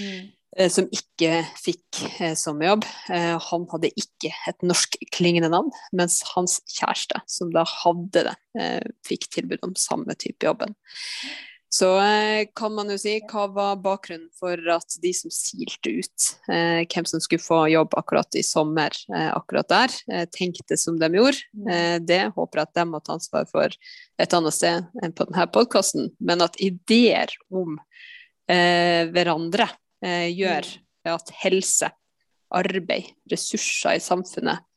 Mm. 0.00 0.30
Eh, 0.56 0.68
som 0.68 0.88
ikke 0.92 1.42
fikk 1.56 2.02
som 2.20 2.36
sommerjobb. 2.42 2.84
Eh, 3.12 3.36
han 3.40 3.68
hadde 3.70 3.92
ikke 3.96 4.32
et 4.50 4.66
norskklingende 4.66 5.48
navn, 5.52 5.72
mens 5.96 6.20
hans 6.34 6.58
kjæreste, 6.74 7.22
som 7.30 7.52
da 7.54 7.64
hadde 7.68 8.26
det, 8.28 8.36
eh, 8.60 8.90
fikk 9.08 9.30
tilbud 9.32 9.64
om 9.64 9.72
samme 9.78 10.16
type 10.18 10.44
jobben. 10.44 10.76
Så 11.72 11.88
eh, 12.04 12.50
kan 12.52 12.74
man 12.76 12.90
jo 12.92 12.98
si 13.00 13.14
hva 13.30 13.46
var 13.48 13.78
bakgrunnen 13.80 14.28
for 14.36 14.60
at 14.74 14.92
de 15.00 15.14
som 15.16 15.32
silte 15.32 15.88
ut, 15.88 16.26
eh, 16.52 16.84
hvem 16.84 17.06
som 17.08 17.22
skulle 17.24 17.40
få 17.40 17.62
jobb 17.72 17.96
akkurat 17.96 18.36
i 18.36 18.42
sommer, 18.44 18.92
eh, 19.08 19.30
akkurat 19.32 19.70
der, 19.72 19.94
eh, 20.12 20.26
tenkte 20.36 20.76
som 20.76 20.98
de 21.00 21.08
gjorde. 21.16 21.40
Eh, 21.64 21.96
det 22.04 22.26
håper 22.36 22.60
jeg 22.60 22.68
at 22.68 22.74
de 22.76 22.84
må 22.90 23.00
ta 23.00 23.16
ansvar 23.16 23.48
for 23.48 23.72
et 24.20 24.36
annet 24.36 24.52
sted 24.58 24.84
enn 25.00 25.16
på 25.16 25.24
denne 25.30 25.48
podkasten. 25.54 26.10
Men 26.20 26.44
at 26.44 26.60
ideer 26.60 27.32
om 27.48 27.78
eh, 28.52 29.08
hverandre 29.08 29.70
gjør 30.02 30.66
mm. 30.66 31.12
at 31.14 31.32
helse, 31.42 31.88
arbeid, 32.52 33.12
ressurser 33.30 33.96
i 33.96 34.02
samfunnet 34.02 34.68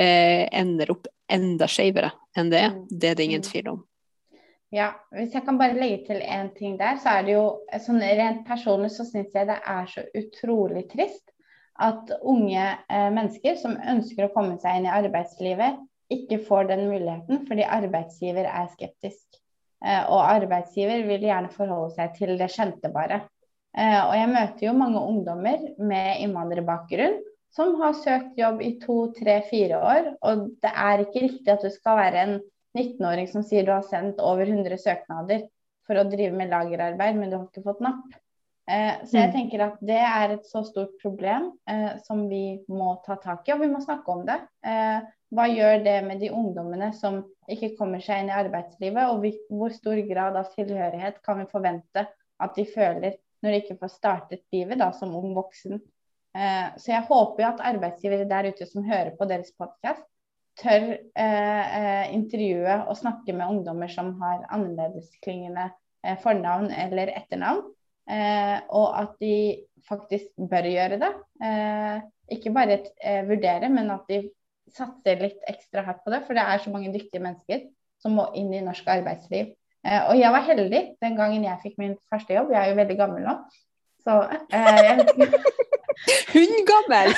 ender 0.00 0.92
opp 0.94 1.08
enda 1.30 1.66
skjevere 1.70 2.12
enn 2.38 2.50
det 2.52 2.60
er. 2.64 2.74
Mm. 2.74 2.82
Det 2.90 3.10
er 3.10 3.18
det 3.18 3.26
ingen 3.26 3.44
tvil 3.44 3.70
om. 3.74 3.80
Ja, 4.70 4.92
hvis 5.10 5.34
jeg 5.34 5.42
kan 5.46 5.58
bare 5.58 5.74
legge 5.74 6.04
til 6.06 6.20
én 6.22 6.52
ting 6.54 6.76
der, 6.78 6.98
så 7.02 7.16
er 7.16 7.26
det 7.26 7.34
jo 7.34 7.44
sånn 7.82 7.98
rent 8.02 8.44
personlig 8.46 8.92
så 8.94 9.06
syns 9.08 9.34
jeg 9.34 9.48
det 9.48 9.58
er 9.58 9.88
så 9.90 10.04
utrolig 10.14 10.84
trist 10.92 11.24
at 11.80 12.12
unge 12.28 12.62
eh, 12.62 13.08
mennesker 13.10 13.56
som 13.58 13.74
ønsker 13.74 14.26
å 14.26 14.32
komme 14.34 14.58
seg 14.62 14.78
inn 14.78 14.86
i 14.86 14.94
arbeidslivet, 14.94 15.80
ikke 16.12 16.40
får 16.46 16.68
den 16.70 16.84
muligheten 16.90 17.44
fordi 17.48 17.66
arbeidsgiver 17.66 18.46
er 18.46 18.70
skeptisk. 18.74 19.40
Eh, 19.82 20.02
og 20.06 20.20
arbeidsgiver 20.22 21.06
vil 21.08 21.24
gjerne 21.26 21.52
forholde 21.54 21.94
seg 21.96 22.14
til 22.18 22.36
det 22.38 22.50
kjente 22.52 22.92
bare. 22.94 23.24
Eh, 23.78 24.00
og 24.02 24.14
jeg 24.16 24.30
møter 24.32 24.66
jo 24.66 24.78
mange 24.78 25.02
ungdommer 25.12 25.66
med 25.78 26.22
innvandrerbakgrunn 26.24 27.20
som 27.54 27.76
har 27.80 27.98
søkt 27.98 28.38
jobb 28.38 28.62
i 28.62 28.72
to, 28.82 28.96
tre, 29.14 29.40
fire 29.50 29.78
år, 29.78 30.08
og 30.26 30.48
det 30.62 30.70
er 30.70 31.04
ikke 31.04 31.22
riktig 31.26 31.52
at 31.52 31.64
du 31.66 31.70
skal 31.74 31.98
være 31.98 32.24
en 32.24 32.34
19-åring 32.78 33.26
som 33.30 33.42
sier 33.46 33.66
du 33.66 33.72
har 33.74 33.86
sendt 33.86 34.22
over 34.22 34.46
100 34.46 34.78
søknader 34.78 35.46
for 35.86 35.98
å 35.98 36.06
drive 36.06 36.36
med 36.38 36.52
lagerarbeid, 36.52 37.18
men 37.18 37.30
du 37.30 37.38
har 37.38 37.46
ikke 37.48 37.64
fått 37.66 37.82
napp. 37.82 38.18
Eh, 38.70 39.00
så 39.06 39.18
jeg 39.18 39.30
mm. 39.30 39.34
tenker 39.34 39.64
at 39.66 39.80
det 39.86 40.02
er 40.02 40.36
et 40.36 40.44
så 40.46 40.62
stort 40.66 40.92
problem 41.02 41.48
eh, 41.70 41.96
som 42.06 42.26
vi 42.30 42.60
må 42.70 42.92
ta 43.06 43.18
tak 43.22 43.48
i, 43.48 43.54
og 43.54 43.64
vi 43.64 43.70
må 43.72 43.82
snakke 43.82 44.14
om 44.14 44.22
det. 44.28 44.38
Hva 45.30 45.46
gjør 45.46 45.82
det 45.86 45.96
med 46.06 46.22
de 46.22 46.30
ungdommene 46.34 46.90
som 46.98 47.20
ikke 47.50 47.76
kommer 47.78 48.02
seg 48.02 48.22
inn 48.22 48.30
i 48.32 48.38
arbeidslivet, 48.38 49.10
og 49.10 49.26
hvor 49.58 49.74
stor 49.74 49.98
grad 50.06 50.38
av 50.38 50.50
tilhørighet 50.54 51.20
kan 51.26 51.38
vi 51.38 51.50
forvente 51.50 52.06
at 52.40 52.56
de 52.56 52.64
føler 52.66 53.18
når 53.40 53.52
de 53.54 53.62
ikke 53.62 53.78
får 53.80 53.94
startet 53.94 54.44
livet 54.54 54.80
da, 54.80 54.90
som 54.96 55.16
ung 55.16 55.34
voksen. 55.36 55.80
Eh, 56.36 56.66
så 56.78 56.92
jeg 56.92 57.06
håper 57.08 57.42
jo 57.42 57.48
at 57.48 57.66
arbeidsgivere 57.72 58.28
der 58.30 58.50
ute 58.52 58.68
som 58.68 58.86
hører 58.86 59.14
på 59.18 59.28
deres 59.30 59.50
podkast, 59.58 60.04
tør 60.60 60.92
eh, 60.92 61.76
eh, 61.80 62.06
intervjue 62.14 62.76
og 62.84 62.98
snakke 62.98 63.34
med 63.36 63.48
ungdommer 63.48 63.90
som 63.92 64.12
har 64.20 64.44
annerledesklingende 64.52 65.70
eh, 66.04 66.18
fornavn 66.22 66.70
eller 66.74 67.12
etternavn. 67.16 67.64
Eh, 68.10 68.56
og 68.74 68.88
at 68.98 69.16
de 69.22 69.34
faktisk 69.86 70.32
bør 70.50 70.66
gjøre 70.66 70.98
det. 71.00 71.10
Ikke 72.30 72.52
bare 72.54 72.80
vurdere, 73.26 73.70
men 73.72 73.90
at 73.94 74.10
de 74.10 74.24
satser 74.70 75.22
litt 75.22 75.40
ekstra 75.50 75.84
hardt 75.86 76.02
på 76.04 76.12
det. 76.12 76.20
For 76.26 76.36
det 76.36 76.44
er 76.44 76.62
så 76.62 76.72
mange 76.74 76.92
dyktige 76.94 77.22
mennesker 77.22 77.64
som 78.02 78.18
må 78.18 78.28
inn 78.38 78.52
i 78.54 78.62
norsk 78.64 78.86
arbeidsliv. 78.92 79.54
Og 79.80 80.12
jeg 80.18 80.28
var 80.34 80.44
heldig 80.44 80.80
den 81.00 81.14
gangen 81.16 81.44
jeg 81.46 81.60
fikk 81.62 81.78
min 81.80 81.94
første 82.12 82.34
jobb. 82.34 82.50
Jeg 82.52 82.60
er 82.60 82.72
jo 82.72 82.78
veldig 82.80 82.96
gammel 82.98 83.24
nå. 83.24 83.36
Så 84.04 84.16
jeg 84.52 85.06
Hundgammel! 86.34 87.10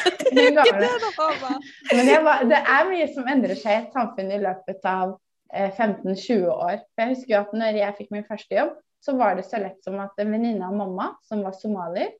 Men 1.92 2.08
var, 2.24 2.44
det 2.50 2.60
er 2.60 2.88
mye 2.88 3.08
som 3.14 3.28
endrer 3.30 3.58
seg 3.58 3.74
i 3.74 3.80
et 3.82 3.94
samfunn 3.94 4.32
i 4.34 4.40
løpet 4.42 4.88
av 4.88 5.16
eh, 5.52 5.70
15-20 5.70 6.48
år. 6.50 6.80
For 6.80 7.04
jeg 7.04 7.12
husker 7.12 7.34
jo 7.34 7.42
at 7.42 7.54
når 7.60 7.78
jeg 7.82 7.98
fikk 7.98 8.10
min 8.14 8.26
første 8.26 8.58
jobb, 8.58 8.72
så 9.02 9.14
var 9.18 9.36
det 9.36 9.46
så 9.46 9.60
lett 9.62 9.78
som 9.84 9.98
at 10.02 10.18
en 10.22 10.34
venninne 10.34 10.66
av 10.66 10.74
mamma, 10.78 11.12
som 11.26 11.42
var 11.46 11.54
somalier, 11.58 12.14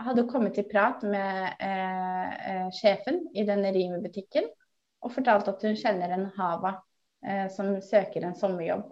hadde 0.00 0.26
kommet 0.30 0.58
i 0.58 0.66
prat 0.66 1.04
med 1.06 1.54
eh, 1.62 2.30
eh, 2.50 2.68
sjefen 2.74 3.20
i 3.36 3.44
denne 3.46 3.70
Rimi-butikken 3.74 4.48
og 5.04 5.12
fortalt 5.14 5.48
at 5.52 5.62
hun 5.62 5.76
kjenner 5.78 6.14
en 6.16 6.26
Hava 6.34 6.72
eh, 7.24 7.46
som 7.52 7.76
søker 7.84 8.26
en 8.26 8.36
sommerjobb. 8.38 8.88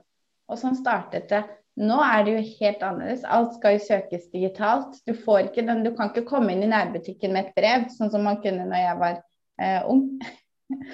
Og 0.53 0.61
sånn 0.61 0.77
startet 0.79 1.31
det. 1.33 1.43
Nå 1.81 1.97
er 2.05 2.25
det 2.27 2.35
jo 2.35 2.45
helt 2.61 2.83
annerledes. 2.85 3.25
Alt 3.25 3.57
skal 3.57 3.79
jo 3.79 3.85
søkes 3.87 4.29
digitalt. 4.35 4.99
Du, 5.09 5.15
den, 5.57 5.85
du 5.87 5.93
kan 5.97 6.13
ikke 6.13 6.29
komme 6.29 6.53
inn 6.53 6.67
i 6.67 6.71
nærbutikken 6.71 7.33
med 7.33 7.49
et 7.49 7.57
brev, 7.57 7.89
sånn 7.95 8.13
som 8.13 8.27
man 8.29 8.43
kunne 8.45 8.67
når 8.69 8.83
jeg 8.83 8.99
var 9.01 9.21
eh, 9.63 9.81
ung. 9.89 10.05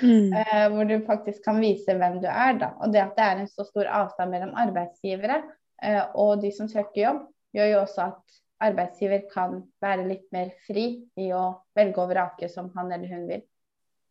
Mm. 0.03 0.33
eh, 0.39 0.67
hvor 0.73 0.87
du 0.87 0.97
faktisk 1.07 1.43
kan 1.45 1.59
vise 1.63 1.99
hvem 1.99 2.21
du 2.23 2.29
er. 2.31 2.55
Da. 2.61 2.73
Og 2.79 2.95
det 2.95 3.03
at 3.03 3.19
det 3.19 3.27
er 3.27 3.43
en 3.43 3.51
så 3.51 3.67
stor 3.67 3.91
avstand 4.01 4.35
mellom 4.35 4.55
arbeidsgivere 4.59 5.43
eh, 5.83 6.05
og 6.15 6.45
de 6.45 6.53
som 6.55 6.71
søker 6.71 7.03
jobb, 7.03 7.25
gjør 7.57 7.73
jo 7.73 7.83
også 7.83 8.07
at 8.13 8.41
arbeidsgiver 8.69 9.27
kan 9.31 9.61
være 9.83 10.07
litt 10.09 10.27
mer 10.35 10.51
fri 10.67 10.89
i 11.19 11.31
å 11.35 11.45
velge 11.79 12.03
og 12.03 12.11
vrake 12.11 12.51
som 12.51 12.71
han 12.77 12.91
eller 12.95 13.11
hun 13.11 13.27
vil. 13.31 13.45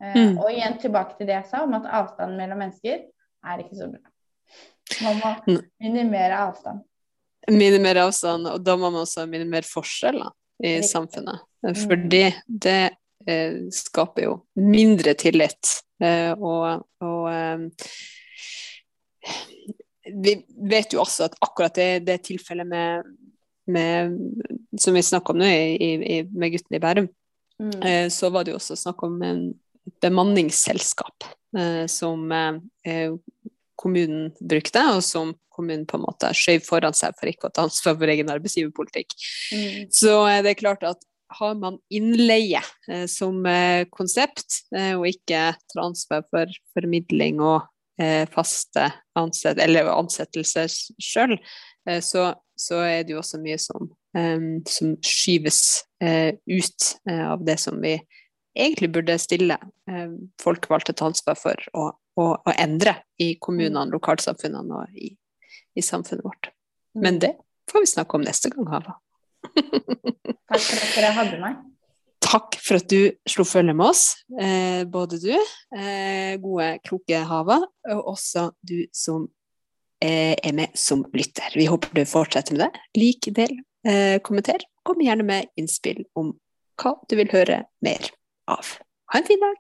Eh, 0.04 0.20
mm. 0.20 0.38
Og 0.44 0.52
igjen 0.52 0.78
tilbake 0.84 1.18
til 1.18 1.30
det 1.30 1.40
jeg 1.40 1.50
sa 1.52 1.64
om 1.64 1.76
at 1.80 1.90
avstanden 2.02 2.40
mellom 2.40 2.64
mennesker 2.64 3.08
er 3.48 3.64
ikke 3.64 3.80
så 3.80 3.92
bra. 3.92 4.04
Man 5.04 5.20
må 5.22 5.58
minimere 5.84 6.44
avstand. 6.48 6.84
Minimere 7.48 8.08
avstand, 8.08 8.48
og 8.52 8.64
da 8.64 8.76
må 8.80 8.90
man 8.92 9.06
også 9.06 9.26
minimere 9.30 9.68
forskjeller 9.68 10.32
i 10.64 10.78
Riktig. 10.78 10.90
samfunnet. 10.90 11.44
Mm. 11.66 11.76
Fordi 11.76 12.24
det 12.48 12.82
eh, 13.28 13.60
skaper 13.74 14.26
jo 14.26 14.34
mindre 14.60 15.14
tillit. 15.20 15.78
Eh, 16.04 16.34
og, 16.34 16.86
og 17.04 17.30
eh, 17.32 17.68
vi 20.14 20.36
vet 20.72 20.94
jo 20.94 21.04
også 21.04 21.28
at 21.28 21.38
akkurat 21.44 21.76
det, 21.76 21.92
det 22.08 22.20
tilfellet 22.28 22.68
med, 22.68 23.16
med, 23.68 24.18
som 24.80 24.96
vi 24.96 25.06
snakker 25.06 25.36
om 25.36 25.42
nå 25.42 25.48
i, 25.48 25.96
i, 26.18 26.20
med 26.32 26.54
gutten 26.56 26.78
i 26.78 26.84
Bærum, 26.84 27.10
mm. 27.62 27.80
Eh, 27.82 28.06
så 28.14 28.32
var 28.34 28.46
det 28.46 28.56
jo 28.56 28.60
også 28.62 28.78
snakk 28.80 29.04
om 29.08 29.22
en 29.26 29.42
bemanningsselskap 30.04 31.28
eh, 31.58 31.86
som 31.92 32.32
eh, 32.32 33.12
kommunen 33.78 34.32
brukte, 34.40 34.82
og 34.96 35.04
som 35.06 35.36
kommunen 35.54 35.88
på 35.90 35.98
en 35.98 36.06
måte 36.06 36.32
skjøv 36.38 36.66
foran 36.66 36.96
seg 36.98 37.16
for 37.18 37.30
ikke 37.30 37.50
å 37.50 37.54
ta 37.54 37.66
ansvar 37.66 37.98
for 37.98 38.14
egen 38.14 38.30
arbeidsgiverpolitikk. 38.34 39.16
Mm. 39.54 39.88
Så 39.94 40.18
eh, 40.30 40.42
det 40.46 40.54
er 40.54 40.62
klart 40.66 40.86
at 40.88 41.06
har 41.30 41.56
man 41.56 41.80
innleie 41.90 42.62
eh, 42.92 43.06
som 43.06 43.46
eh, 43.46 43.86
konsept, 43.92 44.62
eh, 44.76 44.94
og 44.98 45.08
ikke 45.10 45.42
tar 45.56 45.84
ansvar 45.84 46.24
for 46.32 46.60
formidling 46.78 47.42
og 47.44 47.66
faste 48.30 48.84
ansett 49.18 49.58
eller 49.58 49.88
ansettelser 49.90 50.70
sjøl, 51.02 51.32
så, 52.06 52.28
så, 52.54 52.82
er 52.86 53.00
det 53.08 53.16
jo 53.16 53.24
også 53.24 53.40
mye 53.42 53.56
som, 53.58 53.88
som 54.70 54.92
skyves 55.02 55.62
ut 55.98 56.86
av 57.10 57.42
det 57.42 57.56
som 57.58 57.80
vi 57.82 57.96
egentlig 58.54 58.92
burde 59.00 59.16
stille 59.18 59.58
folkevalgte 60.38 60.94
til 60.94 61.10
ansvar 61.10 61.42
for 61.42 61.66
å 61.74 61.88
å, 62.18 62.28
å 62.38 62.56
endre 62.58 62.96
i 63.22 63.34
kommunene, 63.42 63.88
mm. 63.88 63.94
lokalsamfunnene 63.96 64.82
og 64.82 64.98
i, 64.98 65.12
i, 65.78 65.86
samfunnet 65.86 66.26
vårt. 66.26 66.52
Mm. 66.98 67.02
Men 67.06 67.22
det 67.24 67.34
får 67.72 67.86
vi 67.86 67.94
snakke 67.94 68.18
om 68.18 68.26
neste 68.26 68.52
gang, 68.54 68.68
Hava. 68.72 68.98
Takk 70.50 70.62
for 70.64 70.78
at 70.82 70.94
dere 70.96 71.16
hadde 71.16 71.42
meg. 71.44 71.64
Takk 72.28 72.58
for 72.60 72.82
at 72.82 72.90
du 72.92 73.14
slo 73.30 73.46
følge 73.48 73.76
med 73.78 73.88
oss, 73.88 74.04
eh, 74.42 74.84
både 74.90 75.20
du, 75.22 75.32
eh, 75.78 76.34
gode, 76.44 76.74
kloke 76.84 77.22
Hava, 77.30 77.62
og 77.94 78.14
også 78.16 78.50
du 78.68 78.82
som 78.96 79.28
eh, 80.02 80.36
er 80.36 80.54
med 80.58 80.76
som 80.78 81.06
lytter. 81.14 81.54
Vi 81.56 81.70
håper 81.70 81.94
du 81.94 82.04
fortsetter 82.10 82.58
med 82.58 82.66
det. 82.66 82.84
Lik, 83.00 83.30
del, 83.38 83.60
eh, 83.88 84.18
kommenter. 84.20 84.66
Kom 84.84 85.02
gjerne 85.04 85.24
med 85.28 85.48
innspill 85.56 86.04
om 86.16 86.34
hva 86.82 86.98
du 87.10 87.16
vil 87.20 87.32
høre 87.34 87.64
mer 87.86 88.12
av. 88.48 88.78
Ha 89.14 89.22
en 89.22 89.30
fin 89.30 89.40
dag! 89.48 89.58